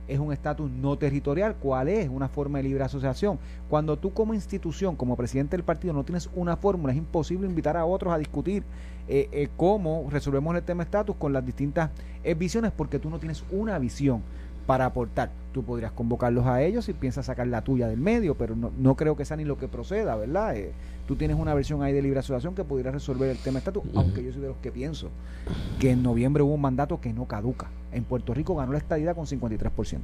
es 0.09 0.19
un 0.19 0.33
estatus 0.33 0.71
no 0.71 0.97
territorial. 0.97 1.57
¿Cuál 1.57 1.88
es? 1.88 2.09
Una 2.09 2.29
forma 2.29 2.59
de 2.59 2.65
libre 2.65 2.85
asociación. 2.85 3.38
Cuando 3.69 3.99
tú 3.99 4.12
como 4.12 4.35
institución, 4.35 4.97
como 4.97 5.17
presidente 5.17 5.57
del 5.57 5.65
partido, 5.65 5.93
no 5.95 6.05
tienes 6.05 6.29
una 6.35 6.57
fórmula, 6.57 6.93
es 6.93 6.99
imposible 6.99 7.47
invitar 7.47 7.77
a 7.77 7.85
otros 7.85 8.12
a 8.12 8.19
discutir 8.19 8.65
eh, 9.09 9.29
eh, 9.33 9.49
cómo 9.57 10.07
resolvemos 10.11 10.55
el 10.55 10.62
tema 10.62 10.83
estatus 10.83 11.17
con 11.17 11.33
las 11.33 11.45
distintas 11.45 11.91
eh, 12.23 12.35
visiones, 12.35 12.73
porque 12.73 12.99
tú 12.99 13.11
no 13.11 13.19
tienes 13.19 13.45
una 13.51 13.79
visión 13.79 14.23
para 14.66 14.87
aportar. 14.87 15.31
Tú 15.53 15.62
podrías 15.62 15.92
convocarlos 15.92 16.46
a 16.46 16.62
ellos 16.62 16.85
si 16.85 16.92
piensas 16.92 17.27
sacar 17.27 17.46
la 17.46 17.62
tuya 17.62 17.88
del 17.88 17.98
medio, 17.98 18.35
pero 18.37 18.57
no, 18.57 18.70
no 18.79 18.94
creo 18.94 19.16
que 19.16 19.25
sea 19.25 19.37
ni 19.37 19.44
lo 19.44 19.59
que 19.59 19.68
proceda, 19.68 20.16
¿verdad? 20.16 20.57
Eh, 20.57 20.72
tú 21.07 21.16
tienes 21.16 21.37
una 21.37 21.55
versión 21.55 21.83
ahí 21.83 21.92
de 21.92 22.03
libre 22.03 22.20
asociación 22.20 22.55
que 22.55 22.64
pudiera 22.64 22.90
resolver 22.90 23.29
el 23.29 23.38
tema 23.38 23.59
estatus, 23.59 23.83
aunque 23.94 24.25
yo 24.25 24.33
soy 24.33 24.40
de 24.40 24.48
los 24.48 24.57
que 24.59 24.70
pienso 24.70 25.11
que 25.79 25.90
en 25.90 26.03
noviembre 26.03 26.42
hubo 26.42 26.55
un 26.55 26.61
mandato 26.61 27.01
que 27.01 27.12
no 27.12 27.27
caduca. 27.27 27.68
En 27.92 28.05
Puerto 28.05 28.33
Rico 28.33 28.55
ganó 28.57 28.72
la 28.72 28.79
estadidad 28.79 29.14
con 29.14 29.27
53%. 29.27 30.01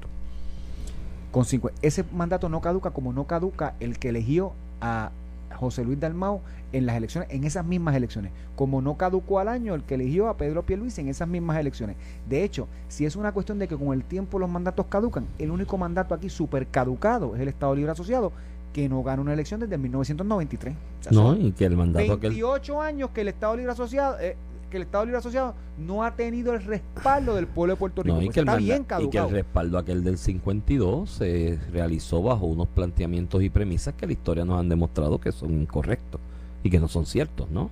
Con 1.31 1.45
ese 1.83 2.05
mandato 2.13 2.49
no 2.49 2.61
caduca 2.61 2.91
como 2.91 3.13
no 3.13 3.27
caduca 3.27 3.75
el 3.81 3.99
que 3.99 4.11
eligió 4.11 4.53
a 4.81 5.11
José 5.57 5.85
Luis 5.85 5.99
Dalmau 5.99 6.41
en 6.73 6.87
las 6.87 6.97
elecciones, 6.97 7.29
en 7.31 7.45
esas 7.45 7.65
mismas 7.65 7.97
elecciones, 7.97 8.33
como 8.57 8.83
no 8.83 8.97
caducó 8.97 9.39
al 9.39 9.49
año 9.49 9.75
el 9.75 9.83
que 9.85 9.95
eligió 9.95 10.29
a 10.29 10.37
Pedro 10.37 10.65
Pierluisi 10.65 11.01
en 11.01 11.09
esas 11.09 11.29
mismas 11.29 11.59
elecciones. 11.59 11.97
De 12.29 12.45
hecho, 12.45 12.69
si 12.89 13.07
es 13.07 13.17
una 13.17 13.33
cuestión 13.33 13.59
de 13.59 13.69
que 13.69 13.77
con 13.77 13.93
el 13.93 14.05
tiempo 14.05 14.39
los 14.39 14.51
mandatos 14.51 14.87
caducan, 14.87 15.27
el 15.39 15.51
único 15.51 15.79
mandato 15.79 16.15
aquí 16.15 16.29
super 16.29 16.67
caducado 16.67 17.35
es 17.35 17.41
el 17.41 17.49
Estado 17.49 17.75
Libre 17.75 17.93
Asociado, 17.93 18.33
que 18.73 18.89
no 18.89 19.03
gana 19.03 19.23
una 19.23 19.33
elección 19.33 19.61
desde 19.61 19.79
1993. 19.79 20.75
no, 21.11 21.35
y 21.37 21.53
que 21.53 21.65
el 21.65 21.77
mandato 21.77 22.19
28 22.19 22.81
años 22.81 23.11
que 23.11 23.23
el 23.23 23.29
Estado 23.29 23.57
Libre 23.57 23.73
Asociado, 23.73 24.19
eh, 24.21 24.37
que 24.69 24.77
el 24.77 24.85
Estado 24.85 25.05
Libre 25.05 25.19
Asociado 25.19 25.55
no 25.79 26.05
ha 26.05 26.15
tenido 26.15 26.53
el 26.55 26.63
respaldo 26.63 27.35
del 27.35 27.47
pueblo 27.47 27.75
de 27.75 27.79
Puerto 27.79 28.03
Rico. 28.03 28.21
y, 28.21 28.27
pues 28.27 28.35
que 28.35 28.41
está 28.41 28.57
bien 28.57 28.87
y 29.01 29.11
que 29.11 29.19
el 29.19 29.31
respaldo 29.31 29.79
aquel 29.79 30.05
del 30.05 30.19
52 30.19 31.11
se 31.11 31.59
realizó 31.73 32.23
bajo 32.23 32.47
unos 32.47 32.69
planteamientos 32.69 33.43
y 33.43 33.51
premisas 33.51 33.95
que 33.95 34.07
la 34.07 34.13
historia 34.13 34.45
nos 34.45 34.61
han 34.61 34.69
demostrado 34.69 35.19
que 35.19 35.33
son 35.33 35.53
incorrectos 35.53 36.21
y 36.63 36.71
que 36.71 36.81
no 36.81 36.89
son 36.89 37.07
ciertos, 37.07 37.51
¿no? 37.51 37.71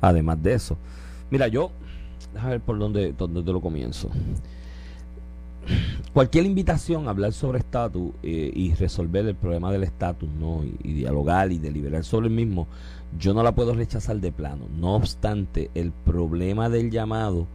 Además 0.00 0.42
de 0.42 0.54
eso. 0.54 0.76
Mira, 1.30 1.48
yo, 1.48 1.72
déjame 2.32 2.52
ver 2.52 2.60
por 2.60 2.78
dónde, 2.78 3.12
dónde 3.12 3.42
te 3.42 3.52
lo 3.52 3.60
comienzo. 3.60 4.10
Cualquier 6.12 6.44
invitación 6.44 7.06
a 7.06 7.10
hablar 7.10 7.32
sobre 7.32 7.60
estatus 7.60 8.12
eh, 8.22 8.50
y 8.52 8.74
resolver 8.74 9.26
el 9.26 9.36
problema 9.36 9.70
del 9.70 9.84
estatus, 9.84 10.28
¿no? 10.28 10.64
Y, 10.64 10.76
y 10.82 10.92
dialogar 10.92 11.52
y 11.52 11.58
deliberar 11.58 12.04
sobre 12.04 12.26
el 12.26 12.34
mismo, 12.34 12.66
yo 13.18 13.34
no 13.34 13.42
la 13.42 13.54
puedo 13.54 13.74
rechazar 13.74 14.20
de 14.20 14.32
plano. 14.32 14.66
No 14.74 14.94
obstante, 14.94 15.70
el 15.74 15.92
problema 15.92 16.68
del 16.68 16.90
llamado 16.90 17.46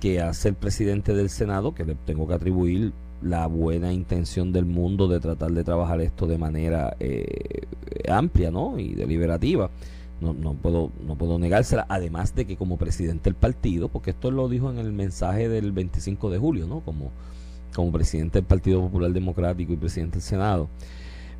que 0.00 0.20
hace 0.20 0.48
el 0.50 0.54
presidente 0.54 1.14
del 1.14 1.30
Senado, 1.30 1.74
que 1.74 1.84
le 1.84 1.94
tengo 1.94 2.28
que 2.28 2.34
atribuir 2.34 2.92
la 3.22 3.46
buena 3.46 3.92
intención 3.92 4.52
del 4.52 4.66
mundo 4.66 5.08
de 5.08 5.18
tratar 5.18 5.50
de 5.52 5.64
trabajar 5.64 6.00
esto 6.00 6.26
de 6.26 6.36
manera 6.36 6.94
eh, 7.00 7.62
amplia 8.08 8.50
¿no? 8.50 8.78
y 8.78 8.94
deliberativa. 8.94 9.70
No, 10.20 10.32
no, 10.32 10.54
puedo, 10.54 10.90
no 11.06 11.16
puedo 11.16 11.38
negársela, 11.38 11.86
además 11.88 12.34
de 12.34 12.46
que 12.46 12.56
como 12.56 12.76
presidente 12.76 13.24
del 13.24 13.34
partido, 13.34 13.88
porque 13.88 14.10
esto 14.10 14.30
lo 14.30 14.48
dijo 14.48 14.70
en 14.70 14.78
el 14.78 14.92
mensaje 14.92 15.48
del 15.48 15.72
25 15.72 16.30
de 16.30 16.38
julio, 16.38 16.66
¿no? 16.66 16.80
como, 16.80 17.10
como 17.74 17.90
presidente 17.90 18.38
del 18.38 18.46
Partido 18.46 18.80
Popular 18.80 19.12
Democrático 19.12 19.72
y 19.72 19.76
presidente 19.76 20.14
del 20.14 20.22
Senado, 20.22 20.68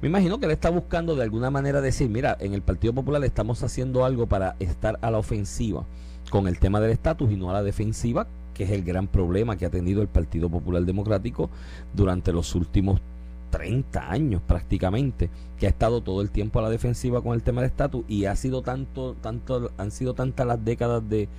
Me 0.04 0.08
imagino 0.08 0.38
que 0.38 0.44
él 0.44 0.52
está 0.52 0.68
buscando 0.68 1.16
de 1.16 1.22
alguna 1.22 1.50
manera 1.50 1.80
decir, 1.80 2.10
mira, 2.10 2.36
en 2.38 2.52
el 2.52 2.60
Partido 2.60 2.92
Popular 2.92 3.24
estamos 3.24 3.62
haciendo 3.62 4.04
algo 4.04 4.26
para 4.26 4.54
estar 4.58 4.98
a 5.00 5.10
la 5.10 5.16
ofensiva 5.16 5.86
con 6.28 6.46
el 6.46 6.58
tema 6.58 6.78
del 6.78 6.90
estatus 6.90 7.32
y 7.32 7.36
no 7.36 7.48
a 7.48 7.54
la 7.54 7.62
defensiva, 7.62 8.26
que 8.52 8.64
es 8.64 8.70
el 8.70 8.84
gran 8.84 9.06
problema 9.06 9.56
que 9.56 9.64
ha 9.64 9.70
tenido 9.70 10.02
el 10.02 10.08
Partido 10.08 10.50
Popular 10.50 10.82
Democrático 10.82 11.48
durante 11.94 12.34
los 12.34 12.54
últimos 12.54 13.00
30 13.48 14.10
años 14.10 14.42
prácticamente, 14.46 15.30
que 15.58 15.64
ha 15.64 15.70
estado 15.70 16.02
todo 16.02 16.20
el 16.20 16.28
tiempo 16.28 16.58
a 16.58 16.62
la 16.64 16.68
defensiva 16.68 17.22
con 17.22 17.32
el 17.32 17.42
tema 17.42 17.62
del 17.62 17.70
estatus 17.70 18.04
y 18.06 18.26
ha 18.26 18.36
sido 18.36 18.60
tanto, 18.60 19.16
tanto, 19.22 19.72
han 19.78 19.90
sido 19.90 20.12
tantas 20.12 20.46
las 20.46 20.62
décadas 20.62 21.08
de 21.08 21.30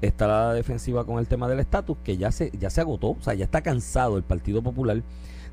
estar 0.00 0.30
a 0.30 0.46
la 0.46 0.54
defensiva 0.54 1.04
con 1.04 1.18
el 1.18 1.28
tema 1.28 1.46
del 1.46 1.60
estatus 1.60 1.98
que 2.02 2.16
ya 2.16 2.32
se, 2.32 2.50
ya 2.58 2.70
se 2.70 2.80
agotó, 2.80 3.10
o 3.10 3.18
sea, 3.20 3.34
ya 3.34 3.44
está 3.44 3.60
cansado 3.60 4.16
el 4.16 4.22
Partido 4.22 4.62
Popular 4.62 5.02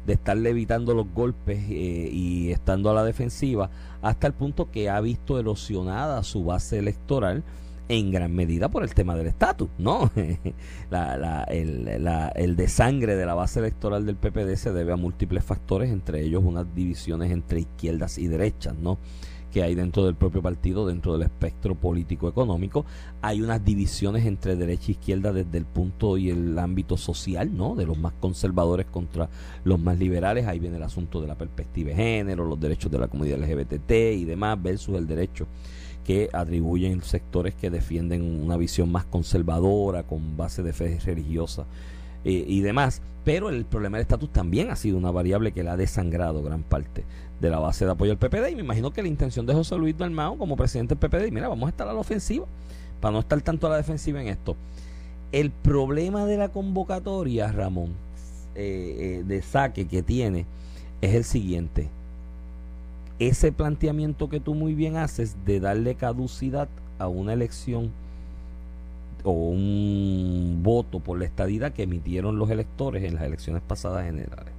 de 0.05 0.13
estarle 0.13 0.49
evitando 0.49 0.93
los 0.93 1.11
golpes 1.13 1.59
eh, 1.69 2.09
y 2.11 2.51
estando 2.51 2.89
a 2.89 2.93
la 2.93 3.03
defensiva 3.03 3.69
hasta 4.01 4.27
el 4.27 4.33
punto 4.33 4.71
que 4.71 4.89
ha 4.89 4.99
visto 5.01 5.39
erosionada 5.39 6.23
su 6.23 6.43
base 6.43 6.79
electoral 6.79 7.43
en 7.87 8.09
gran 8.09 8.33
medida 8.33 8.69
por 8.69 8.83
el 8.83 8.93
tema 8.93 9.15
del 9.15 9.27
estatus, 9.27 9.69
¿no? 9.77 10.09
la, 10.89 11.17
la, 11.17 11.43
el, 11.43 12.03
la, 12.03 12.29
el 12.29 12.55
desangre 12.55 13.15
de 13.15 13.25
la 13.25 13.33
base 13.33 13.59
electoral 13.59 14.05
del 14.05 14.15
PPD 14.15 14.55
se 14.55 14.71
debe 14.71 14.93
a 14.93 14.95
múltiples 14.95 15.43
factores, 15.43 15.91
entre 15.91 16.21
ellos 16.21 16.41
unas 16.45 16.73
divisiones 16.73 17.31
entre 17.31 17.59
izquierdas 17.59 18.17
y 18.17 18.27
derechas, 18.27 18.75
¿no? 18.75 18.97
Que 19.51 19.63
hay 19.63 19.75
dentro 19.75 20.05
del 20.05 20.15
propio 20.15 20.41
partido, 20.41 20.87
dentro 20.87 21.13
del 21.13 21.23
espectro 21.23 21.75
político 21.75 22.27
económico. 22.27 22.85
Hay 23.21 23.41
unas 23.41 23.63
divisiones 23.63 24.25
entre 24.25 24.55
derecha 24.55 24.87
e 24.87 24.91
izquierda 24.91 25.31
desde 25.33 25.57
el 25.57 25.65
punto 25.65 26.17
y 26.17 26.29
el 26.29 26.57
ámbito 26.57 26.97
social, 26.97 27.55
¿no? 27.55 27.75
De 27.75 27.85
los 27.85 27.97
más 27.97 28.13
conservadores 28.19 28.87
contra 28.87 29.29
los 29.63 29.79
más 29.79 29.99
liberales. 29.99 30.47
Ahí 30.47 30.59
viene 30.59 30.77
el 30.77 30.83
asunto 30.83 31.21
de 31.21 31.27
la 31.27 31.37
perspectiva 31.37 31.89
de 31.89 31.95
género, 31.95 32.45
los 32.45 32.59
derechos 32.59 32.91
de 32.91 32.99
la 32.99 33.07
comunidad 33.07 33.39
LGBT 33.39 33.91
y 34.15 34.25
demás, 34.25 34.61
versus 34.61 34.95
el 34.95 35.05
derecho 35.05 35.47
que 36.05 36.29
atribuyen 36.33 37.03
sectores 37.03 37.53
que 37.53 37.69
defienden 37.69 38.23
una 38.23 38.57
visión 38.57 38.91
más 38.91 39.05
conservadora, 39.05 40.03
con 40.03 40.35
base 40.35 40.63
de 40.63 40.73
fe 40.73 40.97
religiosa 41.05 41.65
eh, 42.25 42.45
y 42.47 42.61
demás. 42.61 43.01
Pero 43.23 43.49
el 43.49 43.65
problema 43.65 43.97
del 43.97 44.03
estatus 44.03 44.31
también 44.31 44.71
ha 44.71 44.75
sido 44.75 44.97
una 44.97 45.11
variable 45.11 45.51
que 45.51 45.63
le 45.63 45.69
ha 45.69 45.77
desangrado 45.77 46.41
gran 46.41 46.63
parte 46.63 47.03
de 47.39 47.49
la 47.49 47.59
base 47.59 47.85
de 47.85 47.91
apoyo 47.91 48.11
al 48.11 48.17
PPD. 48.17 48.49
Y 48.51 48.55
me 48.55 48.61
imagino 48.61 48.91
que 48.91 49.01
la 49.01 49.07
intención 49.07 49.45
de 49.45 49.53
José 49.53 49.77
Luis 49.77 49.97
Dalmao 49.97 50.37
como 50.37 50.57
presidente 50.57 50.95
del 50.95 51.09
PPD, 51.09 51.31
mira, 51.31 51.47
vamos 51.47 51.67
a 51.67 51.69
estar 51.69 51.87
a 51.87 51.93
la 51.93 51.99
ofensiva, 51.99 52.45
para 52.99 53.11
no 53.11 53.19
estar 53.19 53.41
tanto 53.41 53.67
a 53.67 53.71
la 53.71 53.77
defensiva 53.77 54.21
en 54.21 54.27
esto. 54.27 54.55
El 55.31 55.51
problema 55.51 56.25
de 56.25 56.37
la 56.37 56.49
convocatoria, 56.49 57.51
Ramón, 57.51 57.91
eh, 58.55 59.19
eh, 59.21 59.23
de 59.25 59.41
saque 59.41 59.87
que 59.87 60.01
tiene, 60.01 60.45
es 61.01 61.13
el 61.13 61.23
siguiente 61.23 61.89
ese 63.27 63.51
planteamiento 63.51 64.29
que 64.29 64.39
tú 64.39 64.55
muy 64.55 64.73
bien 64.73 64.97
haces 64.97 65.35
de 65.45 65.59
darle 65.59 65.93
caducidad 65.93 66.67
a 66.97 67.07
una 67.07 67.33
elección 67.33 67.91
o 69.23 69.31
un 69.31 70.61
voto 70.63 70.99
por 70.99 71.19
la 71.19 71.25
estadidad 71.25 71.73
que 71.73 71.83
emitieron 71.83 72.37
los 72.37 72.49
electores 72.49 73.03
en 73.03 73.15
las 73.15 73.23
elecciones 73.23 73.61
pasadas 73.61 74.05
generales. 74.05 74.53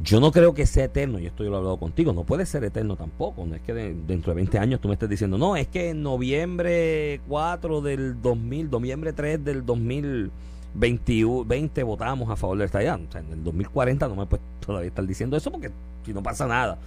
Yo 0.00 0.20
no 0.20 0.30
creo 0.30 0.54
que 0.54 0.64
sea 0.64 0.84
eterno, 0.84 1.18
y 1.18 1.26
esto 1.26 1.42
yo 1.42 1.50
lo 1.50 1.56
he 1.56 1.58
hablado 1.58 1.76
contigo, 1.76 2.12
no 2.12 2.22
puede 2.22 2.46
ser 2.46 2.62
eterno 2.62 2.94
tampoco, 2.94 3.44
no 3.44 3.56
es 3.56 3.62
que 3.62 3.74
dentro 3.74 4.32
de 4.32 4.36
20 4.36 4.58
años 4.58 4.80
tú 4.80 4.86
me 4.86 4.94
estés 4.94 5.08
diciendo, 5.08 5.38
no, 5.38 5.56
es 5.56 5.66
que 5.66 5.90
en 5.90 6.04
noviembre 6.04 7.20
4 7.26 7.80
del 7.80 8.22
2000, 8.22 8.70
noviembre 8.70 9.12
3 9.12 9.44
del 9.44 9.66
2020 9.66 11.82
votamos 11.82 12.30
a 12.30 12.36
favor 12.36 12.56
de 12.56 12.60
la 12.60 12.66
estadidad, 12.66 13.00
o 13.00 13.10
sea, 13.10 13.22
en 13.22 13.32
el 13.32 13.42
2040 13.42 14.06
no 14.06 14.14
me 14.14 14.26
puedes 14.26 14.46
todavía 14.64 14.88
estar 14.88 15.04
diciendo 15.04 15.36
eso 15.36 15.50
porque 15.50 15.72
si 16.06 16.12
no 16.12 16.22
pasa 16.22 16.46
nada 16.46 16.78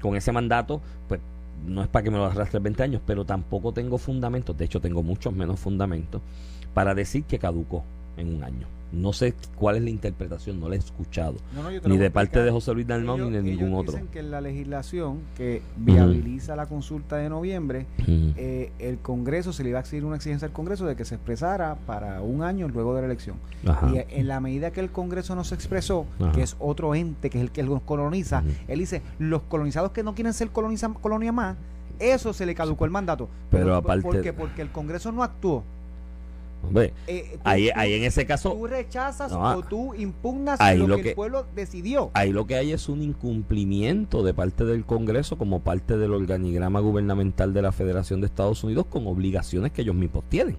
con 0.00 0.16
ese 0.16 0.32
mandato, 0.32 0.80
pues 1.06 1.20
no 1.64 1.82
es 1.82 1.88
para 1.88 2.02
que 2.02 2.10
me 2.10 2.18
lo 2.18 2.26
arrastre 2.26 2.60
20 2.60 2.82
años, 2.82 3.02
pero 3.06 3.24
tampoco 3.24 3.72
tengo 3.72 3.98
fundamentos, 3.98 4.56
de 4.56 4.64
hecho 4.64 4.80
tengo 4.80 5.02
muchos 5.02 5.32
menos 5.32 5.58
fundamentos, 5.58 6.20
para 6.74 6.94
decir 6.94 7.24
que 7.24 7.38
caducó 7.38 7.84
en 8.16 8.34
un 8.34 8.44
año. 8.44 8.75
No 8.96 9.12
sé 9.12 9.34
cuál 9.56 9.76
es 9.76 9.82
la 9.82 9.90
interpretación, 9.90 10.58
no 10.58 10.68
la 10.68 10.76
he 10.76 10.78
escuchado. 10.78 11.36
ni 11.84 11.96
de 11.96 12.10
parte 12.10 12.42
de 12.42 12.50
José 12.50 12.72
Luis 12.74 12.86
Dalmau 12.86 13.18
ni 13.18 13.30
de 13.30 13.42
ningún 13.42 13.74
otro. 13.74 13.92
Dicen 13.92 14.08
que 14.08 14.22
la 14.22 14.40
legislación 14.40 15.20
que 15.36 15.62
viabiliza 15.76 16.56
la 16.56 16.66
consulta 16.66 17.16
de 17.16 17.28
noviembre, 17.28 17.86
eh, 18.06 18.72
el 18.78 18.98
Congreso 18.98 19.52
se 19.52 19.62
le 19.62 19.70
iba 19.70 19.78
a 19.78 19.82
exigir 19.82 20.04
una 20.04 20.16
exigencia 20.16 20.46
al 20.46 20.52
Congreso 20.52 20.86
de 20.86 20.96
que 20.96 21.04
se 21.04 21.16
expresara 21.16 21.76
para 21.86 22.22
un 22.22 22.42
año 22.42 22.68
luego 22.68 22.94
de 22.94 23.02
la 23.02 23.06
elección. 23.06 23.36
Y 23.92 24.18
en 24.18 24.28
la 24.28 24.40
medida 24.40 24.70
que 24.70 24.80
el 24.80 24.90
Congreso 24.90 25.34
no 25.34 25.44
se 25.44 25.54
expresó, 25.54 26.06
que 26.34 26.42
es 26.42 26.56
otro 26.58 26.94
ente, 26.94 27.30
que 27.30 27.38
es 27.38 27.44
el 27.44 27.50
que 27.50 27.62
los 27.62 27.82
coloniza, 27.82 28.42
él 28.68 28.78
dice, 28.78 29.02
los 29.18 29.42
colonizados 29.42 29.92
que 29.92 30.02
no 30.02 30.14
quieren 30.14 30.32
ser 30.32 30.48
coloniza, 30.48 30.88
colonia 30.94 31.32
más, 31.32 31.56
eso 31.98 32.32
se 32.32 32.46
le 32.46 32.54
caducó 32.54 32.84
el 32.84 32.90
mandato. 32.90 33.28
Pero, 33.50 33.74
aparte... 33.74 34.02
Porque, 34.02 34.32
porque 34.32 34.62
el 34.62 34.70
Congreso 34.70 35.12
no 35.12 35.22
actuó. 35.22 35.64
Eh, 37.06 37.38
ahí, 37.44 37.68
en 37.68 38.04
ese 38.04 38.26
caso. 38.26 38.52
Tú 38.52 38.66
rechazas 38.66 39.32
o 39.32 39.62
tú 39.62 39.94
impugnas 39.94 40.58
lo, 40.76 40.96
que, 40.96 41.10
el 41.10 41.14
pueblo 41.14 41.46
decidió. 41.54 42.10
Ahí 42.14 42.32
lo 42.32 42.46
que 42.46 42.56
hay 42.56 42.72
es 42.72 42.88
un 42.88 43.02
incumplimiento 43.02 44.22
de 44.22 44.34
parte 44.34 44.64
del 44.64 44.84
Congreso 44.84 45.38
como 45.38 45.60
parte 45.60 45.96
del 45.96 46.12
organigrama 46.12 46.80
gubernamental 46.80 47.52
de 47.52 47.62
la 47.62 47.72
Federación 47.72 48.20
de 48.20 48.26
Estados 48.26 48.64
Unidos 48.64 48.86
con 48.86 49.06
obligaciones 49.06 49.72
que 49.72 49.82
ellos 49.82 49.94
mismos 49.94 50.24
tienen. 50.28 50.56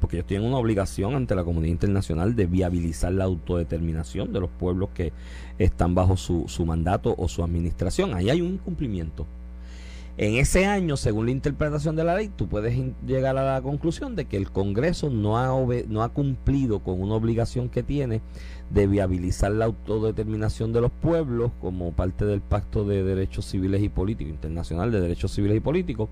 Porque 0.00 0.16
ellos 0.16 0.26
tienen 0.26 0.48
una 0.48 0.56
obligación 0.56 1.14
ante 1.14 1.34
la 1.34 1.44
comunidad 1.44 1.72
internacional 1.72 2.34
de 2.34 2.46
viabilizar 2.46 3.12
la 3.12 3.24
autodeterminación 3.24 4.32
de 4.32 4.40
los 4.40 4.48
pueblos 4.48 4.88
que 4.94 5.12
están 5.58 5.94
bajo 5.94 6.16
su, 6.16 6.44
su 6.48 6.64
mandato 6.64 7.14
o 7.18 7.28
su 7.28 7.44
administración. 7.44 8.14
Ahí 8.14 8.30
hay 8.30 8.40
un 8.40 8.54
incumplimiento. 8.54 9.26
En 10.16 10.34
ese 10.34 10.66
año, 10.66 10.96
según 10.96 11.26
la 11.26 11.32
interpretación 11.32 11.96
de 11.96 12.04
la 12.04 12.14
ley, 12.14 12.30
tú 12.34 12.48
puedes 12.48 12.76
llegar 13.06 13.38
a 13.38 13.54
la 13.54 13.62
conclusión 13.62 14.16
de 14.16 14.26
que 14.26 14.36
el 14.36 14.50
Congreso 14.50 15.08
no 15.08 15.38
ha, 15.38 16.08
cumplido 16.10 16.80
con 16.80 17.00
una 17.00 17.14
obligación 17.14 17.68
que 17.68 17.82
tiene 17.82 18.20
de 18.70 18.86
viabilizar 18.86 19.52
la 19.52 19.66
autodeterminación 19.66 20.72
de 20.72 20.82
los 20.82 20.90
pueblos 20.90 21.52
como 21.60 21.92
parte 21.92 22.24
del 22.24 22.40
Pacto 22.40 22.84
de 22.84 23.02
Derechos 23.02 23.46
Civiles 23.46 23.82
y 23.82 23.88
Políticos, 23.88 24.34
Internacional 24.34 24.92
de 24.92 25.00
Derechos 25.00 25.32
Civiles 25.32 25.56
y 25.56 25.60
Políticos. 25.60 26.08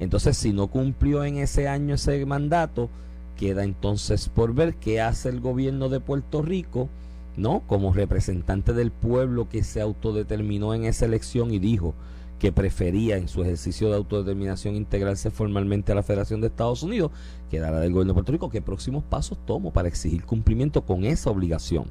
Entonces, 0.00 0.36
si 0.36 0.52
no 0.52 0.66
cumplió 0.66 1.24
en 1.24 1.36
ese 1.36 1.68
año 1.68 1.94
ese 1.94 2.24
mandato, 2.26 2.90
queda 3.36 3.64
entonces 3.64 4.28
por 4.28 4.54
ver 4.54 4.74
qué 4.74 5.00
hace 5.00 5.28
el 5.28 5.40
gobierno 5.40 5.88
de 5.88 6.00
Puerto 6.00 6.42
Rico, 6.42 6.88
¿no? 7.36 7.62
Como 7.66 7.92
representante 7.92 8.72
del 8.72 8.90
pueblo 8.90 9.48
que 9.48 9.62
se 9.62 9.80
autodeterminó 9.80 10.74
en 10.74 10.84
esa 10.84 11.04
elección 11.04 11.52
y 11.52 11.58
dijo, 11.58 11.94
que 12.38 12.52
prefería 12.52 13.16
en 13.16 13.28
su 13.28 13.42
ejercicio 13.42 13.88
de 13.88 13.96
autodeterminación 13.96 14.76
integrarse 14.76 15.30
formalmente 15.30 15.92
a 15.92 15.94
la 15.94 16.02
Federación 16.02 16.40
de 16.40 16.48
Estados 16.48 16.82
Unidos, 16.82 17.10
quedara 17.50 17.80
del 17.80 17.92
gobierno 17.92 18.12
de 18.12 18.14
Puerto 18.14 18.32
Rico, 18.32 18.50
qué 18.50 18.60
próximos 18.60 19.04
pasos 19.04 19.38
tomo 19.46 19.72
para 19.72 19.88
exigir 19.88 20.24
cumplimiento 20.24 20.82
con 20.82 21.04
esa 21.04 21.30
obligación 21.30 21.86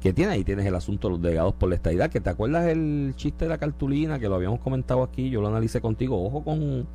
que 0.00 0.12
tiene. 0.12 0.32
Ahí 0.32 0.44
tienes 0.44 0.66
el 0.66 0.74
asunto 0.74 1.08
de 1.08 1.12
los 1.12 1.22
delegados 1.22 1.54
por 1.54 1.68
la 1.68 1.76
estadidad, 1.76 2.10
que 2.10 2.20
te 2.20 2.28
acuerdas 2.28 2.66
el 2.66 3.14
chiste 3.16 3.44
de 3.44 3.48
la 3.50 3.58
cartulina, 3.58 4.18
que 4.18 4.28
lo 4.28 4.34
habíamos 4.34 4.60
comentado 4.60 5.02
aquí, 5.02 5.30
yo 5.30 5.40
lo 5.40 5.48
analicé 5.48 5.80
contigo, 5.80 6.22
ojo 6.22 6.42
con 6.42 6.86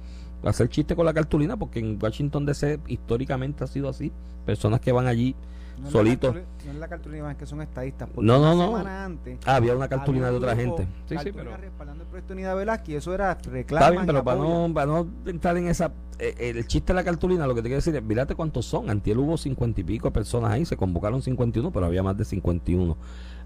hacer 0.44 0.70
chiste 0.70 0.96
con 0.96 1.06
la 1.06 1.14
cartulina, 1.14 1.58
porque 1.58 1.80
en 1.80 1.98
Washington 2.02 2.46
DC 2.46 2.80
históricamente 2.88 3.64
ha 3.64 3.68
sido 3.68 3.90
así, 3.90 4.12
personas 4.46 4.82
que 4.82 4.92
van 4.92 5.08
allí 5.08 5.36
no 5.80 5.90
solito. 5.90 6.34
no 6.34 6.72
es 6.72 6.76
la 6.78 6.88
cartulina, 6.88 7.32
es 7.32 7.38
que 7.38 7.46
son 7.46 7.62
estadistas. 7.62 8.10
No, 8.16 8.40
no, 8.40 8.56
no. 8.56 8.76
Antes, 8.76 9.40
ah, 9.46 9.56
había 9.56 9.76
una 9.76 9.88
cartulina 9.88 10.30
de 10.30 10.38
otra 10.38 10.56
gente. 10.56 10.88
Sí, 11.08 11.16
sí, 11.24 11.32
pero. 11.32 11.56
respaldando 11.56 12.04
el 12.04 12.10
proyecto 12.10 12.34
Unidad 12.34 12.56
Velázquez, 12.56 12.98
eso 12.98 13.14
era 13.14 13.36
reclamo. 13.36 13.86
Está 13.86 13.92
bien, 13.92 14.06
pero 14.06 14.24
para 14.24 14.40
no, 14.40 14.74
para 14.74 14.88
no 14.88 15.08
entrar 15.26 15.58
en 15.58 15.68
esa. 15.68 15.92
Eh, 16.20 16.52
el 16.56 16.68
chiste 16.68 16.92
de 16.92 16.96
la 16.96 17.04
cartulina, 17.04 17.48
lo 17.48 17.56
que 17.56 17.62
te 17.62 17.70
quiero 17.70 17.78
decir 17.78 17.96
es: 17.96 18.04
mirate 18.04 18.36
cuántos 18.36 18.66
son. 18.66 18.90
Antiel 18.90 19.20
hubo 19.20 19.38
cincuenta 19.38 19.82
y 19.82 19.84
pico 19.84 20.12
personas 20.12 20.52
ahí, 20.52 20.66
se 20.66 20.76
convocaron 20.76 21.22
51, 21.22 21.72
pero 21.72 21.86
había 21.86 22.04
más 22.04 22.18
de 22.18 22.26
51 22.26 22.98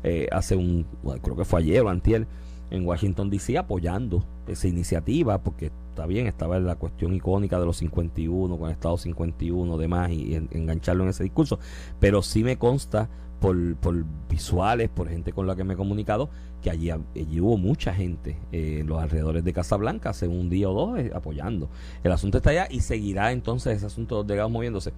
eh, 0.04 0.28
hace 0.32 0.56
un. 0.56 0.86
Creo 1.22 1.36
que 1.36 1.46
fue 1.46 1.60
ayer 1.60 1.82
o 1.82 1.90
Antiel 1.90 2.28
en 2.72 2.86
Washington 2.86 3.30
DC 3.30 3.58
apoyando 3.58 4.24
esa 4.48 4.68
iniciativa, 4.68 5.42
porque 5.44 5.72
está 5.90 6.06
bien, 6.06 6.28
estaba 6.28 6.60
la 6.60 6.76
cuestión 6.76 7.14
icónica 7.14 7.60
de 7.60 7.66
los 7.66 7.78
51, 7.78 8.58
con 8.58 8.72
Estado 8.72 8.98
51, 8.98 9.78
demás, 9.78 10.12
y, 10.12 10.36
engancharlo 10.52 11.04
en 11.04 11.10
ese 11.10 11.24
discurso, 11.24 11.60
pero 12.00 12.22
sí 12.22 12.44
me 12.44 12.58
consta 12.58 13.10
por, 13.40 13.76
por, 13.76 14.06
visuales, 14.30 14.90
por 14.90 15.10
gente 15.10 15.34
con 15.34 15.46
la 15.46 15.56
que 15.56 15.64
me 15.64 15.74
he 15.74 15.78
comunicado, 15.78 16.30
que 16.62 16.70
allí, 16.70 16.90
allí 16.90 17.42
hubo 17.42 17.58
mucha 17.58 17.94
gente 17.94 18.38
eh, 18.52 18.80
en 18.80 18.88
los 18.88 19.02
alrededores 19.02 19.44
de 19.44 19.54
Casablanca 19.54 20.12
hace 20.12 20.28
un 20.28 20.50
día 20.50 20.70
o 20.70 20.74
dos 20.74 21.00
eh, 21.00 21.12
apoyando. 21.14 21.70
El 22.04 22.14
asunto 22.14 22.38
está 22.38 22.52
allá 22.52 22.68
y 22.72 22.80
seguirá 22.80 23.34
entonces 23.34 23.78
ese 23.78 23.86
asunto 23.86 24.24
de 24.24 24.38
los 24.38 24.50
moviéndose. 24.50 24.94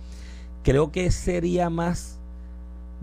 Creo 0.63 0.91
que 0.91 1.11
sería 1.11 1.69
más 1.69 2.14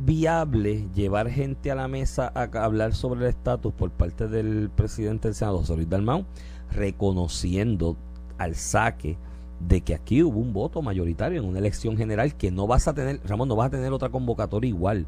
viable 0.05 0.89
llevar 0.95 1.31
gente 1.31 1.71
a 1.71 1.77
la 1.77 1.87
mesa 1.87 2.33
a 2.35 2.43
hablar 2.65 2.95
sobre 2.95 3.21
el 3.21 3.27
estatus 3.27 3.73
por 3.73 3.91
parte 3.91 4.27
del 4.27 4.69
presidente 4.75 5.29
del 5.29 5.35
Senado, 5.35 5.59
José 5.59 5.77
Luis 5.77 5.89
Dalmau, 5.89 6.25
reconociendo 6.73 7.97
al 8.39 8.57
saque 8.57 9.17
de 9.61 9.81
que 9.83 9.95
aquí 9.95 10.23
hubo 10.23 10.41
un 10.41 10.53
voto 10.53 10.83
mayoritario 10.83 11.41
en 11.41 11.49
una 11.49 11.61
elección 11.61 11.97
general 11.97 12.35
que 12.35 12.51
no 12.51 12.67
vas 12.67 12.89
a 12.89 12.95
tener, 12.95 13.21
Ramón, 13.25 13.49
no 13.49 13.55
vas 13.55 13.69
a 13.69 13.71
tener 13.71 13.93
otra 13.93 14.09
convocatoria 14.09 14.69
igual 14.69 15.07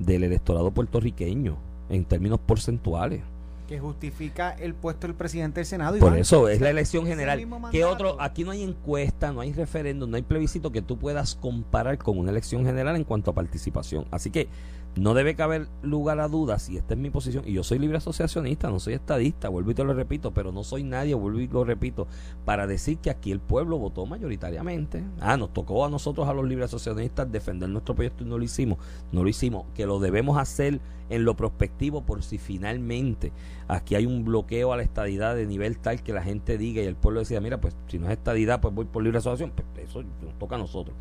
del 0.00 0.24
electorado 0.24 0.72
puertorriqueño 0.72 1.56
en 1.88 2.04
términos 2.04 2.40
porcentuales. 2.40 3.22
Que 3.68 3.78
justifica 3.78 4.50
el 4.50 4.74
puesto 4.74 5.06
del 5.06 5.16
presidente 5.16 5.60
del 5.60 5.66
Senado. 5.66 5.98
Por 5.98 6.08
Iván. 6.08 6.20
eso 6.20 6.48
es 6.48 6.60
la 6.60 6.70
elección 6.70 7.06
general. 7.06 7.46
¿Qué 7.70 7.84
otro? 7.84 8.16
Aquí 8.20 8.44
no 8.44 8.50
hay 8.50 8.62
encuesta, 8.62 9.32
no 9.32 9.40
hay 9.40 9.52
referéndum, 9.52 10.10
no 10.10 10.16
hay 10.16 10.22
plebiscito 10.22 10.72
que 10.72 10.82
tú 10.82 10.98
puedas 10.98 11.34
comparar 11.34 11.98
con 11.98 12.18
una 12.18 12.30
elección 12.30 12.64
general 12.64 12.96
en 12.96 13.04
cuanto 13.04 13.30
a 13.30 13.34
participación. 13.34 14.06
Así 14.10 14.30
que 14.30 14.48
no 14.94 15.14
debe 15.14 15.34
caber 15.34 15.68
lugar 15.80 16.20
a 16.20 16.28
dudas 16.28 16.68
y 16.68 16.76
esta 16.76 16.92
es 16.92 17.00
mi 17.00 17.08
posición. 17.08 17.44
Y 17.46 17.54
yo 17.54 17.64
soy 17.64 17.78
libre 17.78 17.96
asociacionista, 17.96 18.68
no 18.68 18.78
soy 18.78 18.92
estadista, 18.92 19.48
vuelvo 19.48 19.70
y 19.70 19.74
te 19.74 19.84
lo 19.84 19.94
repito, 19.94 20.32
pero 20.32 20.52
no 20.52 20.64
soy 20.64 20.82
nadie, 20.82 21.14
vuelvo 21.14 21.40
y 21.40 21.48
lo 21.48 21.64
repito, 21.64 22.06
para 22.44 22.66
decir 22.66 22.98
que 22.98 23.08
aquí 23.08 23.32
el 23.32 23.40
pueblo 23.40 23.78
votó 23.78 24.04
mayoritariamente. 24.04 25.02
Ah, 25.18 25.38
nos 25.38 25.54
tocó 25.54 25.86
a 25.86 25.88
nosotros, 25.88 26.28
a 26.28 26.34
los 26.34 26.46
libres 26.46 26.66
asociacionistas, 26.66 27.32
defender 27.32 27.70
nuestro 27.70 27.94
proyecto 27.94 28.22
y 28.22 28.26
no 28.26 28.36
lo 28.36 28.44
hicimos. 28.44 28.78
No 29.12 29.22
lo 29.22 29.30
hicimos, 29.30 29.64
que 29.74 29.86
lo 29.86 29.98
debemos 29.98 30.36
hacer 30.36 30.80
en 31.08 31.24
lo 31.24 31.36
prospectivo 31.36 32.02
por 32.02 32.22
si 32.22 32.36
finalmente 32.36 33.32
aquí 33.68 33.94
hay 33.94 34.06
un 34.06 34.24
bloqueo 34.24 34.72
a 34.72 34.76
la 34.76 34.82
estadidad 34.82 35.34
de 35.34 35.46
nivel 35.46 35.78
tal 35.78 36.02
que 36.02 36.12
la 36.12 36.22
gente 36.22 36.58
diga 36.58 36.82
y 36.82 36.86
el 36.86 36.96
pueblo 36.96 37.20
decida, 37.20 37.40
mira, 37.40 37.60
pues 37.60 37.76
si 37.88 37.98
no 37.98 38.06
es 38.06 38.12
estadidad, 38.12 38.60
pues 38.60 38.74
voy 38.74 38.84
por 38.84 39.02
libre 39.02 39.18
asociación, 39.18 39.52
pues 39.54 39.88
eso 39.88 40.02
nos 40.22 40.38
toca 40.38 40.56
a 40.56 40.58
nosotros. 40.58 40.96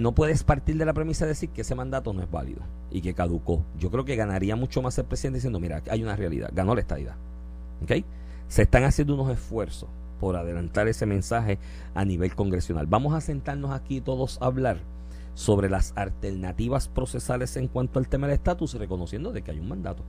No 0.00 0.12
puedes 0.12 0.44
partir 0.44 0.76
de 0.78 0.86
la 0.86 0.94
premisa 0.94 1.26
de 1.26 1.30
decir 1.30 1.50
que 1.50 1.60
ese 1.60 1.74
mandato 1.74 2.12
no 2.14 2.22
es 2.22 2.30
válido 2.30 2.62
y 2.90 3.02
que 3.02 3.12
caducó. 3.12 3.62
Yo 3.78 3.90
creo 3.90 4.04
que 4.04 4.16
ganaría 4.16 4.56
mucho 4.56 4.80
más 4.80 4.96
el 4.98 5.04
presidente 5.04 5.36
diciendo, 5.36 5.60
mira, 5.60 5.82
hay 5.90 6.02
una 6.02 6.16
realidad, 6.16 6.50
ganó 6.54 6.74
la 6.74 6.80
estadidad. 6.80 7.16
Se 8.48 8.62
están 8.62 8.84
haciendo 8.84 9.14
unos 9.14 9.30
esfuerzos 9.30 9.90
por 10.20 10.36
adelantar 10.36 10.88
ese 10.88 11.04
mensaje 11.04 11.58
a 11.94 12.04
nivel 12.04 12.34
congresional. 12.34 12.86
Vamos 12.86 13.12
a 13.12 13.20
sentarnos 13.20 13.72
aquí 13.72 14.00
todos 14.00 14.40
a 14.40 14.46
hablar 14.46 14.78
sobre 15.34 15.68
las 15.68 15.92
alternativas 15.96 16.88
procesales 16.88 17.56
en 17.56 17.68
cuanto 17.68 17.98
al 17.98 18.08
tema 18.08 18.26
del 18.26 18.36
estatus, 18.36 18.74
reconociendo 18.74 19.32
de 19.32 19.42
que 19.42 19.50
hay 19.50 19.58
un 19.58 19.68
mandato. 19.68 20.02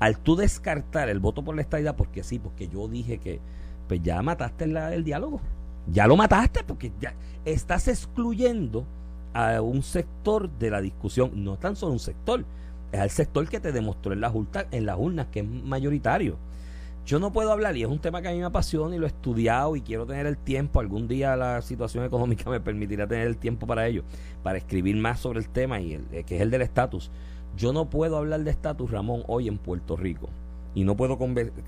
Al 0.00 0.18
tú 0.18 0.34
descartar 0.34 1.08
el 1.08 1.20
voto 1.20 1.44
por 1.44 1.54
la 1.54 1.62
estadidad, 1.62 1.94
porque 1.94 2.24
sí, 2.24 2.38
porque 2.40 2.66
yo 2.68 2.88
dije 2.88 3.18
que 3.18 3.38
pues 3.86 4.02
ya 4.02 4.20
mataste 4.22 4.64
el 4.64 5.04
diálogo. 5.04 5.40
Ya 5.86 6.06
lo 6.06 6.16
mataste 6.16 6.64
porque 6.64 6.90
ya 7.00 7.14
estás 7.44 7.86
excluyendo 7.88 8.84
a 9.32 9.60
un 9.60 9.82
sector 9.82 10.50
de 10.58 10.70
la 10.70 10.80
discusión, 10.80 11.44
no 11.44 11.56
tan 11.56 11.76
solo 11.76 11.92
un 11.92 11.98
sector, 12.00 12.44
es 12.92 12.98
al 13.00 13.10
sector 13.10 13.48
que 13.48 13.60
te 13.60 13.70
demostró 13.72 14.12
en 14.12 14.20
las, 14.20 14.32
urta- 14.34 14.66
en 14.72 14.86
las 14.86 14.98
urnas 14.98 15.26
que 15.30 15.40
es 15.40 15.46
mayoritario. 15.46 16.36
Yo 17.06 17.18
no 17.18 17.32
puedo 17.32 17.50
hablar, 17.50 17.76
y 17.76 17.82
es 17.82 17.88
un 17.88 17.98
tema 17.98 18.20
que 18.22 18.28
a 18.28 18.32
mí 18.32 18.38
me 18.38 18.44
apasiona 18.44 18.94
y 18.94 18.98
lo 18.98 19.06
he 19.06 19.08
estudiado 19.08 19.74
y 19.74 19.80
quiero 19.80 20.06
tener 20.06 20.26
el 20.26 20.36
tiempo, 20.36 20.80
algún 20.80 21.08
día 21.08 21.34
la 21.36 21.62
situación 21.62 22.04
económica 22.04 22.48
me 22.50 22.60
permitirá 22.60 23.06
tener 23.06 23.26
el 23.26 23.36
tiempo 23.36 23.66
para 23.66 23.86
ello, 23.86 24.04
para 24.42 24.58
escribir 24.58 24.96
más 24.96 25.20
sobre 25.20 25.40
el 25.40 25.48
tema, 25.48 25.80
y 25.80 25.94
el, 25.94 26.04
eh, 26.12 26.24
que 26.24 26.36
es 26.36 26.42
el 26.42 26.50
del 26.50 26.62
estatus. 26.62 27.10
Yo 27.56 27.72
no 27.72 27.90
puedo 27.90 28.16
hablar 28.16 28.44
de 28.44 28.50
estatus, 28.50 28.90
Ramón, 28.90 29.22
hoy 29.26 29.48
en 29.48 29.58
Puerto 29.58 29.96
Rico. 29.96 30.28
Y 30.74 30.84
no 30.84 30.96
puedo 30.96 31.18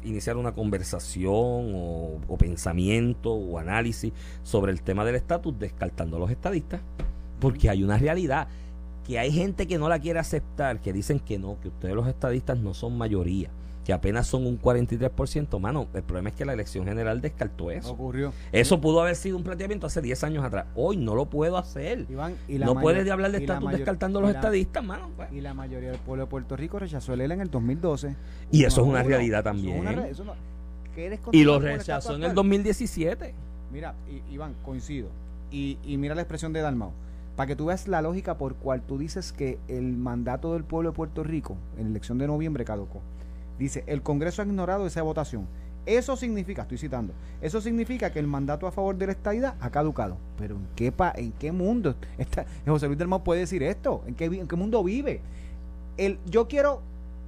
iniciar 0.04 0.36
una 0.36 0.52
conversación 0.52 1.72
o, 1.74 2.20
o 2.28 2.38
pensamiento 2.38 3.32
o 3.32 3.58
análisis 3.58 4.12
sobre 4.44 4.70
el 4.70 4.82
tema 4.82 5.04
del 5.04 5.16
estatus 5.16 5.58
descartando 5.58 6.16
a 6.16 6.20
los 6.20 6.30
estadistas. 6.30 6.80
Porque 7.40 7.68
hay 7.68 7.82
una 7.82 7.98
realidad 7.98 8.46
que 9.06 9.18
hay 9.18 9.32
gente 9.32 9.66
que 9.66 9.78
no 9.78 9.88
la 9.88 9.98
quiere 9.98 10.18
aceptar, 10.18 10.80
que 10.80 10.92
dicen 10.92 11.18
que 11.18 11.38
no, 11.38 11.58
que 11.60 11.68
ustedes 11.68 11.94
los 11.94 12.06
estadistas 12.06 12.58
no 12.58 12.74
son 12.74 12.96
mayoría, 12.96 13.50
que 13.84 13.92
apenas 13.92 14.26
son 14.28 14.46
un 14.46 14.60
43%. 14.60 15.58
Mano, 15.58 15.88
el 15.94 16.02
problema 16.02 16.28
es 16.28 16.34
que 16.36 16.44
la 16.44 16.52
elección 16.52 16.84
general 16.86 17.20
descartó 17.20 17.70
eso. 17.70 17.92
Ocurrió. 17.92 18.32
Eso 18.52 18.80
pudo 18.80 19.00
haber 19.02 19.16
sido 19.16 19.36
un 19.36 19.42
planteamiento 19.42 19.86
hace 19.86 20.00
10 20.00 20.22
años 20.24 20.44
atrás. 20.44 20.66
Hoy 20.76 20.96
no 20.96 21.14
lo 21.14 21.26
puedo 21.26 21.58
hacer. 21.58 22.06
Iván, 22.08 22.36
y 22.46 22.58
la 22.58 22.66
No 22.66 22.74
puedes 22.80 23.04
de 23.04 23.10
hablar 23.10 23.32
de 23.32 23.38
estatus 23.38 23.72
descartando 23.72 24.20
a 24.20 24.22
los 24.22 24.32
la- 24.32 24.38
estadistas, 24.38 24.84
mano. 24.84 25.10
pues. 25.16 25.32
Y 25.32 25.40
la 25.40 25.52
mayoría 25.54 25.90
del 25.90 25.98
pueblo 26.00 26.24
de 26.24 26.30
Puerto 26.30 26.56
Rico 26.56 26.78
rechazó 26.78 27.12
el 27.14 27.20
ELA 27.22 27.34
en 27.34 27.40
el 27.40 27.50
2012. 27.50 28.14
Y 28.52 28.64
eso 28.64 28.82
es 28.82 28.86
una 28.86 29.02
realidad 29.02 29.42
también. 29.42 29.80
una 29.80 29.92
re- 29.92 30.10
eso 30.10 30.24
no- 30.24 30.34
¿quieres 30.94 31.18
Y 31.32 31.42
lo 31.44 31.58
rechazó 31.58 32.10
en 32.10 32.22
el 32.22 32.30
actual? 32.30 32.34
2017. 32.36 33.34
Mira, 33.72 33.94
Iván, 34.30 34.54
coincido. 34.64 35.08
Y, 35.50 35.78
y 35.84 35.96
mira 35.96 36.14
la 36.14 36.22
expresión 36.22 36.52
de 36.52 36.60
Dalmau. 36.60 36.92
Para 37.36 37.46
que 37.46 37.56
tú 37.56 37.66
veas 37.66 37.88
la 37.88 38.02
lógica 38.02 38.36
por 38.36 38.54
cual 38.56 38.82
tú 38.82 38.98
dices 38.98 39.32
que 39.32 39.58
el 39.68 39.96
mandato 39.96 40.52
del 40.52 40.64
pueblo 40.64 40.90
de 40.90 40.96
Puerto 40.96 41.24
Rico 41.24 41.56
en 41.78 41.84
la 41.84 41.90
elección 41.90 42.18
de 42.18 42.26
noviembre 42.26 42.64
caducó. 42.66 43.00
Dice, 43.62 43.84
el 43.86 44.02
Congreso 44.02 44.42
ha 44.42 44.44
ignorado 44.44 44.86
esa 44.86 45.02
votación. 45.02 45.46
Eso 45.86 46.16
significa, 46.16 46.62
estoy 46.62 46.78
citando, 46.78 47.12
eso 47.40 47.60
significa 47.60 48.10
que 48.10 48.18
el 48.18 48.26
mandato 48.26 48.66
a 48.66 48.72
favor 48.72 48.96
de 48.96 49.06
la 49.06 49.12
estadidad 49.12 49.54
ha 49.60 49.70
caducado. 49.70 50.16
Pero 50.36 50.56
¿en 50.56 50.66
qué, 50.74 50.90
pa, 50.90 51.12
en 51.16 51.30
qué 51.32 51.52
mundo 51.52 51.94
está, 52.18 52.44
José 52.66 52.86
Luis 52.86 52.98
Dalmau 52.98 53.22
puede 53.22 53.40
decir 53.40 53.62
esto? 53.62 54.02
¿En 54.06 54.16
qué, 54.16 54.24
en 54.24 54.48
qué 54.48 54.56
mundo 54.56 54.82
vive? 54.82 55.20
El, 55.96 56.18
yo 56.26 56.48
quiero 56.48 56.82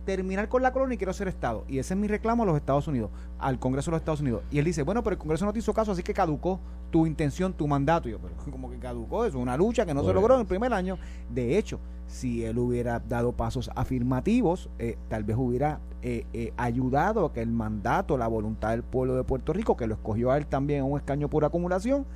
terminar 0.04 0.48
con 0.48 0.62
la 0.62 0.72
colonia 0.72 0.94
y 0.94 0.98
quiero 0.98 1.12
ser 1.12 1.28
Estado. 1.28 1.64
Y 1.68 1.78
ese 1.78 1.94
es 1.94 2.00
mi 2.00 2.08
reclamo 2.08 2.42
a 2.42 2.46
los 2.46 2.56
Estados 2.56 2.86
Unidos, 2.88 3.10
al 3.38 3.58
Congreso 3.58 3.90
de 3.90 3.92
los 3.92 4.00
Estados 4.00 4.20
Unidos. 4.20 4.42
Y 4.50 4.58
él 4.58 4.64
dice, 4.64 4.82
bueno, 4.82 5.02
pero 5.02 5.14
el 5.14 5.18
Congreso 5.18 5.44
no 5.44 5.52
te 5.52 5.58
hizo 5.58 5.72
caso, 5.72 5.92
así 5.92 6.02
que 6.02 6.14
caducó 6.14 6.60
tu 6.90 7.06
intención, 7.06 7.52
tu 7.52 7.66
mandato. 7.66 8.08
Y 8.08 8.12
yo, 8.12 8.18
pero 8.18 8.34
como 8.50 8.70
que 8.70 8.78
caducó 8.78 9.24
eso, 9.24 9.38
una 9.38 9.56
lucha 9.56 9.84
que 9.86 9.94
no 9.94 10.04
se 10.04 10.12
logró 10.12 10.34
en 10.34 10.40
el 10.40 10.46
primer 10.46 10.72
año. 10.72 10.98
De 11.30 11.58
hecho, 11.58 11.80
si 12.06 12.44
él 12.44 12.58
hubiera 12.58 13.00
dado 13.00 13.32
pasos 13.32 13.70
afirmativos, 13.74 14.68
eh, 14.78 14.96
tal 15.08 15.24
vez 15.24 15.36
hubiera 15.38 15.80
eh, 16.02 16.26
eh, 16.32 16.52
ayudado 16.56 17.26
a 17.26 17.32
que 17.32 17.40
el 17.40 17.50
mandato, 17.50 18.16
la 18.16 18.28
voluntad 18.28 18.70
del 18.70 18.82
pueblo 18.82 19.16
de 19.16 19.24
Puerto 19.24 19.52
Rico, 19.52 19.76
que 19.76 19.86
lo 19.86 19.94
escogió 19.94 20.30
a 20.30 20.36
él 20.36 20.46
también 20.46 20.84
en 20.84 20.92
un 20.92 20.98
escaño 20.98 21.28
por 21.28 21.44
acumulación, 21.44 22.06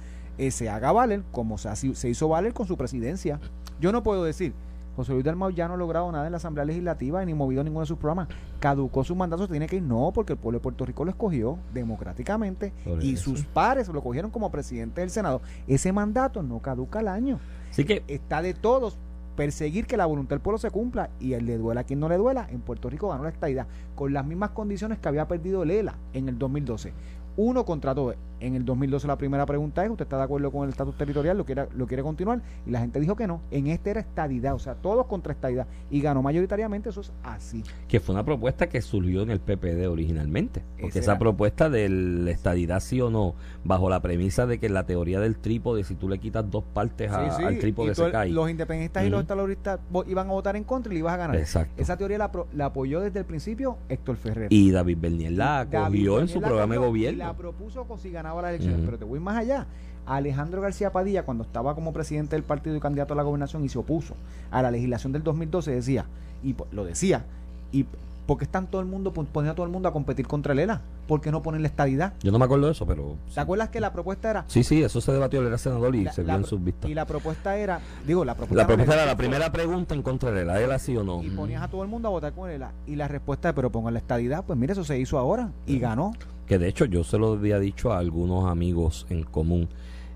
se 0.50 0.68
haga 0.68 0.92
valer 0.92 1.24
como 1.32 1.58
se 1.58 2.08
hizo 2.08 2.28
valer 2.28 2.54
con 2.54 2.64
su 2.64 2.76
presidencia. 2.76 3.40
Yo 3.80 3.90
no 3.90 4.04
puedo 4.04 4.22
decir, 4.22 4.54
José 4.98 5.12
Luis 5.12 5.24
Dalmau 5.24 5.50
ya 5.50 5.68
no 5.68 5.74
ha 5.74 5.76
logrado 5.76 6.10
nada 6.10 6.26
en 6.26 6.32
la 6.32 6.38
Asamblea 6.38 6.64
Legislativa 6.64 7.24
ni 7.24 7.32
movido 7.32 7.62
ninguno 7.62 7.82
de 7.82 7.86
sus 7.86 7.98
programas. 7.98 8.26
Caducó 8.58 9.04
su 9.04 9.14
mandato, 9.14 9.44
se 9.44 9.52
tiene 9.52 9.68
que 9.68 9.76
ir. 9.76 9.82
No, 9.82 10.10
porque 10.12 10.32
el 10.32 10.40
pueblo 10.40 10.58
de 10.58 10.62
Puerto 10.64 10.84
Rico 10.84 11.04
lo 11.04 11.10
escogió 11.10 11.56
democráticamente 11.72 12.72
Por 12.84 13.00
y 13.00 13.14
eso. 13.14 13.30
sus 13.30 13.44
pares 13.44 13.86
lo 13.86 14.02
cogieron 14.02 14.32
como 14.32 14.50
presidente 14.50 15.00
del 15.00 15.10
Senado. 15.10 15.40
Ese 15.68 15.92
mandato 15.92 16.42
no 16.42 16.58
caduca 16.58 16.98
al 16.98 17.06
año. 17.06 17.38
Así 17.70 17.84
que 17.84 18.02
Está 18.08 18.42
de 18.42 18.54
todos 18.54 18.98
perseguir 19.36 19.86
que 19.86 19.96
la 19.96 20.04
voluntad 20.06 20.30
del 20.30 20.40
pueblo 20.40 20.58
se 20.58 20.72
cumpla 20.72 21.10
y 21.20 21.34
el 21.34 21.46
le 21.46 21.58
duela 21.58 21.82
a 21.82 21.84
quien 21.84 22.00
no 22.00 22.08
le 22.08 22.16
duela. 22.16 22.48
En 22.50 22.60
Puerto 22.60 22.90
Rico 22.90 23.08
ganó 23.08 23.22
la 23.22 23.28
estadidad 23.28 23.68
con 23.94 24.12
las 24.12 24.26
mismas 24.26 24.50
condiciones 24.50 24.98
que 24.98 25.06
había 25.06 25.28
perdido 25.28 25.64
Lela 25.64 25.96
en 26.12 26.28
el 26.28 26.40
2012. 26.40 26.92
Uno 27.40 27.64
contra 27.64 27.94
todo. 27.94 28.14
En 28.40 28.54
el 28.54 28.64
2012 28.64 29.06
la 29.08 29.16
primera 29.18 29.46
pregunta 29.46 29.84
es, 29.84 29.90
¿usted 29.90 30.04
está 30.04 30.16
de 30.16 30.22
acuerdo 30.24 30.50
con 30.52 30.62
el 30.64 30.70
estatus 30.70 30.96
territorial? 30.96 31.36
¿Lo 31.38 31.44
quiere, 31.44 31.66
¿Lo 31.76 31.86
quiere 31.88 32.02
continuar? 32.04 32.40
Y 32.66 32.70
la 32.70 32.78
gente 32.80 32.98
dijo 33.00 33.14
que 33.16 33.26
no. 33.26 33.40
En 33.52 33.66
este 33.68 33.90
era 33.90 33.98
estadidad, 34.00 34.54
o 34.54 34.58
sea, 34.60 34.74
todos 34.76 35.06
contra 35.06 35.32
estadidad. 35.32 35.66
Y 35.90 36.00
ganó 36.00 36.20
mayoritariamente, 36.22 36.88
eso 36.90 37.00
es 37.00 37.12
así. 37.24 37.62
que 37.88 37.98
fue 38.00 38.14
una 38.14 38.24
propuesta 38.24 38.68
que 38.68 38.80
surgió 38.82 39.22
en 39.22 39.30
el 39.30 39.40
PPD 39.40 39.86
originalmente. 39.88 40.62
Porque 40.80 40.98
esa 41.00 41.18
propuesta 41.18 41.68
de 41.70 41.88
la 41.88 42.30
estadidad 42.30 42.78
sí 42.80 43.00
o 43.00 43.08
no, 43.10 43.34
bajo 43.64 43.88
la 43.90 44.00
premisa 44.02 44.46
de 44.46 44.58
que 44.58 44.68
la 44.68 44.84
teoría 44.86 45.18
del 45.20 45.36
trípode, 45.38 45.82
si 45.84 45.94
tú 45.96 46.08
le 46.08 46.18
quitas 46.18 46.48
dos 46.50 46.62
partes 46.72 47.10
a- 47.12 47.30
Sí, 47.30 47.36
sí, 47.38 47.44
al 47.44 47.58
trípode 47.58 47.94
se 47.94 48.10
cae. 48.10 48.30
Los 48.30 48.50
independentistas 48.50 49.04
y 49.04 49.10
los 49.10 49.20
estaloristas 49.20 49.80
iban 50.06 50.28
a 50.28 50.32
votar 50.32 50.54
en 50.56 50.64
contra 50.64 50.92
y 50.92 50.94
le 50.94 51.00
ibas 51.00 51.14
a 51.14 51.16
ganar. 51.18 51.36
Exacto. 51.36 51.74
Esa 51.80 51.96
teoría 51.96 52.18
la, 52.18 52.30
la 52.52 52.66
apoyó 52.66 53.00
desde 53.00 53.18
el 53.20 53.24
principio 53.24 53.78
Héctor 53.88 54.16
Ferrer. 54.16 54.52
Y 54.52 54.70
David 54.70 54.98
Bernier 55.00 55.32
la 55.32 55.66
cogió 55.70 56.20
en 56.20 56.28
su 56.28 56.40
programa 56.40 56.74
de 56.74 56.78
gobierno. 56.80 57.27
La 57.28 57.34
propuso 57.36 57.84
con 57.84 57.98
si 57.98 58.10
ganaba 58.10 58.42
las 58.42 58.50
elecciones. 58.50 58.78
Ujú. 58.78 58.86
Pero 58.86 58.98
te 58.98 59.04
voy 59.04 59.20
más 59.20 59.36
allá. 59.36 59.66
Alejandro 60.06 60.60
García 60.62 60.90
Padilla, 60.90 61.24
cuando 61.24 61.44
estaba 61.44 61.74
como 61.74 61.92
presidente 61.92 62.34
del 62.36 62.42
partido 62.42 62.74
y 62.76 62.80
candidato 62.80 63.12
a 63.12 63.16
la 63.16 63.22
gobernación 63.22 63.64
y 63.64 63.68
se 63.68 63.78
opuso 63.78 64.14
a 64.50 64.62
la 64.62 64.70
legislación 64.70 65.12
del 65.12 65.22
2012, 65.22 65.70
decía, 65.70 66.06
y 66.42 66.54
lo 66.72 66.84
decía, 66.84 67.24
y 67.72 67.84
¿por 68.26 68.38
qué 68.38 68.44
están 68.44 68.66
todo 68.68 68.80
el 68.80 68.86
mundo 68.86 69.12
pon- 69.12 69.26
poniendo 69.26 69.52
a 69.52 69.54
todo 69.56 69.66
el 69.66 69.72
mundo 69.72 69.86
a 69.88 69.92
competir 69.92 70.26
contra 70.26 70.54
el 70.54 70.60
ELA? 70.60 70.80
¿Por 71.06 71.20
qué 71.20 71.30
no 71.30 71.42
ponen 71.42 71.60
la 71.62 71.68
estadidad? 71.68 72.14
Yo 72.22 72.32
no 72.32 72.38
me 72.38 72.46
acuerdo 72.46 72.66
de 72.66 72.72
eso, 72.72 72.86
pero... 72.86 73.16
¿Te 73.34 73.40
acuerdas 73.40 73.68
que 73.68 73.80
la 73.80 73.92
propuesta 73.92 74.30
era... 74.30 74.44
Sí, 74.48 74.62
sí, 74.64 74.82
eso 74.82 75.00
se 75.02 75.12
debatió, 75.12 75.40
él 75.40 75.46
era 75.48 75.58
senador 75.58 75.94
y 75.94 76.04
la- 76.04 76.12
se 76.12 76.22
vio 76.22 76.34
en 76.36 76.44
sus 76.44 76.62
vistas. 76.64 76.90
y 76.90 76.94
la 76.94 77.04
propuesta 77.06 77.56
era, 77.58 77.80
digo, 78.06 78.24
la 78.24 78.34
propuesta, 78.34 78.62
La 78.62 78.66
propuesta 78.66 78.94
el 78.94 79.00
era 79.00 79.06
la 79.06 79.16
primera 79.16 79.52
pregunta 79.52 79.94
en 79.94 80.02
contra 80.02 80.30
de 80.30 80.44
la 80.46 80.58
¿era 80.60 80.78
sí 80.78 80.96
o 80.96 81.04
no? 81.04 81.22
y 81.22 81.28
ponías 81.30 81.62
a 81.62 81.68
todo 81.68 81.82
el 81.82 81.88
mundo 81.88 82.08
a 82.08 82.10
votar 82.12 82.32
con 82.32 82.48
ELA. 82.50 82.72
Y 82.86 82.96
la 82.96 83.08
respuesta 83.08 83.50
es, 83.50 83.54
pero 83.54 83.70
pongan 83.70 83.92
la 83.92 84.00
estadidad, 84.00 84.42
pues 84.46 84.58
mire, 84.58 84.72
eso 84.72 84.84
se 84.84 84.98
hizo 84.98 85.18
ahora 85.18 85.50
y 85.66 85.78
ganó. 85.78 86.12
Que 86.48 86.58
de 86.58 86.68
hecho 86.68 86.86
yo 86.86 87.04
se 87.04 87.18
lo 87.18 87.32
había 87.32 87.58
dicho 87.58 87.92
a 87.92 87.98
algunos 87.98 88.50
amigos 88.50 89.06
en 89.10 89.22
común 89.22 89.68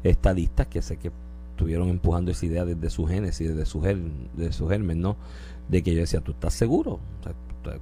estadistas 0.03 0.67
que 0.67 0.83
sé 0.83 0.97
que 0.97 1.11
estuvieron 1.51 1.89
empujando 1.89 2.31
esa 2.31 2.47
idea 2.47 2.65
desde 2.65 2.91
su 2.91 3.07
génesis, 3.07 3.51
desde 3.51 3.67
su, 3.67 3.81
ger- 3.83 4.03
de 4.35 4.51
germen, 4.53 5.01
¿no? 5.01 5.17
De 5.69 5.83
que 5.83 5.95
yo 5.95 6.01
decía, 6.01 6.21
¿tú 6.21 6.33
estás 6.33 6.55
seguro? 6.55 6.99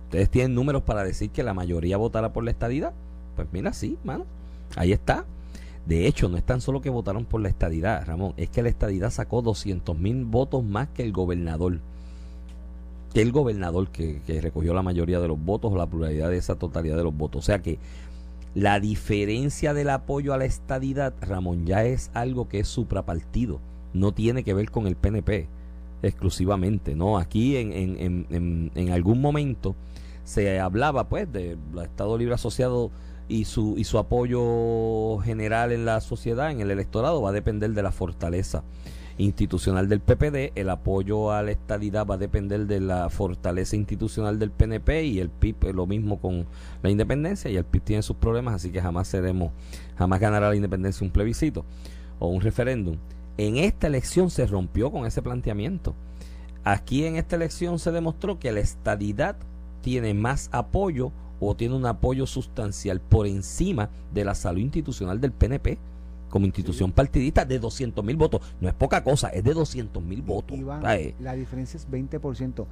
¿Ustedes 0.05 0.29
tienen 0.29 0.55
números 0.55 0.83
para 0.83 1.03
decir 1.05 1.31
que 1.31 1.43
la 1.43 1.55
mayoría 1.55 1.97
votará 1.97 2.33
por 2.33 2.45
la 2.45 2.51
estadidad? 2.51 2.93
Pues 3.37 3.49
mira, 3.53 3.73
sí, 3.73 3.97
mano. 4.05 4.27
Ahí 4.77 4.93
está. 4.93 5.25
De 5.87 6.07
hecho, 6.07 6.29
no 6.29 6.37
es 6.37 6.45
tan 6.45 6.61
solo 6.61 6.83
que 6.83 6.91
votaron 6.91 7.25
por 7.25 7.41
la 7.41 7.49
estadidad, 7.49 8.05
Ramón, 8.07 8.35
es 8.37 8.51
que 8.51 8.63
la 8.63 8.69
estadidad 8.69 9.11
sacó 9.11 9.41
200 9.41 9.99
mil 9.99 10.25
votos 10.25 10.63
más 10.63 10.89
que 10.89 11.03
el 11.03 11.13
gobernador. 11.13 11.79
Que 13.15 13.23
el 13.23 13.33
gobernador 13.33 13.89
que, 13.89 14.21
que 14.27 14.41
recogió 14.41 14.75
la 14.75 14.83
mayoría 14.83 15.19
de 15.21 15.29
los 15.29 15.43
votos 15.43 15.73
o 15.73 15.77
la 15.77 15.87
pluralidad 15.87 16.29
de 16.31 16.37
esa 16.37 16.57
totalidad 16.57 16.97
de 16.97 17.05
los 17.05 17.17
votos. 17.17 17.41
O 17.41 17.47
sea 17.47 17.61
que 17.63 17.79
la 18.55 18.81
diferencia 18.81 19.75
del 19.75 19.91
apoyo 19.91 20.35
a 20.35 20.39
la 20.39 20.45
estadidad, 20.45 21.15
Ramón, 21.21 21.67
ya 21.67 21.85
es 21.85 22.11
algo 22.15 22.49
que 22.49 22.61
es 22.61 22.69
suprapartido. 22.69 23.61
No 23.93 24.13
tiene 24.13 24.43
que 24.43 24.55
ver 24.55 24.71
con 24.71 24.87
el 24.87 24.97
PNP 24.97 25.49
exclusivamente. 26.03 26.95
No, 26.95 27.19
aquí 27.19 27.57
en, 27.57 27.73
en, 27.73 28.27
en, 28.31 28.71
en, 28.75 28.91
algún 28.91 29.21
momento 29.21 29.77
se 30.25 30.59
hablaba 30.61 31.09
pues 31.09 31.31
del 31.33 31.59
Estado 31.83 32.17
Libre 32.19 32.35
Asociado 32.35 32.91
y 33.29 33.45
su, 33.45 33.75
y 33.77 33.85
su 33.85 33.99
apoyo 33.99 35.19
general 35.19 35.73
en 35.73 35.85
la 35.85 36.01
sociedad, 36.01 36.51
en 36.51 36.61
el 36.61 36.71
electorado, 36.71 37.23
va 37.23 37.31
a 37.31 37.33
depender 37.33 37.71
de 37.73 37.83
la 37.83 37.93
fortaleza 37.93 38.65
institucional 39.21 39.89
del 39.89 40.01
PPD, 40.01 40.53
el 40.55 40.71
apoyo 40.71 41.31
a 41.31 41.43
la 41.43 41.51
estadidad 41.51 42.07
va 42.07 42.15
a 42.15 42.19
depender 42.19 42.67
de 42.67 42.81
la 42.81 43.11
fortaleza 43.11 43.77
institucional 43.77 44.39
del 44.39 44.51
PNP 44.51 45.05
y 45.05 45.21
el 45.21 45.29
PIB 45.29 45.75
lo 45.75 45.87
mismo 45.87 46.21
con 46.21 46.47
la 46.83 46.91
independencia 46.91 47.51
y 47.51 47.57
el 47.57 47.65
PIB 47.65 47.83
tiene 47.83 48.03
sus 48.03 48.17
problemas, 48.17 48.55
así 48.55 48.71
que 48.71 48.81
jamás 48.81 49.09
seremos, 49.09 49.53
jamás 49.97 50.21
ganará 50.21 50.49
la 50.49 50.57
independencia 50.57 51.05
un 51.05 51.13
plebiscito 51.13 51.65
o 52.19 52.29
un 52.29 52.41
referéndum. 52.41 52.97
En 53.37 53.57
esta 53.57 53.87
elección 53.87 54.31
se 54.31 54.47
rompió 54.47 54.91
con 54.91 55.07
ese 55.07 55.23
planteamiento. 55.23 55.95
Aquí 56.65 57.05
en 57.05 57.17
esta 57.17 57.37
elección 57.37 57.79
se 57.79 57.93
demostró 57.93 58.39
que 58.39 58.53
la 58.53 58.61
estadidad 58.61 59.37
tiene 59.83 60.15
más 60.15 60.49
apoyo 60.53 61.13
o 61.41 61.55
tiene 61.55 61.75
un 61.75 61.87
apoyo 61.87 62.27
sustancial 62.27 63.01
por 63.01 63.27
encima 63.27 63.91
de 64.13 64.25
la 64.25 64.35
salud 64.35 64.61
institucional 64.61 65.21
del 65.21 65.33
PNP 65.33 65.79
como 66.31 66.47
institución 66.47 66.93
partidista 66.93 67.45
de 67.45 67.59
200 67.59 68.05
mil 68.05 68.17
votos. 68.17 68.41
No 68.61 68.69
es 68.69 68.75
poca 68.75 69.05
cosa, 69.05 69.29
es 69.29 69.45
de 69.45 69.53
200 69.53 70.03
mil 70.03 70.23
votos. 70.23 70.59
Eh, 70.89 71.15
la 71.21 71.35
diferencia 71.35 71.77
es 71.77 71.89
20%. 71.91 72.67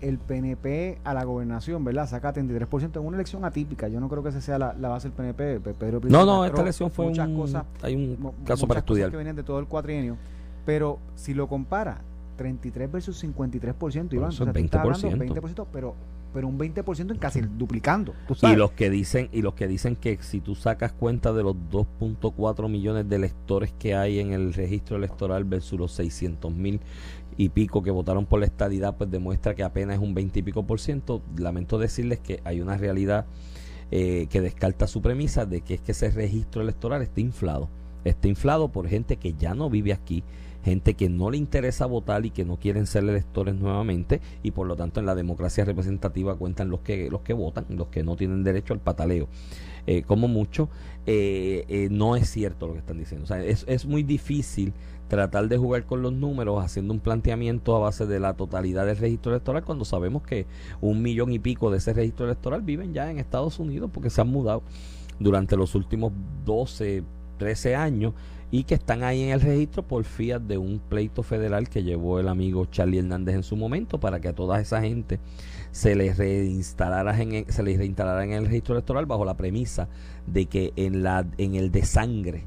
El 0.00 0.18
PNP 0.18 0.98
a 1.04 1.14
la 1.14 1.24
gobernación, 1.24 1.84
¿verdad? 1.84 2.08
Saca 2.08 2.34
33% 2.34 2.96
en 2.96 3.06
una 3.06 3.16
elección 3.16 3.44
atípica. 3.44 3.88
Yo 3.88 4.00
no 4.00 4.08
creo 4.08 4.22
que 4.22 4.30
esa 4.30 4.40
sea 4.40 4.58
la, 4.58 4.72
base 4.88 5.08
del 5.08 5.16
PNP. 5.16 5.60
Pedro 5.74 6.00
no, 6.08 6.24
no, 6.24 6.44
esta 6.44 6.62
elección 6.62 6.90
fue 6.90 7.06
muchas 7.06 7.28
cosas. 7.28 7.64
Hay 7.82 7.94
un 7.94 8.32
caso 8.44 8.66
para 8.66 8.80
estudiar. 8.80 9.10
que 9.10 9.16
venían 9.16 9.36
de 9.36 9.42
todo 9.42 9.58
el 9.58 9.66
cuatrienio. 9.66 10.16
Pero 10.64 10.98
si 11.16 11.34
lo 11.34 11.48
compara, 11.48 12.02
33 12.36 12.90
versus 12.90 13.24
53%, 13.24 14.12
Iván. 14.14 14.30
Eso 14.30 14.46
20%. 14.46 14.70
20%, 14.70 15.66
pero 15.72 15.94
pero 16.32 16.48
un 16.48 16.58
20% 16.58 17.10
en 17.10 17.18
casi 17.18 17.40
duplicando. 17.40 18.14
Y 18.42 18.56
los 18.56 18.72
que 18.72 18.90
dicen 18.90 19.28
y 19.32 19.42
los 19.42 19.54
que 19.54 19.68
dicen 19.68 19.96
que 19.96 20.18
si 20.20 20.40
tú 20.40 20.54
sacas 20.54 20.92
cuenta 20.92 21.32
de 21.32 21.42
los 21.42 21.54
2.4 21.70 22.68
millones 22.68 23.08
de 23.08 23.16
electores 23.16 23.72
que 23.78 23.94
hay 23.94 24.18
en 24.18 24.32
el 24.32 24.54
registro 24.54 24.96
electoral 24.96 25.44
versus 25.44 25.78
los 25.78 25.92
600 25.92 26.52
mil 26.52 26.80
y 27.36 27.48
pico 27.48 27.82
que 27.82 27.90
votaron 27.90 28.26
por 28.26 28.40
la 28.40 28.46
estadidad, 28.46 28.96
pues 28.96 29.10
demuestra 29.10 29.54
que 29.54 29.62
apenas 29.62 29.96
es 29.96 30.02
un 30.02 30.14
20 30.14 30.38
y 30.38 30.42
pico 30.42 30.66
por 30.66 30.80
ciento. 30.80 31.22
Lamento 31.36 31.78
decirles 31.78 32.20
que 32.20 32.40
hay 32.44 32.60
una 32.60 32.76
realidad 32.76 33.26
eh, 33.90 34.26
que 34.30 34.40
descarta 34.40 34.86
su 34.86 35.02
premisa 35.02 35.46
de 35.46 35.60
que 35.60 35.74
es 35.74 35.80
que 35.80 35.92
ese 35.92 36.10
registro 36.10 36.62
electoral 36.62 37.02
está 37.02 37.20
inflado. 37.20 37.68
Está 38.04 38.26
inflado 38.28 38.68
por 38.68 38.88
gente 38.88 39.16
que 39.16 39.34
ya 39.34 39.54
no 39.54 39.70
vive 39.70 39.92
aquí 39.92 40.24
gente 40.62 40.94
que 40.94 41.08
no 41.08 41.30
le 41.30 41.36
interesa 41.36 41.86
votar 41.86 42.24
y 42.24 42.30
que 42.30 42.44
no 42.44 42.56
quieren 42.56 42.86
ser 42.86 43.04
electores 43.04 43.54
nuevamente 43.54 44.20
y 44.42 44.52
por 44.52 44.66
lo 44.66 44.76
tanto 44.76 45.00
en 45.00 45.06
la 45.06 45.14
democracia 45.14 45.64
representativa 45.64 46.36
cuentan 46.36 46.70
los 46.70 46.80
que 46.80 47.10
los 47.10 47.22
que 47.22 47.32
votan, 47.32 47.66
los 47.70 47.88
que 47.88 48.02
no 48.02 48.16
tienen 48.16 48.44
derecho 48.44 48.72
al 48.72 48.80
pataleo. 48.80 49.28
Eh, 49.86 50.02
como 50.02 50.28
mucho, 50.28 50.68
eh, 51.06 51.64
eh, 51.68 51.88
no 51.90 52.14
es 52.14 52.30
cierto 52.30 52.68
lo 52.68 52.74
que 52.74 52.78
están 52.78 52.98
diciendo. 52.98 53.24
O 53.24 53.26
sea, 53.26 53.42
es, 53.42 53.64
es 53.66 53.84
muy 53.84 54.04
difícil 54.04 54.72
tratar 55.08 55.48
de 55.48 55.58
jugar 55.58 55.84
con 55.84 56.02
los 56.02 56.12
números 56.12 56.64
haciendo 56.64 56.94
un 56.94 57.00
planteamiento 57.00 57.76
a 57.76 57.80
base 57.80 58.06
de 58.06 58.20
la 58.20 58.34
totalidad 58.34 58.86
del 58.86 58.96
registro 58.96 59.32
electoral 59.32 59.64
cuando 59.64 59.84
sabemos 59.84 60.22
que 60.22 60.46
un 60.80 61.02
millón 61.02 61.32
y 61.32 61.38
pico 61.38 61.70
de 61.70 61.78
ese 61.78 61.92
registro 61.92 62.26
electoral 62.26 62.62
viven 62.62 62.94
ya 62.94 63.10
en 63.10 63.18
Estados 63.18 63.58
Unidos 63.58 63.90
porque 63.92 64.08
se 64.08 64.20
han 64.20 64.28
mudado 64.28 64.62
durante 65.18 65.56
los 65.56 65.74
últimos 65.74 66.12
12, 66.46 67.02
13 67.38 67.76
años 67.76 68.14
y 68.52 68.64
que 68.64 68.74
están 68.74 69.02
ahí 69.02 69.22
en 69.22 69.30
el 69.30 69.40
registro 69.40 69.82
por 69.82 70.04
fiat 70.04 70.42
de 70.42 70.58
un 70.58 70.78
pleito 70.78 71.22
federal 71.22 71.70
que 71.70 71.82
llevó 71.82 72.20
el 72.20 72.28
amigo 72.28 72.66
Charlie 72.66 72.98
Hernández 72.98 73.34
en 73.34 73.42
su 73.42 73.56
momento 73.56 73.98
para 73.98 74.20
que 74.20 74.28
a 74.28 74.34
toda 74.34 74.60
esa 74.60 74.82
gente 74.82 75.18
se 75.70 75.96
les 75.96 76.18
reinstalara 76.18 77.18
en 77.18 77.32
el, 77.32 77.46
se 77.46 77.62
les 77.62 77.78
reinstalara 77.78 78.22
en 78.22 78.32
el 78.32 78.44
registro 78.44 78.74
electoral 78.74 79.06
bajo 79.06 79.24
la 79.24 79.38
premisa 79.38 79.88
de 80.26 80.44
que 80.46 80.74
en 80.76 81.02
la 81.02 81.26
en 81.38 81.54
el 81.54 81.72
desangre 81.72 82.44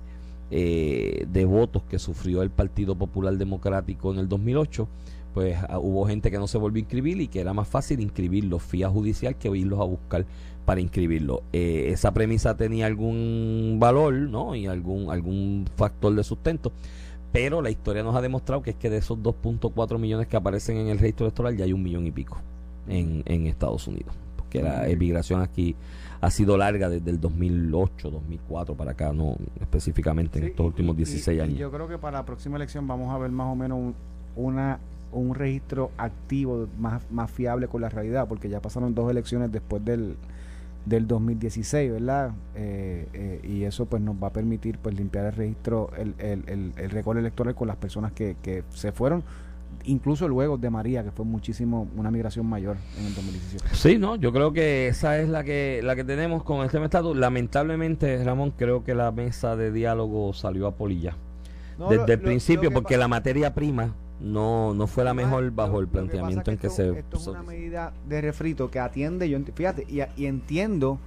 eh, 0.51 1.25
de 1.27 1.45
votos 1.45 1.83
que 1.83 1.99
sufrió 1.99 2.41
el 2.41 2.49
Partido 2.49 2.95
Popular 2.95 3.35
Democrático 3.37 4.11
en 4.13 4.19
el 4.19 4.29
2008 4.29 4.87
pues 5.35 5.57
ah, 5.67 5.79
hubo 5.79 6.07
gente 6.07 6.31
que 6.31 6.37
no 6.37 6.47
se 6.47 6.57
volvió 6.57 6.79
a 6.79 6.83
inscribir 6.83 7.19
y 7.19 7.27
que 7.27 7.41
era 7.41 7.53
más 7.53 7.67
fácil 7.67 7.99
inscribirlos 7.99 8.63
vía 8.71 8.89
judicial 8.89 9.35
que 9.35 9.49
irlos 9.49 9.81
a 9.81 9.83
buscar 9.83 10.25
para 10.63 10.79
inscribirlo. 10.79 11.43
Eh, 11.51 11.89
esa 11.89 12.13
premisa 12.13 12.55
tenía 12.55 12.85
algún 12.85 13.75
valor, 13.77 14.13
¿no? 14.13 14.55
Y 14.55 14.65
algún, 14.65 15.11
algún 15.11 15.65
factor 15.75 16.15
de 16.15 16.23
sustento. 16.23 16.71
Pero 17.33 17.61
la 17.61 17.69
historia 17.69 18.01
nos 18.01 18.15
ha 18.15 18.21
demostrado 18.21 18.61
que 18.61 18.69
es 18.69 18.75
que 18.77 18.89
de 18.89 18.97
esos 18.97 19.17
2.4 19.19 19.99
millones 19.99 20.27
que 20.27 20.37
aparecen 20.37 20.77
en 20.77 20.87
el 20.87 20.99
registro 20.99 21.25
electoral 21.25 21.57
ya 21.57 21.65
hay 21.65 21.73
un 21.73 21.83
millón 21.83 22.07
y 22.07 22.11
pico 22.11 22.37
en, 22.87 23.21
en 23.25 23.45
Estados 23.45 23.89
Unidos. 23.89 24.15
Porque 24.45 24.61
la 24.61 24.87
emigración 24.87 25.41
aquí 25.41 25.75
ha 26.21 26.31
sido 26.31 26.57
larga 26.57 26.89
desde 26.89 27.09
el 27.11 27.19
2008, 27.19 28.09
2004 28.09 28.75
para 28.75 28.91
acá, 28.91 29.11
no 29.11 29.35
específicamente 29.59 30.39
en 30.39 30.45
estos 30.45 30.65
últimos 30.65 30.95
16 30.95 31.41
años. 31.41 31.57
yo 31.57 31.71
creo 31.71 31.87
que 31.87 31.97
para 31.97 32.19
la 32.19 32.25
próxima 32.25 32.55
elección 32.55 32.87
vamos 32.87 33.13
a 33.13 33.17
ver 33.17 33.31
más 33.31 33.47
o 33.47 33.55
menos 33.55 33.93
una 34.35 34.79
un 35.11 35.33
registro 35.33 35.91
activo 35.97 36.67
más, 36.77 37.01
más 37.09 37.31
fiable 37.31 37.67
con 37.67 37.81
la 37.81 37.89
realidad, 37.89 38.27
porque 38.27 38.49
ya 38.49 38.59
pasaron 38.61 38.93
dos 38.93 39.09
elecciones 39.09 39.51
después 39.51 39.83
del, 39.83 40.17
del 40.85 41.07
2016, 41.07 41.91
¿verdad? 41.91 42.31
Eh, 42.55 43.07
eh, 43.13 43.39
y 43.43 43.63
eso 43.63 43.85
pues 43.85 44.01
nos 44.01 44.21
va 44.21 44.27
a 44.27 44.33
permitir 44.33 44.77
pues 44.77 44.95
limpiar 44.95 45.25
el 45.25 45.33
registro, 45.33 45.89
el, 45.97 46.15
el, 46.19 46.73
el, 46.75 46.89
récord 46.89 47.17
electoral 47.17 47.55
con 47.55 47.67
las 47.67 47.77
personas 47.77 48.11
que, 48.11 48.35
que 48.41 48.63
se 48.71 48.91
fueron, 48.91 49.23
incluso 49.83 50.27
luego 50.27 50.57
de 50.57 50.69
María, 50.69 51.03
que 51.03 51.11
fue 51.11 51.25
muchísimo, 51.25 51.87
una 51.95 52.11
migración 52.11 52.45
mayor 52.45 52.77
en 52.97 53.05
el 53.05 53.15
2017. 53.15 53.75
Sí, 53.75 53.97
no, 53.97 54.15
yo 54.15 54.31
creo 54.31 54.53
que 54.53 54.87
esa 54.87 55.19
es 55.19 55.29
la 55.29 55.43
que, 55.43 55.81
la 55.83 55.95
que 55.95 56.03
tenemos 56.03 56.43
con 56.43 56.65
este 56.65 56.83
estatus. 56.83 57.15
Lamentablemente, 57.15 58.23
Ramón, 58.23 58.51
creo 58.51 58.83
que 58.83 58.95
la 58.95 59.11
mesa 59.11 59.55
de 59.55 59.71
diálogo 59.71 60.33
salió 60.33 60.67
a 60.67 60.75
polilla. 60.75 61.17
Desde 61.89 62.13
el 62.13 62.21
principio, 62.21 62.71
porque 62.71 62.97
la 62.97 63.07
materia 63.07 63.53
prima 63.53 63.93
no 64.21 64.73
no 64.73 64.87
fue 64.87 65.03
la 65.03 65.13
mejor 65.13 65.51
bajo 65.51 65.81
el 65.81 65.89
planteamiento 65.89 66.49
en 66.49 66.57
que 66.57 66.69
se 66.69 66.99
esto 66.99 67.17
es 67.17 67.27
una 67.27 67.43
medida 67.43 67.91
de 68.07 68.21
refrito 68.21 68.71
que 68.71 68.79
atiende 68.79 69.29
yo 69.29 69.37
fíjate 69.53 69.85
y, 69.89 69.99
y 70.15 70.25
entiendo 70.25 70.99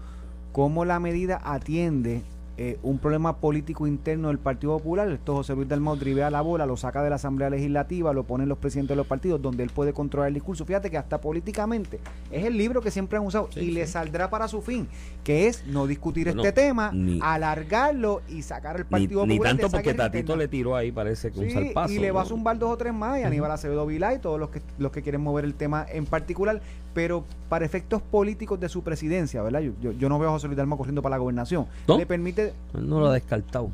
cómo 0.53 0.85
la 0.85 1.01
medida 1.01 1.41
atiende 1.43 2.23
eh, 2.61 2.76
un 2.82 2.98
problema 2.98 3.36
político 3.36 3.86
interno 3.86 4.28
del 4.28 4.38
Partido 4.40 4.76
Popular. 4.76 5.09
Esto 5.12 5.36
José 5.36 5.54
Luis 5.54 5.68
Dalmau 5.68 5.94
drivea 5.94 6.28
la 6.28 6.40
bola, 6.40 6.66
lo 6.66 6.76
saca 6.76 7.04
de 7.04 7.09
la 7.09 7.14
Asamblea 7.14 7.50
Legislativa, 7.50 8.12
lo 8.12 8.24
ponen 8.24 8.48
los 8.48 8.59
presidentes 8.59 8.88
de 8.88 8.96
los 8.96 9.06
partidos, 9.06 9.40
donde 9.40 9.62
él 9.62 9.70
puede 9.70 9.92
controlar 9.92 10.26
el 10.26 10.34
discurso. 10.34 10.64
Fíjate 10.64 10.90
que 10.90 10.98
hasta 10.98 11.20
políticamente 11.20 12.00
es 12.32 12.44
el 12.44 12.59
libro 12.59 12.82
que 12.82 12.90
siempre 12.90 13.16
han 13.16 13.24
usado 13.24 13.48
y 13.54 13.70
le 13.70 13.86
saldrá 13.86 14.28
para 14.28 14.48
su 14.48 14.61
fin, 14.61 14.88
que 15.22 15.46
es 15.46 15.64
no 15.68 15.86
discutir 15.86 16.26
este 16.26 16.50
tema, 16.50 16.92
alargarlo 17.20 18.22
y 18.28 18.42
sacar 18.42 18.76
el 18.76 18.86
Partido 18.86 19.20
Popular. 19.20 19.54
Ni 19.54 19.61
tanto 19.61 19.70
porque 19.70 19.94
Tatito 19.94 20.34
le 20.34 20.48
tiró 20.48 20.74
ahí, 20.74 20.90
parece 20.90 21.30
que 21.30 21.38
un 21.38 21.50
salpazo. 21.50 21.94
Y 21.94 22.00
le 22.00 22.11
va 22.11 22.22
a 22.22 22.24
zumbar 22.24 22.59
dos 22.59 22.72
o 22.72 22.76
tres 22.76 22.92
más, 22.92 23.20
y 23.20 23.22
Aníbal 23.22 23.52
Acevedo 23.52 23.86
Vilá 23.86 24.14
y 24.14 24.18
todos 24.18 24.40
los 24.40 24.50
que, 24.50 24.62
los 24.78 24.90
que 24.90 25.02
quieren 25.02 25.20
mover 25.20 25.44
el 25.44 25.54
tema 25.54 25.86
en 25.88 26.06
particular 26.06 26.61
pero 26.98 27.24
para 27.48 27.64
efectos 27.64 28.02
políticos 28.02 28.59
de 28.59 28.68
su 28.68 28.82
presidencia, 28.82 29.40
¿verdad? 29.40 29.61
Yo, 29.61 29.92
yo, 29.92 30.09
no 30.09 30.18
veo 30.18 30.30
a 30.30 30.32
José 30.32 30.48
Luis 30.48 30.56
Dalma 30.56 30.76
corriendo 30.76 31.00
para 31.00 31.14
la 31.14 31.18
gobernación. 31.18 31.66
¿No? 31.86 31.96
Le 31.96 32.06
permite... 32.06 32.47
No 32.74 33.01
lo 33.01 33.07
ha 33.07 33.12
descartado. 33.12 33.70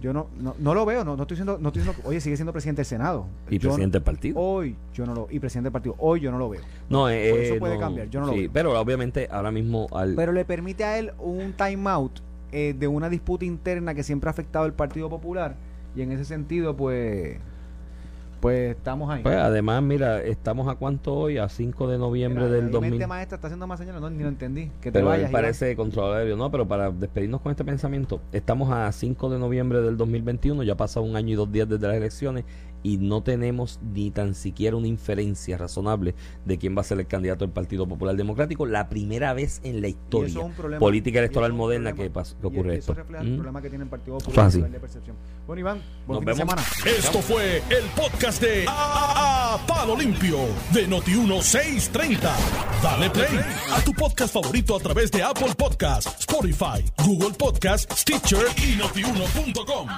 Yo 0.00 0.12
no, 0.12 0.26
no, 0.36 0.74
lo 0.74 0.84
veo, 0.84 1.04
no, 1.04 1.14
no, 1.14 1.22
estoy 1.22 1.36
diciendo, 1.36 1.58
no 1.60 1.68
estoy 1.68 1.82
diciendo, 1.82 2.02
oye, 2.08 2.20
sigue 2.20 2.36
siendo 2.36 2.50
presidente 2.50 2.80
del 2.80 2.86
Senado. 2.86 3.26
Y 3.48 3.60
presidente 3.60 3.98
del 3.98 4.02
partido. 4.02 4.36
Hoy 4.36 4.74
yo 4.92 5.06
no 5.06 5.14
lo, 5.14 5.28
y 5.30 5.38
presidente 5.38 5.66
del 5.66 5.72
partido, 5.72 5.94
hoy 5.98 6.18
yo 6.18 6.32
no 6.32 6.38
lo 6.38 6.48
veo. 6.48 6.60
No, 6.88 7.08
eh, 7.08 7.30
Por 7.30 7.38
eso 7.38 7.58
puede 7.60 7.78
cambiar, 7.78 8.10
yo 8.10 8.18
no 8.18 8.26
lo 8.26 8.32
sí, 8.32 8.50
Pero 8.52 8.78
obviamente 8.78 9.28
ahora 9.30 9.52
mismo 9.52 9.86
al... 9.92 10.16
Pero 10.16 10.32
le 10.32 10.44
permite 10.44 10.82
a 10.82 10.98
él 10.98 11.12
un 11.20 11.52
time 11.52 11.88
out 11.88 12.18
eh, 12.50 12.74
de 12.76 12.88
una 12.88 13.08
disputa 13.08 13.44
interna 13.44 13.94
que 13.94 14.02
siempre 14.02 14.28
ha 14.28 14.32
afectado 14.32 14.64
al 14.64 14.72
Partido 14.72 15.08
Popular 15.08 15.54
y 15.94 16.02
en 16.02 16.10
ese 16.10 16.24
sentido, 16.24 16.76
pues 16.76 17.38
pues 18.42 18.76
estamos 18.76 19.08
ahí. 19.08 19.22
Pues 19.22 19.36
además, 19.36 19.80
mira, 19.84 20.20
estamos 20.20 20.66
a 20.66 20.74
cuánto 20.74 21.14
hoy, 21.14 21.38
a 21.38 21.48
5 21.48 21.86
de 21.86 21.96
noviembre 21.96 22.48
del 22.48 22.72
2000. 22.72 23.06
maestra 23.06 23.36
está 23.36 23.46
haciendo 23.46 23.68
más 23.68 23.78
señales, 23.78 24.00
no, 24.00 24.10
ni 24.10 24.24
lo 24.24 24.28
entendí. 24.28 24.64
Que 24.80 24.90
te 24.90 24.98
pero 24.98 25.06
vayas. 25.06 25.30
parece 25.30 25.76
controlable, 25.76 26.34
no, 26.34 26.50
pero 26.50 26.66
para 26.66 26.90
despedirnos 26.90 27.40
con 27.40 27.52
este 27.52 27.64
pensamiento, 27.64 28.20
estamos 28.32 28.72
a 28.72 28.90
5 28.90 29.30
de 29.30 29.38
noviembre 29.38 29.80
del 29.80 29.96
2021, 29.96 30.64
ya 30.64 30.74
pasa 30.74 30.98
un 30.98 31.14
año 31.14 31.34
y 31.34 31.34
dos 31.36 31.52
días 31.52 31.68
desde 31.68 31.86
las 31.86 31.96
elecciones 31.96 32.44
y 32.82 32.98
no 32.98 33.22
tenemos 33.22 33.80
ni 33.82 34.10
tan 34.10 34.34
siquiera 34.34 34.76
una 34.76 34.88
inferencia 34.88 35.56
razonable 35.56 36.14
de 36.44 36.58
quién 36.58 36.76
va 36.76 36.80
a 36.80 36.84
ser 36.84 36.98
el 36.98 37.06
candidato 37.06 37.44
del 37.44 37.52
Partido 37.52 37.86
Popular 37.86 38.16
Democrático. 38.16 38.66
La 38.66 38.88
primera 38.88 39.32
vez 39.34 39.60
en 39.64 39.80
la 39.80 39.88
historia 39.88 40.40
política 40.78 41.18
electoral 41.20 41.52
moderna 41.52 41.92
que, 41.92 42.10
ocurre 42.42 42.76
esto. 42.76 42.94
refleja 42.94 43.22
el 43.22 43.32
¿Mm? 43.32 43.34
problema 43.34 43.62
que 43.62 43.68
tiene 43.68 43.84
el 43.84 43.90
Partido 43.90 44.18
Popular 44.18 44.52
de 44.52 44.80
percepción. 44.80 45.16
Bueno, 45.46 45.60
Iván, 45.60 45.82
buen 46.06 46.24
Nos 46.24 46.24
vemos. 46.24 46.38
semana. 46.38 46.62
Esto 46.84 47.20
fue 47.20 47.58
el 47.58 47.84
podcast 47.96 48.42
de 48.42 48.64
a, 48.68 49.58
Palo 49.66 49.96
Limpio 49.96 50.38
de 50.72 50.88
Noti1630. 50.88 52.30
Dale 52.82 53.10
play 53.10 53.40
a 53.72 53.80
tu 53.82 53.92
podcast 53.92 54.34
favorito 54.34 54.76
a 54.76 54.80
través 54.80 55.10
de 55.10 55.22
Apple 55.22 55.54
Podcasts, 55.56 56.20
Spotify, 56.20 56.84
Google 57.04 57.34
Podcasts, 57.38 58.00
Stitcher 58.00 58.46
y 58.56 58.76
notiuno.com. 58.76 59.88